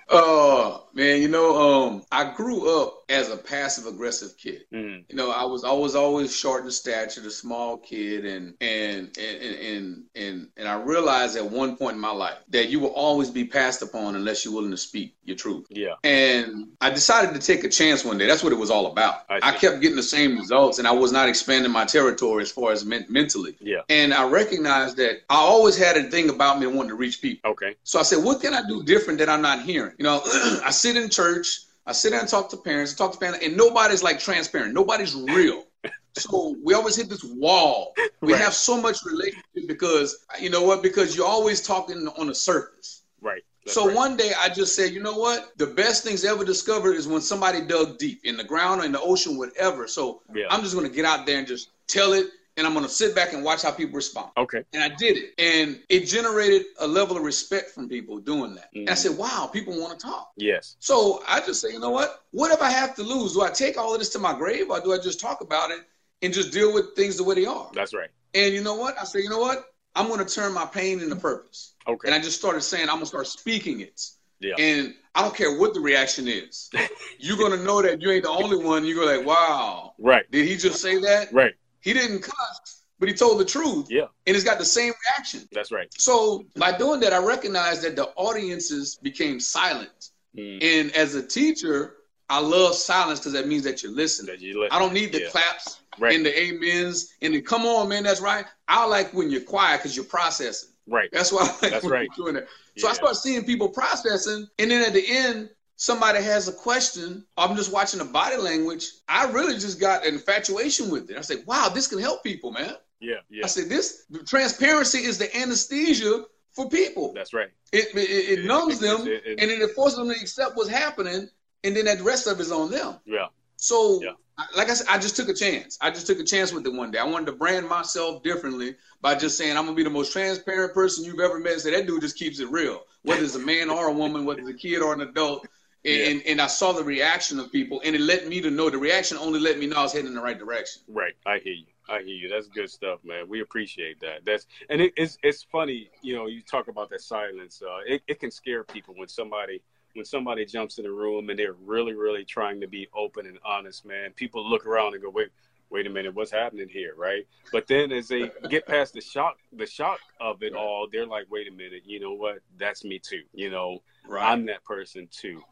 Oh 0.08 0.86
man, 0.94 1.20
you 1.22 1.28
know, 1.28 1.56
um, 1.56 2.04
I 2.12 2.32
grew 2.34 2.68
up 2.82 2.97
as 3.08 3.30
a 3.30 3.36
passive 3.36 3.86
aggressive 3.86 4.36
kid. 4.36 4.64
Mm. 4.72 5.04
You 5.08 5.16
know, 5.16 5.30
I 5.30 5.44
was 5.44 5.64
always 5.64 5.94
always 5.94 6.34
short 6.36 6.64
in 6.64 6.70
stature, 6.70 7.20
a 7.26 7.30
small 7.30 7.78
kid, 7.78 8.24
and 8.24 8.54
and 8.60 9.16
and 9.18 9.42
and 9.42 10.04
and 10.14 10.48
and 10.56 10.68
I 10.68 10.74
realized 10.74 11.36
at 11.36 11.50
one 11.50 11.76
point 11.76 11.94
in 11.94 12.00
my 12.00 12.12
life 12.12 12.38
that 12.48 12.68
you 12.68 12.80
will 12.80 12.92
always 12.92 13.30
be 13.30 13.44
passed 13.44 13.82
upon 13.82 14.14
unless 14.14 14.44
you're 14.44 14.54
willing 14.54 14.70
to 14.70 14.76
speak 14.76 15.14
your 15.24 15.36
truth. 15.36 15.66
Yeah. 15.70 15.94
And 16.04 16.68
I 16.80 16.90
decided 16.90 17.34
to 17.34 17.46
take 17.46 17.64
a 17.64 17.68
chance 17.68 18.04
one 18.04 18.18
day. 18.18 18.26
That's 18.26 18.42
what 18.42 18.52
it 18.52 18.58
was 18.58 18.70
all 18.70 18.86
about. 18.86 19.24
I, 19.28 19.40
I 19.42 19.52
kept 19.52 19.80
getting 19.80 19.96
the 19.96 20.02
same 20.02 20.38
results, 20.38 20.78
and 20.78 20.86
I 20.86 20.92
was 20.92 21.12
not 21.12 21.28
expanding 21.28 21.72
my 21.72 21.84
territory 21.84 22.42
as 22.42 22.50
far 22.50 22.72
as 22.72 22.84
men- 22.84 23.06
mentally. 23.08 23.56
Yeah. 23.60 23.82
And 23.88 24.12
I 24.12 24.28
recognized 24.28 24.96
that 24.98 25.22
I 25.30 25.36
always 25.36 25.76
had 25.76 25.96
a 25.96 26.10
thing 26.10 26.30
about 26.30 26.60
me 26.60 26.66
wanting 26.66 26.90
to 26.90 26.94
reach 26.94 27.22
people. 27.22 27.52
Okay. 27.52 27.76
So 27.84 27.98
I 27.98 28.02
said, 28.02 28.24
what 28.24 28.40
can 28.40 28.54
I 28.54 28.66
do 28.66 28.82
different 28.82 29.18
that 29.20 29.28
I'm 29.28 29.42
not 29.42 29.62
hearing? 29.62 29.94
You 29.98 30.04
know, 30.04 30.20
I 30.64 30.70
sit 30.70 30.96
in 30.96 31.08
church, 31.08 31.60
I 31.88 31.92
sit 31.92 32.10
down 32.10 32.20
and 32.20 32.28
talk 32.28 32.50
to 32.50 32.56
parents, 32.58 32.92
talk 32.92 33.12
to 33.12 33.18
family, 33.18 33.38
and 33.42 33.56
nobody's 33.56 34.02
like 34.02 34.18
transparent. 34.18 34.74
Nobody's 34.74 35.14
real. 35.14 35.64
so 36.12 36.54
we 36.62 36.74
always 36.74 36.94
hit 36.94 37.08
this 37.08 37.24
wall. 37.24 37.94
We 38.20 38.34
right. 38.34 38.42
have 38.42 38.52
so 38.52 38.78
much 38.78 38.98
relationship 39.06 39.66
because 39.66 40.26
you 40.38 40.50
know 40.50 40.62
what? 40.62 40.82
Because 40.82 41.16
you're 41.16 41.26
always 41.26 41.62
talking 41.62 42.06
on 42.18 42.26
the 42.26 42.34
surface. 42.34 43.04
Right. 43.22 43.42
That's 43.64 43.74
so 43.74 43.86
right. 43.86 43.96
one 43.96 44.16
day 44.18 44.32
I 44.38 44.50
just 44.50 44.76
said, 44.76 44.92
you 44.92 45.02
know 45.02 45.14
what? 45.14 45.56
The 45.56 45.66
best 45.66 46.04
things 46.04 46.26
ever 46.26 46.44
discovered 46.44 46.92
is 46.92 47.08
when 47.08 47.22
somebody 47.22 47.62
dug 47.62 47.96
deep 47.96 48.20
in 48.24 48.36
the 48.36 48.44
ground 48.44 48.82
or 48.82 48.84
in 48.84 48.92
the 48.92 49.00
ocean, 49.00 49.38
whatever. 49.38 49.88
So 49.88 50.20
yeah. 50.34 50.44
I'm 50.50 50.62
just 50.62 50.74
gonna 50.74 50.90
get 50.90 51.06
out 51.06 51.24
there 51.24 51.38
and 51.38 51.46
just 51.46 51.70
tell 51.86 52.12
it 52.12 52.26
and 52.58 52.66
I'm 52.66 52.74
gonna 52.74 52.88
sit 52.88 53.14
back 53.14 53.32
and 53.32 53.44
watch 53.44 53.62
how 53.62 53.70
people 53.70 53.94
respond. 53.94 54.30
Okay. 54.36 54.64
And 54.72 54.82
I 54.82 54.88
did 54.88 55.16
it, 55.16 55.32
and 55.38 55.80
it 55.88 56.06
generated 56.06 56.66
a 56.80 56.86
level 56.86 57.16
of 57.16 57.22
respect 57.22 57.70
from 57.70 57.88
people 57.88 58.18
doing 58.18 58.56
that. 58.56 58.74
Mm-hmm. 58.74 58.80
And 58.80 58.90
I 58.90 58.94
said, 58.94 59.16
"Wow, 59.16 59.48
people 59.50 59.80
want 59.80 59.98
to 59.98 60.04
talk." 60.04 60.32
Yes. 60.36 60.76
So 60.80 61.22
I 61.26 61.38
just 61.40 61.60
say, 61.60 61.72
you 61.72 61.78
know 61.78 61.90
what? 61.90 62.24
What 62.32 62.50
if 62.50 62.60
I 62.60 62.70
have 62.70 62.96
to 62.96 63.02
lose? 63.02 63.32
Do 63.32 63.42
I 63.42 63.50
take 63.50 63.78
all 63.78 63.94
of 63.94 64.00
this 64.00 64.10
to 64.10 64.18
my 64.18 64.36
grave, 64.36 64.70
or 64.70 64.80
do 64.80 64.92
I 64.92 64.98
just 64.98 65.20
talk 65.20 65.40
about 65.40 65.70
it 65.70 65.80
and 66.20 66.34
just 66.34 66.52
deal 66.52 66.74
with 66.74 66.96
things 66.96 67.16
the 67.16 67.24
way 67.24 67.36
they 67.36 67.46
are? 67.46 67.70
That's 67.72 67.94
right. 67.94 68.10
And 68.34 68.52
you 68.52 68.62
know 68.62 68.74
what? 68.74 68.98
I 69.00 69.04
say, 69.04 69.20
you 69.20 69.30
know 69.30 69.38
what? 69.38 69.72
I'm 69.94 70.08
gonna 70.08 70.24
turn 70.24 70.52
my 70.52 70.66
pain 70.66 71.00
into 71.00 71.16
purpose. 71.16 71.74
Okay. 71.86 72.08
And 72.08 72.14
I 72.14 72.18
just 72.20 72.38
started 72.38 72.62
saying, 72.62 72.88
I'm 72.88 72.96
gonna 72.96 73.06
start 73.06 73.28
speaking 73.28 73.80
it. 73.80 74.02
Yeah. 74.40 74.54
And 74.58 74.94
I 75.14 75.22
don't 75.22 75.34
care 75.34 75.58
what 75.58 75.74
the 75.74 75.80
reaction 75.80 76.26
is. 76.28 76.70
You're 77.18 77.38
gonna 77.38 77.62
know 77.62 77.82
that 77.82 78.02
you 78.02 78.10
ain't 78.10 78.24
the 78.24 78.30
only 78.30 78.56
one. 78.56 78.84
You 78.84 78.96
go 78.96 79.04
like, 79.04 79.24
wow. 79.24 79.94
Right. 79.98 80.28
Did 80.30 80.46
he 80.46 80.56
just 80.56 80.82
say 80.82 80.98
that? 80.98 81.32
Right. 81.32 81.54
He 81.88 81.94
didn't 81.94 82.20
cuss, 82.20 82.82
but 82.98 83.08
he 83.08 83.14
told 83.14 83.40
the 83.40 83.46
truth. 83.46 83.86
Yeah. 83.88 84.08
And 84.26 84.36
it's 84.36 84.44
got 84.44 84.58
the 84.58 84.64
same 84.66 84.92
reaction. 85.06 85.48
That's 85.52 85.72
right. 85.72 85.88
So 85.96 86.44
by 86.56 86.76
doing 86.76 87.00
that, 87.00 87.14
I 87.14 87.18
recognized 87.18 87.80
that 87.82 87.96
the 87.96 88.08
audiences 88.16 88.98
became 89.02 89.40
silent. 89.40 90.10
Mm. 90.36 90.62
And 90.62 90.92
as 90.94 91.14
a 91.14 91.26
teacher, 91.26 91.94
I 92.28 92.40
love 92.40 92.74
silence 92.74 93.20
because 93.20 93.32
that 93.32 93.48
means 93.48 93.64
that 93.64 93.82
you're 93.82 93.94
listening. 93.94 94.34
That 94.34 94.42
you 94.42 94.60
listen. 94.60 94.76
I 94.76 94.78
don't 94.78 94.92
need 94.92 95.12
the 95.12 95.22
yeah. 95.22 95.28
claps 95.30 95.80
right. 95.98 96.14
and 96.14 96.26
the 96.26 96.32
amens 96.38 97.14
and 97.22 97.32
the 97.32 97.40
come 97.40 97.62
on, 97.64 97.88
man, 97.88 98.02
that's 98.02 98.20
right. 98.20 98.44
I 98.68 98.84
like 98.84 99.14
when 99.14 99.30
you're 99.30 99.40
quiet 99.40 99.78
because 99.78 99.96
you're 99.96 100.04
processing. 100.04 100.68
Right. 100.86 101.08
That's 101.10 101.32
why 101.32 101.44
I 101.44 101.46
like 101.62 101.72
that's 101.72 101.86
right. 101.86 102.10
doing 102.16 102.34
that. 102.34 102.48
So 102.76 102.86
yeah. 102.86 102.90
I 102.90 102.94
start 102.96 103.16
seeing 103.16 103.44
people 103.44 103.70
processing, 103.70 104.46
and 104.58 104.70
then 104.70 104.84
at 104.84 104.92
the 104.92 105.04
end, 105.08 105.48
somebody 105.78 106.22
has 106.22 106.48
a 106.48 106.52
question, 106.52 107.24
I'm 107.36 107.56
just 107.56 107.72
watching 107.72 108.00
the 108.00 108.04
body 108.04 108.36
language. 108.36 108.84
I 109.08 109.30
really 109.30 109.54
just 109.54 109.80
got 109.80 110.04
an 110.04 110.12
infatuation 110.12 110.90
with 110.90 111.08
it. 111.08 111.16
I 111.16 111.22
said, 111.22 111.44
wow, 111.46 111.70
this 111.72 111.86
can 111.86 112.00
help 112.00 112.22
people, 112.22 112.50
man. 112.50 112.74
Yeah, 113.00 113.14
yeah. 113.30 113.44
I 113.44 113.46
said, 113.46 113.68
this 113.68 114.04
transparency 114.26 114.98
is 114.98 115.18
the 115.18 115.34
anesthesia 115.36 116.24
for 116.50 116.68
people. 116.68 117.12
That's 117.14 117.32
right. 117.32 117.48
It 117.72 117.94
it, 117.94 118.40
it 118.40 118.44
numbs 118.44 118.80
them, 118.80 119.02
it, 119.02 119.22
it, 119.24 119.40
and 119.40 119.50
then 119.50 119.62
it 119.62 119.70
forces 119.70 119.98
them 119.98 120.08
to 120.08 120.20
accept 120.20 120.56
what's 120.56 120.68
happening, 120.68 121.28
and 121.62 121.76
then 121.76 121.84
that 121.84 122.00
rest 122.00 122.26
of 122.26 122.40
it 122.40 122.42
is 122.42 122.52
on 122.52 122.72
them. 122.72 122.96
Yeah. 123.06 123.26
So, 123.56 124.02
yeah. 124.02 124.12
like 124.56 124.70
I 124.70 124.74
said, 124.74 124.88
I 124.90 124.98
just 124.98 125.14
took 125.14 125.28
a 125.28 125.34
chance. 125.34 125.78
I 125.80 125.90
just 125.90 126.08
took 126.08 126.18
a 126.18 126.24
chance 126.24 126.52
with 126.52 126.66
it 126.66 126.72
one 126.72 126.90
day. 126.90 126.98
I 126.98 127.04
wanted 127.04 127.26
to 127.26 127.32
brand 127.32 127.68
myself 127.68 128.24
differently 128.24 128.74
by 129.00 129.14
just 129.14 129.38
saying 129.38 129.56
I'm 129.56 129.64
gonna 129.64 129.76
be 129.76 129.84
the 129.84 129.90
most 129.90 130.12
transparent 130.12 130.74
person 130.74 131.04
you've 131.04 131.20
ever 131.20 131.38
met. 131.38 131.60
Say 131.60 131.70
that 131.70 131.86
dude 131.86 132.00
just 132.00 132.18
keeps 132.18 132.40
it 132.40 132.50
real, 132.50 132.82
whether 133.02 133.22
it's 133.22 133.36
a 133.36 133.38
man 133.38 133.70
or 133.70 133.88
a 133.88 133.92
woman, 133.92 134.24
whether 134.24 134.40
it's 134.40 134.50
a 134.50 134.54
kid 134.54 134.82
or 134.82 134.92
an 134.92 135.02
adult. 135.02 135.46
And, 135.84 135.94
yeah. 135.94 136.06
and, 136.08 136.22
and 136.26 136.40
I 136.40 136.48
saw 136.48 136.72
the 136.72 136.82
reaction 136.82 137.38
of 137.38 137.52
people, 137.52 137.80
and 137.84 137.94
it 137.94 138.00
let 138.00 138.26
me 138.26 138.40
to 138.40 138.50
know 138.50 138.68
the 138.68 138.78
reaction 138.78 139.16
only 139.16 139.38
let 139.38 139.58
me 139.58 139.66
know 139.66 139.76
I 139.76 139.82
was 139.82 139.92
heading 139.92 140.08
in 140.08 140.14
the 140.14 140.20
right 140.20 140.38
direction. 140.38 140.82
Right, 140.88 141.14
I 141.24 141.38
hear 141.38 141.54
you. 141.54 141.66
I 141.88 142.00
hear 142.00 142.14
you. 142.14 142.28
That's 142.28 142.48
good 142.48 142.68
stuff, 142.68 142.98
man. 143.04 143.28
We 143.28 143.40
appreciate 143.40 144.00
that. 144.00 144.24
That's 144.24 144.46
and 144.68 144.80
it, 144.80 144.92
it's 144.96 145.18
it's 145.22 145.44
funny, 145.44 145.90
you 146.02 146.14
know. 146.16 146.26
You 146.26 146.42
talk 146.42 146.68
about 146.68 146.90
that 146.90 147.00
silence. 147.00 147.62
Uh, 147.64 147.78
it 147.86 148.02
it 148.08 148.20
can 148.20 148.30
scare 148.30 148.64
people 148.64 148.94
when 148.96 149.08
somebody 149.08 149.62
when 149.94 150.04
somebody 150.04 150.44
jumps 150.44 150.78
in 150.78 150.84
the 150.84 150.90
room 150.90 151.30
and 151.30 151.38
they're 151.38 151.54
really 151.64 151.94
really 151.94 152.24
trying 152.24 152.60
to 152.60 152.66
be 152.66 152.88
open 152.94 153.26
and 153.26 153.38
honest. 153.44 153.86
Man, 153.86 154.10
people 154.12 154.48
look 154.48 154.66
around 154.66 154.94
and 154.94 155.02
go, 155.02 155.10
wait, 155.10 155.28
wait 155.70 155.86
a 155.86 155.90
minute, 155.90 156.14
what's 156.14 156.30
happening 156.30 156.68
here, 156.68 156.94
right? 156.96 157.26
But 157.52 157.66
then 157.66 157.92
as 157.92 158.08
they 158.08 158.30
get 158.48 158.66
past 158.66 158.94
the 158.94 159.00
shock, 159.00 159.38
the 159.52 159.66
shock 159.66 160.00
of 160.20 160.42
it 160.42 160.54
all, 160.54 160.88
they're 160.90 161.06
like, 161.06 161.26
wait 161.30 161.48
a 161.48 161.52
minute, 161.52 161.82
you 161.84 162.00
know 162.00 162.12
what? 162.12 162.38
That's 162.58 162.84
me 162.84 162.98
too. 162.98 163.22
You 163.32 163.50
know, 163.50 163.82
right. 164.06 164.30
I'm 164.30 164.46
that 164.46 164.64
person 164.64 165.08
too. 165.10 165.42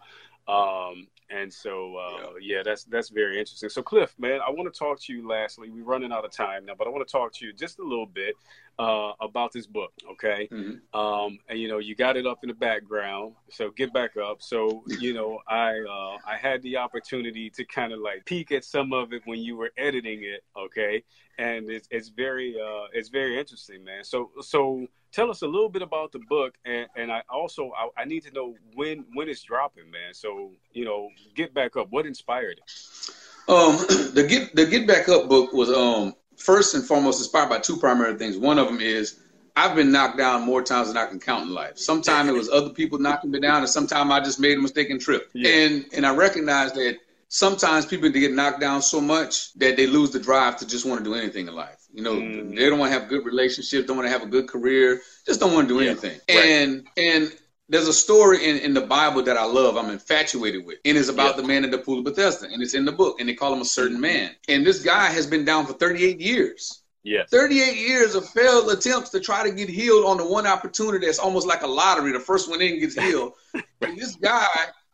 Um, 0.48 1.08
and 1.28 1.52
so, 1.52 1.96
uh, 1.96 2.30
yeah. 2.40 2.56
yeah. 2.56 2.62
that's 2.62 2.84
that's 2.84 3.08
very 3.08 3.38
interesting. 3.38 3.68
So, 3.68 3.82
Cliff, 3.82 4.14
man, 4.18 4.40
I 4.46 4.50
want 4.50 4.72
to 4.72 4.78
talk 4.78 5.00
to 5.02 5.12
you. 5.12 5.28
Lastly, 5.28 5.70
we're 5.70 5.82
running 5.82 6.12
out 6.12 6.24
of 6.24 6.30
time 6.30 6.66
now, 6.66 6.74
but 6.78 6.86
I 6.86 6.90
want 6.90 7.06
to 7.06 7.10
talk 7.10 7.32
to 7.34 7.46
you 7.46 7.52
just 7.52 7.80
a 7.80 7.82
little 7.82 8.06
bit 8.06 8.36
uh, 8.78 9.12
about 9.20 9.52
this 9.52 9.66
book. 9.66 9.92
Okay, 10.12 10.48
mm-hmm. 10.50 10.98
um, 10.98 11.38
and 11.48 11.58
you 11.58 11.68
know, 11.68 11.78
you 11.78 11.94
got 11.94 12.16
it 12.16 12.26
up 12.26 12.38
in 12.42 12.48
the 12.48 12.54
background, 12.54 13.34
so 13.50 13.70
get 13.70 13.92
back 13.92 14.16
up. 14.16 14.42
So, 14.42 14.84
you 15.00 15.14
know, 15.14 15.40
I 15.48 15.78
uh, 15.78 16.18
I 16.26 16.36
had 16.36 16.62
the 16.62 16.76
opportunity 16.76 17.50
to 17.50 17.64
kind 17.64 17.92
of 17.92 18.00
like 18.00 18.24
peek 18.24 18.52
at 18.52 18.64
some 18.64 18.92
of 18.92 19.12
it 19.12 19.22
when 19.24 19.38
you 19.38 19.56
were 19.56 19.70
editing 19.76 20.22
it. 20.22 20.44
Okay, 20.56 21.02
and 21.38 21.70
it's 21.70 21.88
it's 21.90 22.08
very 22.08 22.56
uh, 22.60 22.86
it's 22.92 23.08
very 23.08 23.38
interesting, 23.38 23.84
man. 23.84 24.04
So 24.04 24.30
so 24.40 24.86
tell 25.12 25.30
us 25.30 25.42
a 25.42 25.46
little 25.46 25.70
bit 25.70 25.82
about 25.82 26.12
the 26.12 26.20
book, 26.28 26.54
and, 26.64 26.86
and 26.96 27.10
I 27.10 27.22
also 27.30 27.72
I, 27.76 28.02
I, 28.02 28.04
need 28.04 28.24
to 28.24 28.30
know 28.32 28.54
when 28.74 29.04
when 29.14 29.28
it's 29.28 29.42
dropping, 29.42 29.90
man. 29.90 30.12
So 30.12 30.52
you 30.72 30.84
know, 30.84 31.08
get 31.34 31.54
back 31.54 31.76
up. 31.76 31.88
What 31.90 32.06
inspired 32.06 32.58
it? 32.58 33.12
Um, 33.48 33.76
the 34.14 34.26
get 34.28 34.54
the 34.54 34.66
get 34.66 34.86
back 34.86 35.08
up 35.08 35.28
book 35.28 35.52
was 35.52 35.70
um 35.70 36.14
first 36.36 36.74
and 36.74 36.84
foremost 36.84 37.20
inspired 37.20 37.48
by 37.48 37.58
two 37.58 37.76
primary 37.76 38.16
things. 38.16 38.36
One 38.36 38.58
of 38.58 38.66
them 38.66 38.80
is 38.80 39.20
I've 39.56 39.74
been 39.74 39.90
knocked 39.90 40.18
down 40.18 40.42
more 40.42 40.62
times 40.62 40.88
than 40.88 40.96
I 40.98 41.06
can 41.06 41.18
count 41.18 41.48
in 41.48 41.54
life. 41.54 41.78
Sometimes 41.78 42.28
it 42.28 42.32
was 42.32 42.50
other 42.50 42.70
people 42.70 42.98
knocking 42.98 43.30
me 43.30 43.40
down, 43.40 43.58
and 43.58 43.68
sometimes 43.68 44.10
I 44.10 44.20
just 44.20 44.38
made 44.38 44.58
a 44.58 44.60
mistake 44.60 44.90
and 44.90 45.00
trip. 45.00 45.30
Yeah. 45.32 45.50
And 45.50 45.86
and 45.94 46.06
I 46.06 46.14
recognize 46.14 46.72
that 46.74 46.98
sometimes 47.28 47.86
people 47.86 48.08
get 48.10 48.32
knocked 48.32 48.60
down 48.60 48.82
so 48.82 49.00
much 49.00 49.52
that 49.54 49.76
they 49.76 49.86
lose 49.86 50.10
the 50.10 50.20
drive 50.20 50.58
to 50.58 50.66
just 50.66 50.84
want 50.84 51.02
to 51.02 51.04
do 51.04 51.14
anything 51.14 51.48
in 51.48 51.54
life. 51.54 51.86
You 51.92 52.02
know, 52.02 52.14
mm. 52.14 52.54
they 52.54 52.68
don't 52.68 52.78
want 52.78 52.92
to 52.92 52.98
have 52.98 53.08
good 53.08 53.24
relationships, 53.24 53.86
don't 53.86 53.96
want 53.96 54.06
to 54.06 54.12
have 54.12 54.22
a 54.22 54.30
good 54.30 54.46
career, 54.46 55.00
just 55.24 55.40
don't 55.40 55.54
want 55.54 55.68
to 55.68 55.74
do 55.74 55.82
yeah. 55.82 55.90
anything. 55.90 56.20
Right. 56.28 56.44
And 56.44 56.86
and 56.98 57.32
there's 57.68 57.88
a 57.88 57.92
story 57.92 58.44
in, 58.48 58.58
in 58.58 58.74
the 58.74 58.80
Bible 58.80 59.22
that 59.22 59.36
I 59.36 59.44
love, 59.44 59.76
I'm 59.76 59.90
infatuated 59.90 60.64
with. 60.64 60.78
And 60.84 60.96
it's 60.96 61.08
about 61.08 61.34
yeah. 61.34 61.42
the 61.42 61.48
man 61.48 61.64
at 61.64 61.70
the 61.70 61.78
pool 61.78 61.98
of 61.98 62.04
Bethesda. 62.04 62.46
And 62.50 62.62
it's 62.62 62.74
in 62.74 62.84
the 62.84 62.92
book. 62.92 63.18
And 63.18 63.28
they 63.28 63.34
call 63.34 63.52
him 63.52 63.60
a 63.60 63.64
certain 63.64 64.00
man. 64.00 64.36
And 64.48 64.64
this 64.64 64.82
guy 64.82 65.06
has 65.06 65.26
been 65.26 65.44
down 65.44 65.66
for 65.66 65.72
38 65.72 66.20
years. 66.20 66.82
Yeah. 67.02 67.22
38 67.30 67.76
years 67.76 68.14
of 68.14 68.28
failed 68.28 68.70
attempts 68.70 69.10
to 69.10 69.20
try 69.20 69.48
to 69.48 69.54
get 69.54 69.68
healed 69.68 70.04
on 70.04 70.16
the 70.16 70.26
one 70.26 70.46
opportunity 70.46 71.06
that's 71.06 71.18
almost 71.18 71.46
like 71.46 71.62
a 71.62 71.66
lottery. 71.66 72.12
The 72.12 72.20
first 72.20 72.48
one 72.48 72.60
in 72.60 72.78
gets 72.78 72.94
healed. 72.94 73.32
and 73.80 73.98
this 73.98 74.16
guy 74.16 74.46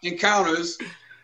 encounters 0.03 0.79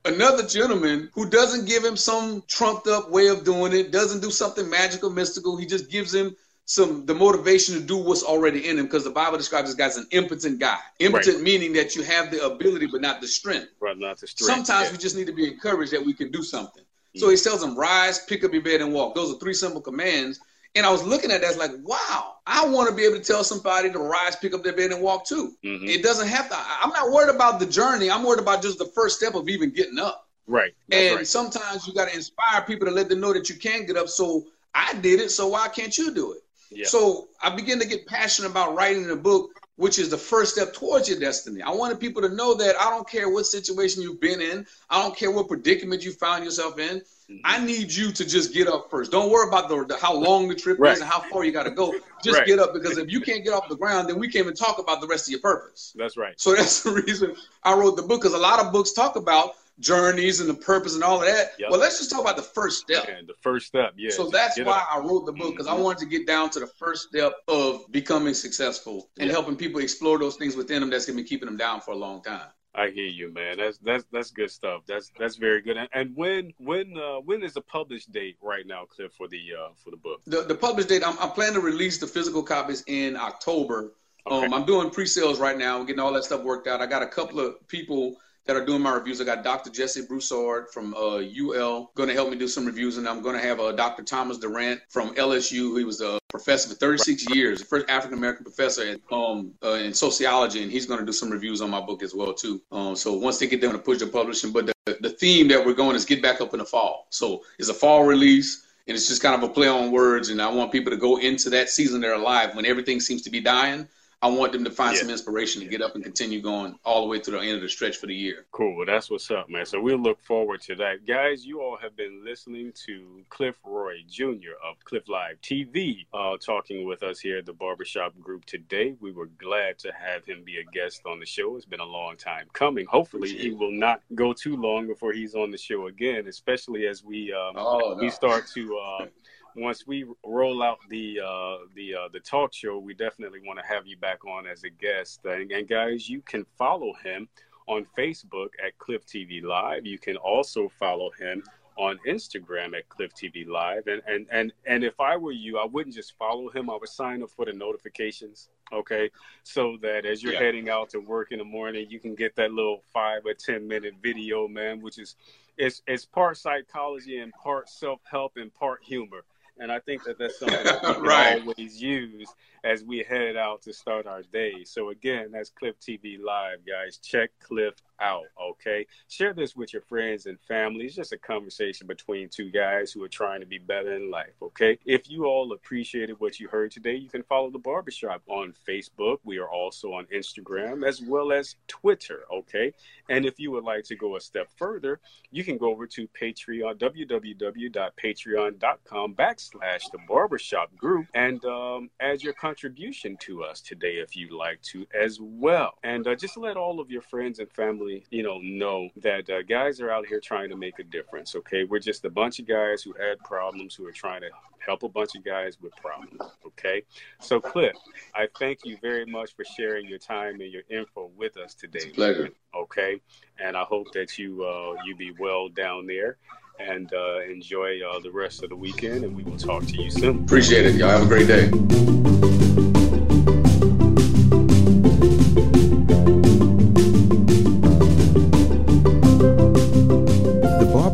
another 0.05 0.47
gentleman 0.47 1.11
who 1.15 1.29
doesn't 1.29 1.67
give 1.67 1.85
him 1.85 1.97
some 1.97 2.43
trumped 2.47 2.87
up 2.87 3.11
way 3.11 3.29
of 3.29 3.45
doing 3.45 3.73
it, 3.73 3.91
doesn't 3.91 4.21
do 4.21 4.31
something 4.31 4.69
magical, 4.69 5.11
mystical. 5.11 5.57
He 5.57 5.67
just 5.67 5.91
gives 5.91 6.15
him 6.15 6.35
some 6.69 7.07
the 7.07 7.15
motivation 7.15 7.75
to 7.77 7.81
do 7.81 7.97
what's 7.97 8.23
already 8.23 8.69
in 8.69 8.79
him 8.79 8.85
because 8.85 9.03
the 9.03 9.11
Bible 9.11 9.39
describes 9.39 9.71
this 9.71 9.75
guy 9.75 9.87
as 9.87 9.97
an 9.97 10.07
impotent 10.11 10.61
guy. 10.61 10.77
Impotent 10.99 11.37
right. 11.37 11.43
meaning 11.43 11.73
that 11.73 11.97
you 11.97 12.03
have 12.03 12.31
the 12.31 12.45
ability 12.45 12.87
but 12.87 13.01
not 13.01 13.23
the 13.23 13.27
strength. 13.27 13.69
Right, 13.81 13.97
not 13.97 14.19
the 14.19 14.27
strength. 14.27 14.53
Sometimes 14.53 14.89
yeah. 14.89 14.93
we 14.93 14.99
just 14.99 15.17
need 15.17 15.27
to 15.29 15.33
be 15.33 15.49
encouraged 15.49 15.95
that 15.95 16.05
we 16.05 16.13
can 16.13 16.31
do 16.31 16.43
something. 16.43 16.83
Mm-hmm. 16.83 17.21
So 17.21 17.31
he 17.31 17.37
tells 17.37 17.63
him, 17.63 17.75
rise, 17.75 18.19
pick 18.27 18.45
up 18.45 18.53
your 18.53 18.63
bed, 18.63 18.83
and 18.83 18.93
walk. 18.93 19.15
Those 19.15 19.35
are 19.35 19.39
three 19.39 19.55
simple 19.55 19.81
commands. 19.81 20.41
And 20.75 20.85
I 20.85 20.93
was 20.93 21.03
looking 21.03 21.31
at 21.31 21.41
that, 21.41 21.57
like, 21.57 21.71
wow, 21.85 22.35
I 22.47 22.67
want 22.67 22.91
to 22.91 22.95
be 22.95 23.03
able 23.05 23.17
to 23.17 23.25
tell 23.25 23.43
somebody 23.43 23.91
to 23.91 23.99
rise, 23.99 24.37
pick 24.37 24.53
up 24.53 24.63
their 24.63 24.77
bed, 24.77 24.91
and 24.91 25.01
walk 25.01 25.25
too. 25.25 25.55
Mm-hmm. 25.65 25.87
It 25.87 26.03
doesn't 26.03 26.29
have 26.29 26.51
to. 26.51 26.57
I'm 26.59 26.91
not 26.91 27.11
worried 27.11 27.35
about 27.35 27.61
the 27.61 27.67
journey. 27.67 28.11
I'm 28.11 28.25
worried 28.25 28.41
about 28.41 28.61
just 28.61 28.79
the 28.79 28.93
first 28.95 29.17
step 29.17 29.35
of 29.35 29.49
even 29.49 29.71
getting 29.71 29.99
up. 29.99 30.29
Right. 30.47 30.75
That's 30.89 31.03
and 31.03 31.17
right. 31.17 31.27
sometimes 31.27 31.87
you 31.87 31.95
got 31.95 32.09
to 32.09 32.15
inspire 32.15 32.61
people 32.67 32.87
to 32.87 32.93
let 32.93 33.09
them 33.09 33.21
know 33.21 33.33
that 33.33 33.49
you 33.49 33.55
can 33.55 33.87
get 33.87 33.97
up. 33.97 34.09
So 34.09 34.45
I 34.75 34.93
did 35.01 35.19
it. 35.19 35.31
So 35.31 35.49
why 35.49 35.69
can't 35.69 35.97
you 35.97 36.13
do 36.13 36.33
it? 36.33 36.43
Yeah. 36.71 36.87
So 36.87 37.29
I 37.43 37.55
began 37.55 37.79
to 37.81 37.87
get 37.87 38.07
passionate 38.07 38.51
about 38.51 38.75
writing 38.75 39.07
the 39.07 39.17
book 39.17 39.59
which 39.79 40.01
is 40.01 40.11
the 40.11 40.19
first 40.19 40.55
step 40.55 40.75
towards 40.75 41.09
your 41.09 41.21
destiny. 41.21 41.63
I 41.63 41.71
wanted 41.71 42.01
people 42.01 42.21
to 42.23 42.29
know 42.29 42.53
that 42.55 42.75
I 42.81 42.91
don't 42.91 43.09
care 43.09 43.31
what 43.31 43.47
situation 43.47 44.03
you've 44.03 44.21
been 44.21 44.41
in, 44.41 44.67
I 44.91 45.01
don't 45.01 45.17
care 45.17 45.31
what 45.31 45.47
predicament 45.47 46.05
you 46.05 46.13
found 46.13 46.45
yourself 46.45 46.81
in. 46.81 46.99
Mm-hmm. 46.99 47.37
I 47.45 47.65
need 47.65 47.93
you 47.93 48.11
to 48.11 48.25
just 48.25 48.53
get 48.53 48.67
up 48.67 48.91
first. 48.91 49.13
Don't 49.13 49.31
worry 49.31 49.47
about 49.47 49.69
the, 49.69 49.85
the 49.85 49.97
how 49.97 50.15
long 50.15 50.49
the 50.49 50.55
trip 50.55 50.79
right. 50.81 50.95
is 50.95 51.01
and 51.01 51.09
how 51.09 51.21
far 51.21 51.45
you 51.45 51.53
got 51.53 51.63
to 51.65 51.71
go. 51.71 51.95
Just 52.25 52.39
right. 52.39 52.47
get 52.47 52.59
up 52.59 52.73
because 52.73 52.99
if 52.99 53.09
you 53.09 53.21
can't 53.21 53.45
get 53.45 53.53
off 53.53 53.69
the 53.69 53.77
ground, 53.77 54.09
then 54.09 54.19
we 54.19 54.27
can't 54.27 54.47
even 54.47 54.57
talk 54.57 54.81
about 54.81 55.01
the 55.01 55.07
rest 55.07 55.29
of 55.29 55.33
your 55.33 55.41
purpose. 55.41 55.95
That's 55.97 56.17
right. 56.17 56.41
So 56.41 56.55
that's 56.57 56.83
the 56.83 56.91
reason 56.91 57.37
I 57.63 57.75
wrote 57.75 57.97
the 57.97 58.03
book 58.03 58.23
because 58.23 58.35
a 58.35 58.39
lot 58.39 58.59
of 58.59 58.73
books 58.73 58.93
talk 58.93 59.15
about 59.15 59.53
journeys 59.81 60.41
and 60.41 60.49
the 60.49 60.55
purpose 60.55 60.95
and 60.95 61.05
all 61.05 61.21
of 61.21 61.27
that. 61.27 61.53
Yep. 61.59 61.71
Well, 61.71 61.81
let's 61.81 61.99
just 61.99 62.11
talk 62.11 62.21
about 62.21 62.37
the 62.37 62.43
first 62.43 62.81
step. 62.81 63.07
the 63.07 63.35
first 63.41 63.67
step, 63.67 63.95
yeah. 63.97 64.11
So 64.11 64.29
that's 64.29 64.59
why 64.59 64.79
up. 64.79 64.89
I 64.95 64.99
wrote 64.99 65.27
the 65.27 65.33
book 65.33 65.53
because 65.53 65.67
mm-hmm. 65.67 65.79
I 65.79 65.81
wanted 65.81 65.99
to 66.01 66.07
get 66.07 66.27
down 66.27 66.51
to 66.51 66.61
the 66.61 66.67
first 66.67 67.09
step 67.09 67.33
of 67.49 67.91
becoming 67.91 68.35
successful 68.35 69.11
and 69.19 69.27
yep. 69.27 69.35
helping 69.35 69.57
people 69.57 69.81
explore 69.81 70.19
those 70.19 70.37
things 70.37 70.57
within 70.57 70.81
them 70.81 70.91
that's 70.91 71.07
gonna 71.07 71.17
be 71.17 71.25
keeping 71.25 71.47
them 71.47 71.57
down 71.57 71.81
for 71.81 71.93
a 71.93 71.97
long 71.97 72.23
time. 72.23 72.49
I 72.75 72.91
hear 72.91 73.07
you, 73.07 73.33
man. 73.33 73.57
That's 73.57 73.79
that's 73.79 74.05
that's 74.13 74.31
good 74.31 74.51
stuff. 74.51 74.83
That's 74.87 75.11
that's 75.19 75.37
very 75.37 75.63
good. 75.63 75.77
And, 75.77 75.89
and 75.93 76.15
when 76.15 76.53
when 76.59 76.97
uh, 76.97 77.17
when 77.17 77.43
is 77.43 77.55
the 77.55 77.61
published 77.61 78.13
date 78.13 78.37
right 78.41 78.67
now, 78.67 78.85
Cliff, 78.85 79.13
for 79.13 79.27
the 79.27 79.41
uh, 79.59 79.71
for 79.83 79.91
the 79.91 79.97
book? 79.97 80.21
The 80.27 80.43
the 80.43 80.55
published 80.55 80.89
date. 80.89 81.03
I'm, 81.05 81.19
I'm 81.19 81.31
planning 81.31 81.55
to 81.55 81.61
release 81.61 81.99
the 81.99 82.07
physical 82.07 82.43
copies 82.43 82.85
in 82.87 83.17
October. 83.17 83.95
Okay. 84.31 84.47
Um, 84.47 84.53
I'm 84.53 84.67
doing 84.67 84.91
pre-sales 84.91 85.41
right 85.41 85.57
now, 85.57 85.83
getting 85.83 86.01
all 86.01 86.13
that 86.13 86.25
stuff 86.25 86.43
worked 86.43 86.69
out. 86.69 86.83
I 86.83 86.87
got 86.87 87.03
a 87.03 87.07
couple 87.07 87.41
of 87.41 87.67
people 87.67 88.17
that 88.49 88.57
are 88.57 88.65
doing 88.65 88.81
my 88.81 88.93
reviews. 88.93 89.21
I 89.21 89.25
got 89.25 89.45
Dr. 89.45 89.69
Jesse 89.71 90.07
Broussard 90.07 90.71
from 90.73 90.95
uh, 90.95 91.19
UL 91.19 91.93
going 91.95 92.09
to 92.09 92.15
help 92.15 92.31
me 92.31 92.37
do 92.37 92.49
some 92.49 92.65
reviews, 92.65 92.97
and 92.97 93.07
I'm 93.07 93.21
going 93.21 93.37
to 93.37 93.43
have 93.43 93.61
uh, 93.61 93.73
Dr. 93.73 94.03
Thomas 94.03 94.39
Durant 94.39 94.81
from 94.89 95.15
LSU. 95.17 95.79
He 95.79 95.85
was 95.85 96.01
a 96.01 96.19
professor 96.31 96.71
for 96.71 96.75
36 96.75 97.29
years, 97.35 97.61
the 97.61 97.67
first 97.67 97.89
African 97.91 98.17
American 98.17 98.45
professor 98.45 98.85
in, 98.85 99.01
um, 99.13 99.53
uh, 99.63 99.73
in 99.73 99.93
sociology, 99.93 100.63
and 100.63 100.73
he's 100.73 100.87
going 100.87 100.99
to 100.99 101.05
do 101.05 101.13
some 101.13 101.29
reviews 101.29 101.61
on 101.61 101.69
my 101.69 101.81
book 101.81 102.03
as 102.03 102.15
well 102.15 102.33
too. 102.33 102.63
Um, 102.73 102.97
so 102.97 103.13
once 103.13 103.39
they 103.39 103.47
get 103.47 103.61
done 103.61 103.73
to 103.73 103.79
push 103.79 103.99
the 103.99 104.07
publishing, 104.07 104.51
but 104.51 104.65
the, 104.67 104.97
the 105.03 105.11
theme 105.11 105.47
that 105.49 105.65
we're 105.65 105.75
going 105.75 105.95
is 105.95 106.07
get 106.07 106.23
back 106.23 106.41
up 106.41 106.55
in 106.55 106.59
the 106.59 106.65
fall. 106.65 107.07
So 107.11 107.43
it's 107.59 107.69
a 107.69 107.75
fall 107.75 108.05
release 108.05 108.67
and 108.87 108.97
it's 108.97 109.09
just 109.09 109.21
kind 109.21 109.35
of 109.35 109.49
a 109.49 109.53
play 109.53 109.69
on 109.69 109.93
words. 109.93 110.31
And 110.31 110.41
I 110.41 110.51
want 110.51 110.73
people 110.73 110.91
to 110.91 110.97
go 110.97 111.19
into 111.19 111.51
that 111.51 111.69
season 111.69 112.01
their 112.01 112.17
life 112.17 112.55
when 112.55 112.65
everything 112.65 112.99
seems 112.99 113.21
to 113.23 113.31
be 113.31 113.41
dying. 113.41 113.87
I 114.21 114.27
want 114.27 114.53
them 114.53 114.65
to 114.65 114.71
find 114.71 114.95
yeah. 114.95 115.03
some 115.03 115.11
inspiration 115.11 115.63
to 115.63 115.69
get 115.69 115.81
up 115.81 115.95
and 115.95 116.03
continue 116.03 116.43
going 116.43 116.77
all 116.85 117.03
the 117.03 117.07
way 117.07 117.21
to 117.21 117.31
the 117.31 117.39
end 117.39 117.53
of 117.53 117.63
the 117.63 117.69
stretch 117.69 117.99
for 117.99 118.09
the 118.09 118.15
year. 118.15 118.47
Cool. 118.51 118.77
Well, 118.77 118.87
that's 118.87 119.09
what's 119.11 119.31
up, 119.31 119.49
man. 119.49 119.65
So 119.65 119.81
we'll 119.81 119.97
look 119.97 120.21
forward 120.21 120.61
to 120.63 120.75
that. 120.77 121.07
Guys, 121.07 121.47
you 121.47 121.61
all 121.61 121.77
have 121.77 121.97
been 121.97 122.25
listening 122.25 122.73
to 122.87 123.23
Cliff 123.29 123.55
Roy 123.65 124.03
Jr. 124.09 124.59
of 124.69 124.83
Cliff 124.85 125.09
Live 125.09 125.41
TV 125.41 126.07
uh, 126.13 126.37
talking 126.37 126.85
with 126.85 127.05
us 127.05 127.21
here 127.21 127.39
at 127.39 127.47
the 127.47 127.53
Barbershop 127.53 128.19
Group 128.19 128.45
today. 128.45 128.97
We 129.01 129.13
were 129.13 129.27
glad 129.27 129.79
to 129.81 129.93
have 129.93 130.25
him 130.25 130.43
be 130.43 130.59
a 130.59 130.65
guest 130.65 131.03
on 131.07 131.21
the 131.21 131.27
show. 131.27 131.55
It's 131.57 131.65
been 131.65 131.79
a 131.79 131.85
long 131.85 132.17
time 132.17 132.47
coming. 132.53 132.87
Hopefully, 132.87 133.29
he 133.29 133.51
will 133.51 133.71
not 133.71 134.03
go 134.17 134.33
too 134.33 134.57
long 134.57 134.89
before 134.89 135.13
he's 135.13 135.37
on 135.37 135.53
the 135.53 135.59
show 135.59 135.87
again, 135.87 136.27
especially 136.27 136.89
as 136.89 137.05
we 137.05 137.33
um, 137.33 137.53
oh, 137.55 137.95
no. 137.97 137.99
we 138.01 138.11
start 138.11 138.49
to. 138.55 138.79
Uh, 138.79 139.07
once 139.57 139.87
we 139.87 140.05
roll 140.25 140.63
out 140.63 140.79
the 140.89 141.21
uh, 141.21 141.59
the 141.75 141.95
uh, 141.95 142.09
the 142.13 142.21
talk 142.21 142.53
show, 142.53 142.79
we 142.79 142.95
definitely 142.95 143.41
want 143.45 143.59
to 143.59 143.67
have 143.67 143.87
you 143.87 143.97
back 143.97 144.25
on 144.25 144.47
as 144.47 144.65
a 144.65 144.71
guest. 144.71 145.21
And, 145.25 145.51
and, 145.51 145.69
guys, 145.69 146.09
you 146.09 146.21
can 146.23 146.45
follow 146.57 146.93
him 147.03 147.29
on 147.67 147.87
Facebook 147.97 148.49
at 148.65 148.79
Cliff 148.79 149.07
TV 149.07 149.43
Live. 149.43 149.87
You 149.87 149.99
can 149.99 150.17
also 150.17 150.69
follow 150.69 151.11
him 151.19 151.43
on 151.77 151.99
Instagram 152.07 152.77
at 152.77 152.89
Cliff 152.89 153.15
TV 153.15 153.47
Live. 153.47 153.87
And 153.87 154.03
and 154.07 154.27
and 154.31 154.53
and 154.67 154.85
if 154.85 155.01
I 155.01 155.17
were 155.17 155.33
you, 155.33 155.59
I 155.59 155.65
wouldn't 155.65 155.95
just 155.95 156.17
follow 156.19 156.51
him. 156.51 156.69
I 156.69 156.77
would 156.77 156.89
sign 156.89 157.23
up 157.23 157.31
for 157.31 157.45
the 157.45 157.53
notifications. 157.53 158.49
Okay, 158.73 159.11
so 159.45 159.79
that 159.81 160.05
as 160.05 160.23
you're 160.23 160.35
yeah. 160.35 160.41
heading 160.41 160.69
out 160.69 160.91
to 160.91 160.99
work 160.99 161.33
in 161.33 161.39
the 161.39 161.45
morning, 161.45 161.87
you 161.89 162.01
can 162.01 162.15
get 162.15 162.37
that 162.37 162.53
little 162.53 162.83
five 162.93 163.25
or 163.25 163.35
ten 163.35 163.67
minute 163.67 163.95
video, 164.03 164.47
man, 164.47 164.83
which 164.83 164.99
is 164.99 165.17
it's 165.57 165.83
it's 165.87 166.05
part 166.05 166.37
psychology 166.37 167.19
and 167.19 167.33
part 167.33 167.69
self 167.69 168.01
help 168.11 168.33
and 168.37 168.53
part 168.55 168.83
humor. 168.83 169.25
And 169.61 169.73
I 169.73 169.81
think 169.81 170.05
that 170.05 170.19
that's 170.19 170.39
something 170.39 170.65
that 170.65 171.01
we 171.01 171.09
right. 171.09 171.41
always 171.41 171.83
use 171.83 172.29
as 172.65 172.85
we 172.85 173.03
head 173.03 173.37
out 173.37 173.63
to 173.63 173.73
start 173.73 174.07
our 174.07 174.23
day. 174.23 174.65
So 174.65 174.91
again, 174.91 175.31
that's 175.33 175.51
Cliff 175.51 175.77
TV 175.81 176.19
Live, 176.23 176.59
guys. 176.67 176.99
Check 176.99 177.31
Cliff 177.41 177.75
out, 178.01 178.27
okay? 178.41 178.87
Share 179.09 179.33
this 179.33 179.57
with 179.57 179.73
your 179.73 179.83
friends 179.83 180.27
and 180.27 180.39
family. 180.41 180.87
It's 180.87 180.95
just 180.95 181.13
a 181.13 181.19
conversation 181.19 181.87
between 181.87 182.29
two 182.29 182.51
guys 182.51 182.93
who 182.93 183.03
are 183.03 183.09
trying 183.09 183.41
to 183.41 183.47
be 183.47 183.59
better 183.59 183.95
in 183.95 184.11
life, 184.11 184.35
okay? 184.43 184.79
If 184.85 185.11
you 185.11 185.27
all 185.27 185.53
appreciated 185.53 186.17
what 186.19 186.41
you 186.41 186.49
heard 186.49 186.71
today, 186.71 186.97
you 186.97 187.09
can 187.09 187.23
follow 187.23 187.51
the 187.51 187.59
barbershop 187.59 188.23
on 188.29 188.53
Facebook. 188.67 189.19
We 189.25 189.39
are 189.39 189.49
also 189.49 189.93
on 189.93 190.07
Instagram 190.07 190.87
as 190.87 191.01
well 191.01 191.33
as 191.33 191.57
Twitter, 191.67 192.21
okay? 192.33 192.73
And 193.09 193.25
if 193.25 193.41
you 193.41 193.51
would 193.53 193.65
like 193.65 193.85
to 193.85 193.97
go 193.97 194.17
a 194.17 194.21
step 194.21 194.49
further, 194.57 195.01
you 195.31 195.45
can 195.45 195.59
go 195.59 195.71
over 195.71 195.87
to 195.87 196.09
Patreon, 196.09 196.79
www.patreon.com 196.79 199.15
backslash 199.15 199.91
the 199.93 199.99
barbershop 200.09 200.75
group 200.77 201.07
and 201.15 201.45
um, 201.45 201.91
add 202.01 202.23
your 202.23 202.33
contribution 202.35 203.17
to 203.21 203.45
us 203.45 203.61
today 203.61 203.97
if 203.97 204.17
you'd 204.17 204.33
like 204.33 204.61
to 204.63 204.87
as 204.99 205.19
well. 205.21 205.75
And 205.83 206.07
uh, 206.07 206.15
just 206.15 206.37
let 206.37 206.57
all 206.57 206.81
of 206.81 206.91
your 206.91 207.03
friends 207.03 207.39
and 207.39 207.51
family, 207.53 207.88
you 208.11 208.23
know, 208.23 208.39
know 208.39 208.89
that 208.97 209.29
uh, 209.31 209.43
guys 209.43 209.81
are 209.81 209.91
out 209.91 210.07
here 210.07 210.21
trying 210.21 210.49
to 210.51 210.57
make 210.57 210.79
a 210.79 210.85
difference. 210.85 211.35
Okay, 211.35 211.65
we're 211.65 211.79
just 211.79 212.05
a 212.05 212.11
bunch 212.11 212.39
of 212.39 212.47
guys 212.47 212.83
who 212.83 212.93
had 212.93 213.19
problems 213.21 213.75
who 213.75 213.87
are 213.87 213.93
trying 213.93 214.21
to 214.23 214.31
help 214.65 214.83
a 214.83 214.89
bunch 214.89 215.15
of 215.15 215.25
guys 215.25 215.59
with 215.61 215.75
problems. 215.77 216.21
Okay, 216.47 216.83
so 217.21 217.41
Cliff, 217.41 217.77
I 218.15 218.29
thank 218.39 218.65
you 218.65 218.77
very 218.81 219.07
much 219.07 219.35
for 219.35 219.45
sharing 219.45 219.87
your 219.87 219.99
time 219.99 220.41
and 220.41 220.53
your 220.53 220.63
info 220.71 221.11
with 221.17 221.37
us 221.37 221.55
today. 221.55 221.91
pleasure. 221.91 222.31
Okay, 222.55 223.01
and 223.39 223.57
I 223.57 223.63
hope 223.63 223.93
that 223.93 224.19
you 224.19 224.45
uh, 224.45 224.75
you 224.85 224.97
be 224.97 225.13
well 225.19 225.49
down 225.49 225.87
there 225.87 226.17
and 226.61 226.93
uh, 226.93 227.21
enjoy 227.21 227.81
uh, 227.83 228.01
the 228.01 228.11
rest 228.11 228.43
of 228.43 228.51
the 228.51 228.57
weekend. 228.57 229.05
And 229.05 229.17
we 229.17 229.23
will 229.23 229.39
talk 229.39 229.65
to 229.67 229.83
you 229.83 229.91
soon. 229.91 230.25
Appreciate 230.25 230.67
it. 230.67 230.75
Y'all 230.75 230.91
have 230.91 231.03
a 231.03 231.07
great 231.07 231.29
day. 231.29 232.38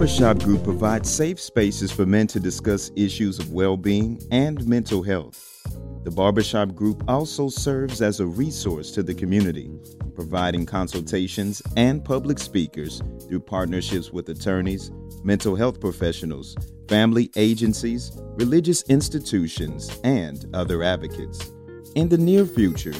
Barbershop 0.04 0.40
Group 0.40 0.64
provides 0.64 1.08
safe 1.10 1.40
spaces 1.40 1.90
for 1.90 2.04
men 2.04 2.26
to 2.26 2.38
discuss 2.38 2.90
issues 2.94 3.38
of 3.38 3.54
well 3.54 3.78
being 3.78 4.20
and 4.30 4.62
mental 4.66 5.02
health. 5.02 5.66
The 6.02 6.10
Barbershop 6.10 6.74
Group 6.74 7.02
also 7.08 7.48
serves 7.48 8.02
as 8.02 8.20
a 8.20 8.26
resource 8.26 8.90
to 8.90 9.02
the 9.02 9.14
community, 9.14 9.70
providing 10.14 10.66
consultations 10.66 11.62
and 11.78 12.04
public 12.04 12.38
speakers 12.38 13.00
through 13.26 13.40
partnerships 13.40 14.12
with 14.12 14.28
attorneys, 14.28 14.90
mental 15.22 15.56
health 15.56 15.80
professionals, 15.80 16.54
family 16.86 17.30
agencies, 17.34 18.12
religious 18.34 18.82
institutions, 18.90 19.98
and 20.04 20.44
other 20.54 20.82
advocates. 20.82 21.50
In 21.94 22.10
the 22.10 22.18
near 22.18 22.44
future, 22.44 22.92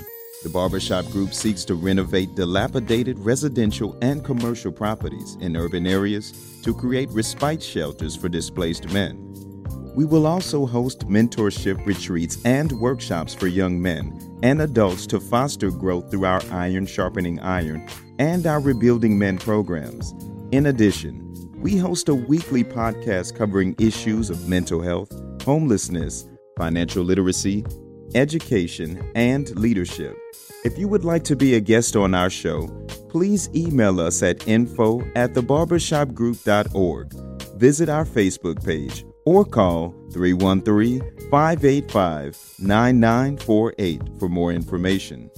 the 0.45 0.51
Barbershop 0.51 1.07
Group 1.07 1.33
seeks 1.33 1.65
to 1.65 1.75
renovate 1.75 2.35
dilapidated 2.35 3.19
residential 3.19 3.97
and 4.03 4.23
commercial 4.23 4.71
properties 4.71 5.37
in 5.41 5.57
urban 5.57 5.87
areas 5.87 6.61
to 6.63 6.75
create 6.75 7.09
respite 7.11 7.63
shelters 7.63 8.15
for 8.15 8.29
displaced 8.29 8.93
men. 8.93 9.19
We 9.95 10.05
will 10.05 10.27
also 10.27 10.67
host 10.67 11.09
mentorship 11.09 11.87
retreats 11.87 12.39
and 12.45 12.73
workshops 12.73 13.33
for 13.33 13.47
young 13.47 13.81
men 13.81 14.39
and 14.43 14.61
adults 14.61 15.07
to 15.09 15.19
foster 15.19 15.71
growth 15.71 16.11
through 16.11 16.27
our 16.27 16.43
Iron 16.51 16.85
Sharpening 16.85 17.41
Iron 17.41 17.89
and 18.19 18.47
our 18.47 18.61
Rebuilding 18.61 19.19
Men 19.19 19.39
programs. 19.39 20.15
In 20.53 20.67
addition, 20.67 21.23
we 21.57 21.79
host 21.79 22.11
a 22.11 22.15
weekly 22.15 22.65
podcast 22.65 23.35
covering 23.35 23.75
issues 23.79 24.29
of 24.29 24.47
mental 24.47 24.83
health, 24.83 25.11
homelessness, 25.43 26.29
financial 26.59 27.03
literacy, 27.03 27.65
education, 28.15 29.11
and 29.15 29.51
leadership. 29.59 30.17
If 30.65 30.79
you 30.79 30.89
would 30.89 31.05
like 31.05 31.25
to 31.25 31.37
be 31.37 31.55
a 31.55 31.61
guest 31.61 31.97
on 31.97 32.15
our 32.15 32.31
show, 32.31 32.69
please 33.09 33.51
email 33.55 34.01
us 34.01 34.23
at 34.23 34.49
info 34.49 35.01
at 35.15 35.35
thebarbershopgroup.org. 35.35 37.13
Visit 37.59 37.89
our 37.89 38.05
Facebook 38.05 38.65
page 38.65 39.05
or 39.25 39.45
call 39.45 39.95
313 40.13 41.01
585 41.31 42.55
9948 42.59 44.03
for 44.19 44.29
more 44.29 44.53
information. 44.53 45.31